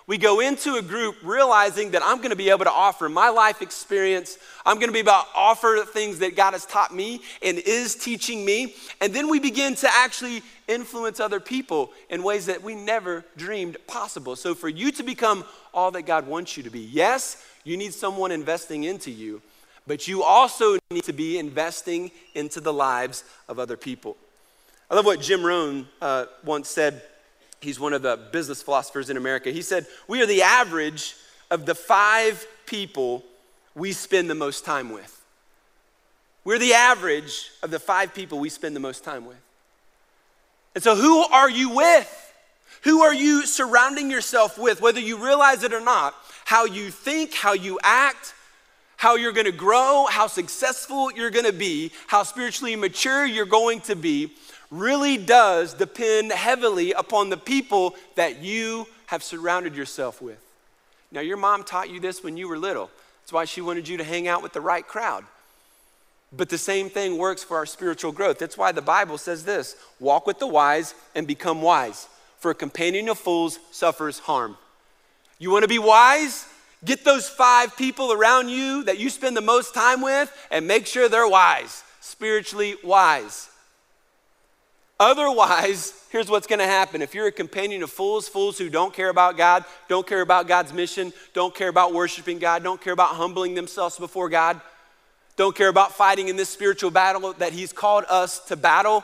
We 0.08 0.18
go 0.18 0.40
into 0.40 0.76
a 0.76 0.82
group 0.82 1.18
realizing 1.24 1.92
that 1.92 2.02
I'm 2.04 2.18
going 2.18 2.32
to 2.32 2.36
be 2.36 2.50
able 2.50 2.66
to 2.66 2.72
offer 2.72 3.08
my 3.08 3.30
life 3.30 3.62
experience. 3.62 4.38
I'm 4.66 4.78
going 4.78 4.88
to 4.88 4.94
be 4.94 5.00
able 5.00 5.12
to 5.12 5.26
offer 5.36 5.86
things 5.86 6.20
that 6.20 6.36
God 6.36 6.54
has 6.54 6.66
taught 6.66 6.94
me 6.94 7.22
and 7.42 7.58
is 7.60 7.96
teaching 7.96 8.44
me. 8.44 8.74
And 9.00 9.14
then 9.14 9.30
we 9.30 9.40
begin 9.40 9.76
to 9.76 9.90
actually 9.90 10.42
influence 10.68 11.20
other 11.20 11.40
people 11.40 11.92
in 12.10 12.24
ways 12.24 12.48
that 12.48 12.64
we 12.64 12.74
never 12.74 13.24
dreamed 13.38 13.78
possible. 13.88 14.36
So, 14.36 14.56
for 14.56 14.70
you 14.70 14.92
to 14.94 15.04
become 15.04 15.46
all 15.74 15.92
that 15.92 16.04
God 16.04 16.28
wants 16.28 16.58
you 16.58 16.64
to 16.64 16.70
be, 16.70 16.80
yes, 16.80 17.46
you 17.64 17.78
need 17.78 17.94
someone 17.94 18.32
investing 18.32 18.86
into 18.86 19.12
you, 19.12 19.42
but 19.86 20.08
you 20.08 20.24
also 20.24 20.80
need 20.90 21.04
to 21.04 21.14
be 21.14 21.38
investing 21.38 22.12
into 22.34 22.60
the 22.60 22.74
lives 22.74 23.24
of 23.48 23.60
other 23.60 23.78
people. 23.78 24.18
I 24.90 24.96
love 24.96 25.06
what 25.06 25.22
Jim 25.22 25.44
Rohn 25.46 25.88
uh, 26.02 26.26
once 26.44 26.68
said 26.68 27.02
He's 27.62 27.80
one 27.80 27.94
of 27.94 28.02
the 28.02 28.18
business 28.32 28.64
philosophers 28.64 29.10
in 29.10 29.18
America. 29.18 29.52
He 29.52 29.62
said, 29.62 29.86
We 30.08 30.22
are 30.22 30.26
the 30.26 30.42
average 30.42 31.16
of 31.52 31.66
the 31.66 31.76
five 31.76 32.46
people 32.66 33.24
we 33.76 33.92
spend 33.92 34.30
the 34.30 34.36
most 34.36 34.66
time 34.66 34.92
with. 34.92 35.22
We're 36.44 36.58
the 36.58 36.74
average 36.74 37.52
of 37.62 37.70
the 37.70 37.80
five 37.80 38.16
people 38.16 38.40
we 38.40 38.50
spend 38.50 38.76
the 38.76 38.80
most 38.80 39.04
time 39.04 39.26
with. 39.26 39.38
And 40.74 40.84
so, 40.84 40.96
who 40.96 41.24
are 41.26 41.50
you 41.50 41.70
with? 41.70 42.34
Who 42.84 43.04
are 43.04 43.14
you 43.14 43.46
surrounding 43.46 44.10
yourself 44.10 44.58
with, 44.58 44.82
whether 44.82 45.00
you 45.00 45.24
realize 45.24 45.62
it 45.64 45.72
or 45.72 45.82
not? 45.82 46.16
How 46.46 46.66
you 46.66 46.90
think, 46.90 47.36
how 47.36 47.54
you 47.54 47.78
act, 47.84 48.34
how 48.98 49.16
you're 49.16 49.34
gonna 49.34 49.52
grow, 49.52 50.08
how 50.10 50.26
successful 50.26 51.12
you're 51.12 51.30
gonna 51.30 51.52
be, 51.52 51.92
how 52.08 52.24
spiritually 52.24 52.76
mature 52.76 53.24
you're 53.24 53.46
going 53.46 53.82
to 53.82 53.96
be 53.96 54.32
really 54.72 55.18
does 55.18 55.74
depend 55.74 56.32
heavily 56.32 56.94
upon 56.94 57.30
the 57.30 57.38
people 57.38 57.96
that 58.16 58.42
you 58.42 58.88
have 59.08 59.22
surrounded 59.22 59.76
yourself 59.76 60.22
with. 60.22 60.40
Now, 61.12 61.20
your 61.20 61.38
mom 61.38 61.64
taught 61.64 61.90
you 61.90 62.00
this 62.00 62.24
when 62.24 62.38
you 62.38 62.48
were 62.48 62.58
little. 62.58 62.90
That's 63.22 63.34
why 63.34 63.46
she 63.46 63.60
wanted 63.60 63.88
you 63.88 63.98
to 63.98 64.04
hang 64.04 64.30
out 64.30 64.42
with 64.42 64.54
the 64.54 64.62
right 64.62 64.88
crowd. 64.88 65.26
But 66.32 66.48
the 66.48 66.58
same 66.58 66.90
thing 66.90 67.18
works 67.18 67.44
for 67.44 67.58
our 67.58 67.66
spiritual 67.66 68.14
growth. 68.14 68.40
That's 68.40 68.58
why 68.58 68.72
the 68.72 68.82
Bible 68.82 69.18
says 69.18 69.44
this 69.44 69.76
walk 70.00 70.26
with 70.26 70.40
the 70.40 70.48
wise 70.48 70.96
and 71.14 71.28
become 71.28 71.62
wise, 71.62 72.08
for 72.40 72.52
a 72.52 72.56
companion 72.56 73.10
of 73.10 73.20
fools 73.20 73.60
suffers 73.72 74.20
harm. 74.20 74.58
You 75.38 75.52
wanna 75.52 75.68
be 75.68 75.80
wise? 75.80 76.48
Get 76.86 77.04
those 77.04 77.28
five 77.28 77.76
people 77.76 78.14
around 78.14 78.50
you 78.50 78.84
that 78.86 78.98
you 78.98 79.10
spend 79.10 79.36
the 79.36 79.42
most 79.42 79.74
time 79.74 80.02
with 80.02 80.32
and 80.50 80.66
make 80.66 80.88
sure 80.88 81.10
they're 81.10 81.28
wise, 81.28 81.84
spiritually 82.00 82.76
wise. 82.84 83.51
Otherwise, 85.02 86.00
here's 86.12 86.30
what's 86.30 86.46
going 86.46 86.60
to 86.60 86.68
happen. 86.68 87.02
If 87.02 87.16
you're 87.16 87.26
a 87.26 87.32
companion 87.32 87.82
of 87.82 87.90
fools, 87.90 88.28
fools 88.28 88.60
who 88.60 88.70
don't 88.70 88.94
care 88.94 89.10
about 89.10 89.36
God, 89.36 89.66
don't 89.88 90.06
care 90.06 90.22
about 90.22 90.48
God's 90.48 90.72
mission, 90.72 91.12
don't 91.34 91.56
care 91.56 91.70
about 91.70 91.92
worshiping 91.92 92.38
God, 92.38 92.62
don't 92.62 92.80
care 92.80 92.94
about 92.94 93.16
humbling 93.16 93.56
themselves 93.56 93.98
before 93.98 94.30
God, 94.30 94.62
don't 95.38 95.56
care 95.56 95.70
about 95.70 95.92
fighting 95.94 96.28
in 96.28 96.36
this 96.36 96.50
spiritual 96.50 96.92
battle 96.92 97.34
that 97.40 97.52
He's 97.52 97.74
called 97.74 98.06
us 98.10 98.46
to 98.46 98.56
battle, 98.56 99.04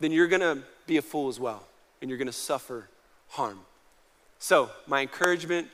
then 0.00 0.10
you're 0.10 0.26
going 0.26 0.40
to 0.40 0.62
be 0.86 0.96
a 0.96 1.02
fool 1.02 1.28
as 1.28 1.38
well, 1.38 1.62
and 2.00 2.08
you're 2.08 2.16
going 2.16 2.24
to 2.24 2.32
suffer 2.32 2.88
harm. 3.28 3.58
So, 4.38 4.70
my 4.86 5.02
encouragement 5.02 5.68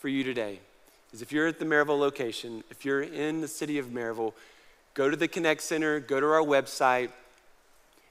for 0.00 0.08
you 0.08 0.24
today 0.24 0.58
is 1.12 1.22
if 1.22 1.30
you're 1.30 1.46
at 1.46 1.60
the 1.60 1.64
Maryville 1.64 2.00
location, 2.00 2.64
if 2.68 2.84
you're 2.84 3.02
in 3.02 3.42
the 3.42 3.48
city 3.48 3.78
of 3.78 3.86
Maryville, 3.86 4.32
go 4.94 5.08
to 5.08 5.16
the 5.16 5.28
Connect 5.28 5.62
Center, 5.62 6.00
go 6.00 6.18
to 6.18 6.26
our 6.26 6.42
website, 6.42 7.10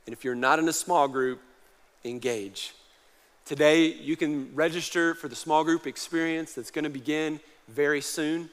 and 0.10 0.18
if 0.18 0.24
you're 0.24 0.34
not 0.34 0.58
in 0.58 0.68
a 0.68 0.74
small 0.74 1.08
group, 1.08 1.40
engage. 2.04 2.74
Today, 3.46 3.94
you 3.94 4.18
can 4.18 4.50
register 4.56 5.14
for 5.14 5.28
the 5.28 5.36
small 5.36 5.64
group 5.64 5.86
experience 5.86 6.54
that's 6.54 6.72
going 6.72 6.86
to 6.86 6.90
begin 6.90 7.40
very 7.68 8.02
soon. 8.02 8.50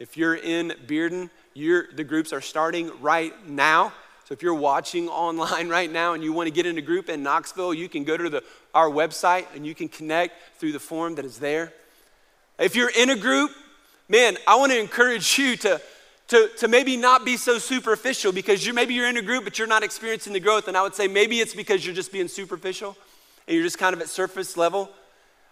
If 0.00 0.16
you're 0.16 0.34
in 0.34 0.72
Bearden, 0.88 1.30
the 1.54 2.04
groups 2.04 2.32
are 2.32 2.40
starting 2.40 2.90
right 3.00 3.32
now. 3.48 3.92
So 4.24 4.32
if 4.32 4.42
you're 4.42 4.52
watching 4.52 5.08
online 5.26 5.68
right 5.68 5.92
now 5.92 6.14
and 6.14 6.24
you 6.24 6.32
want 6.32 6.48
to 6.48 6.52
get 6.52 6.66
in 6.66 6.76
a 6.76 6.82
group 6.82 7.08
in 7.08 7.22
Knoxville, 7.22 7.72
you 7.72 7.88
can 7.88 8.02
go 8.02 8.16
to 8.16 8.28
the, 8.28 8.42
our 8.74 8.90
website 8.90 9.46
and 9.54 9.64
you 9.64 9.76
can 9.76 9.86
connect 9.86 10.58
through 10.58 10.72
the 10.72 10.80
form 10.80 11.14
that 11.14 11.24
is 11.24 11.38
there. 11.38 11.72
If 12.58 12.74
you're 12.74 12.90
in 12.90 13.10
a 13.10 13.16
group, 13.16 13.52
man, 14.08 14.38
I 14.44 14.56
want 14.56 14.72
to 14.72 14.80
encourage 14.80 15.38
you 15.38 15.56
to 15.58 15.80
to, 16.28 16.48
to 16.58 16.68
maybe 16.68 16.96
not 16.96 17.24
be 17.24 17.36
so 17.36 17.58
superficial 17.58 18.32
because 18.32 18.64
you're 18.64 18.74
maybe 18.74 18.94
you're 18.94 19.08
in 19.08 19.16
a 19.16 19.22
group 19.22 19.44
but 19.44 19.58
you're 19.58 19.68
not 19.68 19.82
experiencing 19.82 20.32
the 20.32 20.40
growth. 20.40 20.68
And 20.68 20.76
i 20.76 20.82
would 20.82 20.94
say 20.94 21.08
maybe 21.08 21.40
it's 21.40 21.54
because 21.54 21.84
you're 21.84 21.94
just 21.94 22.12
being 22.12 22.28
superficial 22.28 22.96
and 23.46 23.54
you're 23.54 23.64
just 23.64 23.78
kind 23.78 23.94
of 23.94 24.00
at 24.00 24.08
surface 24.08 24.56
level. 24.56 24.90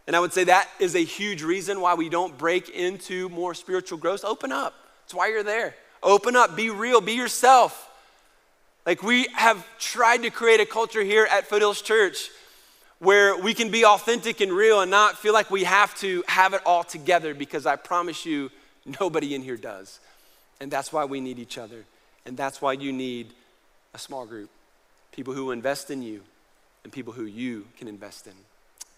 And 0.07 0.16
i 0.16 0.20
would 0.20 0.33
say 0.33 0.45
that 0.45 0.68
is 0.81 0.95
a 0.95 1.05
huge 1.05 1.43
reason 1.43 1.81
why 1.81 1.95
we 1.95 2.09
don't 2.09 2.37
break 2.37 2.68
into 2.70 3.29
more 3.29 3.55
spiritual 3.55 3.99
growth. 3.99 4.25
Open 4.25 4.53
up. 4.53 4.75
That's 5.03 5.14
why 5.14 5.29
you're 5.29 5.43
there. 5.43 5.75
Open 6.03 6.37
up. 6.37 6.57
Be 6.57 6.70
real. 6.70 7.01
Be 7.01 7.12
yourself. 7.12 7.91
Like 8.85 9.03
we 9.03 9.29
have 9.35 9.64
tried 9.79 10.18
to 10.18 10.31
create 10.31 10.61
a 10.61 10.66
culture 10.66 11.03
here 11.03 11.27
at 11.31 11.47
foothills 11.47 11.81
church 11.81 12.31
where 12.99 13.37
we 13.37 13.55
can 13.55 13.70
be 13.70 13.85
authentic 13.85 14.41
and 14.41 14.53
real 14.53 14.81
and 14.81 14.91
not 14.91 15.18
feel 15.18 15.33
like 15.33 15.51
we 15.51 15.64
have 15.64 15.95
to 15.97 16.22
have 16.29 16.55
it 16.55 16.62
all 16.64 16.85
together 16.85 17.35
because 17.35 17.66
i 17.66 17.75
promise 17.75 18.25
you 18.25 18.51
nobody 19.01 19.35
in 19.35 19.43
here 19.43 19.57
does 19.57 19.99
and 20.61 20.71
that's 20.71 20.93
why 20.93 21.05
we 21.05 21.21
need 21.21 21.39
each 21.39 21.59
other. 21.59 21.85
And 22.27 22.37
that's 22.37 22.63
why 22.63 22.73
you 22.73 22.93
need 22.93 23.33
a 23.93 23.99
small 23.99 24.27
group 24.27 24.51
people 25.13 25.33
who 25.33 25.53
invest 25.53 25.91
in 25.93 26.03
you 26.03 26.21
and 26.83 26.93
people 26.93 27.13
who 27.13 27.25
you 27.25 27.67
can 27.79 27.87
invest 27.87 28.27
in. 28.27 28.33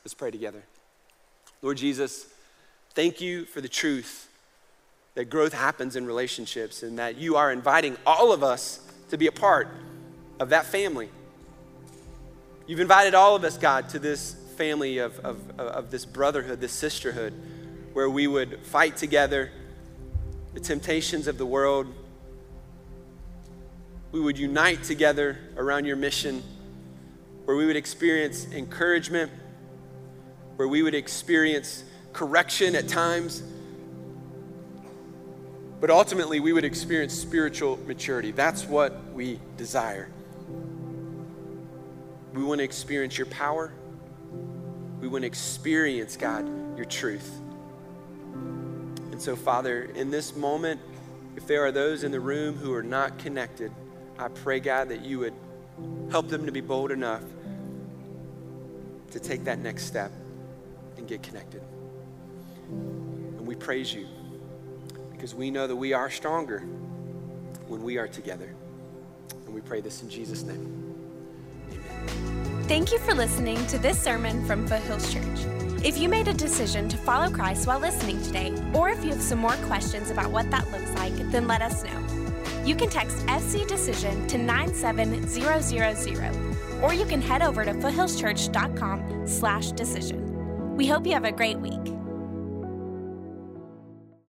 Let's 0.02 0.14
pray 0.14 0.30
together. 0.30 0.62
Lord 1.60 1.76
Jesus, 1.76 2.26
thank 2.94 3.20
you 3.20 3.44
for 3.44 3.60
the 3.60 3.68
truth 3.68 4.28
that 5.14 5.26
growth 5.26 5.52
happens 5.52 5.94
in 5.94 6.06
relationships 6.06 6.82
and 6.82 6.98
that 6.98 7.16
you 7.16 7.36
are 7.36 7.52
inviting 7.52 7.98
all 8.06 8.32
of 8.32 8.42
us 8.42 8.80
to 9.10 9.18
be 9.18 9.26
a 9.26 9.32
part 9.32 9.68
of 10.40 10.48
that 10.50 10.64
family. 10.64 11.10
You've 12.66 12.80
invited 12.80 13.14
all 13.14 13.36
of 13.36 13.44
us, 13.44 13.58
God, 13.58 13.90
to 13.90 13.98
this 13.98 14.34
family 14.56 14.98
of, 14.98 15.18
of, 15.20 15.60
of 15.60 15.90
this 15.90 16.06
brotherhood, 16.06 16.60
this 16.60 16.72
sisterhood, 16.72 17.34
where 17.92 18.08
we 18.08 18.26
would 18.26 18.60
fight 18.64 18.96
together 18.96 19.50
the 20.56 20.60
temptations 20.62 21.26
of 21.26 21.36
the 21.36 21.44
world. 21.44 21.86
We 24.10 24.20
would 24.20 24.38
unite 24.38 24.82
together 24.84 25.38
around 25.54 25.84
your 25.84 25.96
mission, 25.96 26.42
where 27.44 27.58
we 27.58 27.66
would 27.66 27.76
experience 27.76 28.46
encouragement, 28.54 29.30
where 30.56 30.66
we 30.66 30.82
would 30.82 30.94
experience 30.94 31.84
correction 32.14 32.74
at 32.74 32.88
times, 32.88 33.42
but 35.78 35.90
ultimately 35.90 36.40
we 36.40 36.54
would 36.54 36.64
experience 36.64 37.12
spiritual 37.12 37.78
maturity. 37.86 38.30
That's 38.30 38.64
what 38.64 39.12
we 39.12 39.38
desire. 39.58 40.08
We 42.32 42.42
want 42.42 42.60
to 42.60 42.64
experience 42.64 43.18
your 43.18 43.26
power. 43.26 43.74
We 45.02 45.08
want 45.08 45.20
to 45.20 45.26
experience, 45.26 46.16
God, 46.16 46.48
your 46.78 46.86
truth. 46.86 47.42
And 49.16 49.22
so, 49.22 49.34
Father, 49.34 49.84
in 49.94 50.10
this 50.10 50.36
moment, 50.36 50.78
if 51.36 51.46
there 51.46 51.64
are 51.64 51.72
those 51.72 52.04
in 52.04 52.12
the 52.12 52.20
room 52.20 52.54
who 52.54 52.74
are 52.74 52.82
not 52.82 53.16
connected, 53.16 53.72
I 54.18 54.28
pray, 54.28 54.60
God, 54.60 54.90
that 54.90 55.06
you 55.06 55.20
would 55.20 55.32
help 56.10 56.28
them 56.28 56.44
to 56.44 56.52
be 56.52 56.60
bold 56.60 56.90
enough 56.90 57.22
to 59.12 59.18
take 59.18 59.44
that 59.44 59.58
next 59.58 59.86
step 59.86 60.12
and 60.98 61.08
get 61.08 61.22
connected. 61.22 61.62
And 62.68 63.46
we 63.46 63.54
praise 63.54 63.90
you 63.90 64.06
because 65.12 65.34
we 65.34 65.50
know 65.50 65.66
that 65.66 65.76
we 65.76 65.94
are 65.94 66.10
stronger 66.10 66.58
when 67.68 67.82
we 67.82 67.96
are 67.96 68.08
together. 68.08 68.54
And 69.46 69.54
we 69.54 69.62
pray 69.62 69.80
this 69.80 70.02
in 70.02 70.10
Jesus' 70.10 70.42
name. 70.42 70.94
Amen. 71.72 72.55
Thank 72.68 72.90
you 72.90 72.98
for 72.98 73.14
listening 73.14 73.64
to 73.68 73.78
this 73.78 73.96
sermon 73.96 74.44
from 74.44 74.66
Foothills 74.66 75.14
Church. 75.14 75.24
If 75.84 75.98
you 75.98 76.08
made 76.08 76.26
a 76.26 76.34
decision 76.34 76.88
to 76.88 76.96
follow 76.96 77.30
Christ 77.30 77.68
while 77.68 77.78
listening 77.78 78.20
today, 78.22 78.52
or 78.74 78.88
if 78.88 79.04
you 79.04 79.10
have 79.10 79.22
some 79.22 79.38
more 79.38 79.54
questions 79.68 80.10
about 80.10 80.32
what 80.32 80.50
that 80.50 80.68
looks 80.72 80.90
like, 80.94 81.14
then 81.30 81.46
let 81.46 81.62
us 81.62 81.84
know. 81.84 82.04
You 82.64 82.74
can 82.74 82.90
text 82.90 83.18
FC 83.26 83.64
Decision 83.68 84.26
to 84.26 84.38
97000, 84.38 86.82
or 86.82 86.92
you 86.92 87.06
can 87.06 87.22
head 87.22 87.40
over 87.40 87.64
to 87.64 87.72
foothillschurch.com 87.72 89.28
slash 89.28 89.70
decision. 89.70 90.74
We 90.74 90.88
hope 90.88 91.06
you 91.06 91.12
have 91.12 91.24
a 91.24 91.30
great 91.30 91.60
week. 91.60 91.95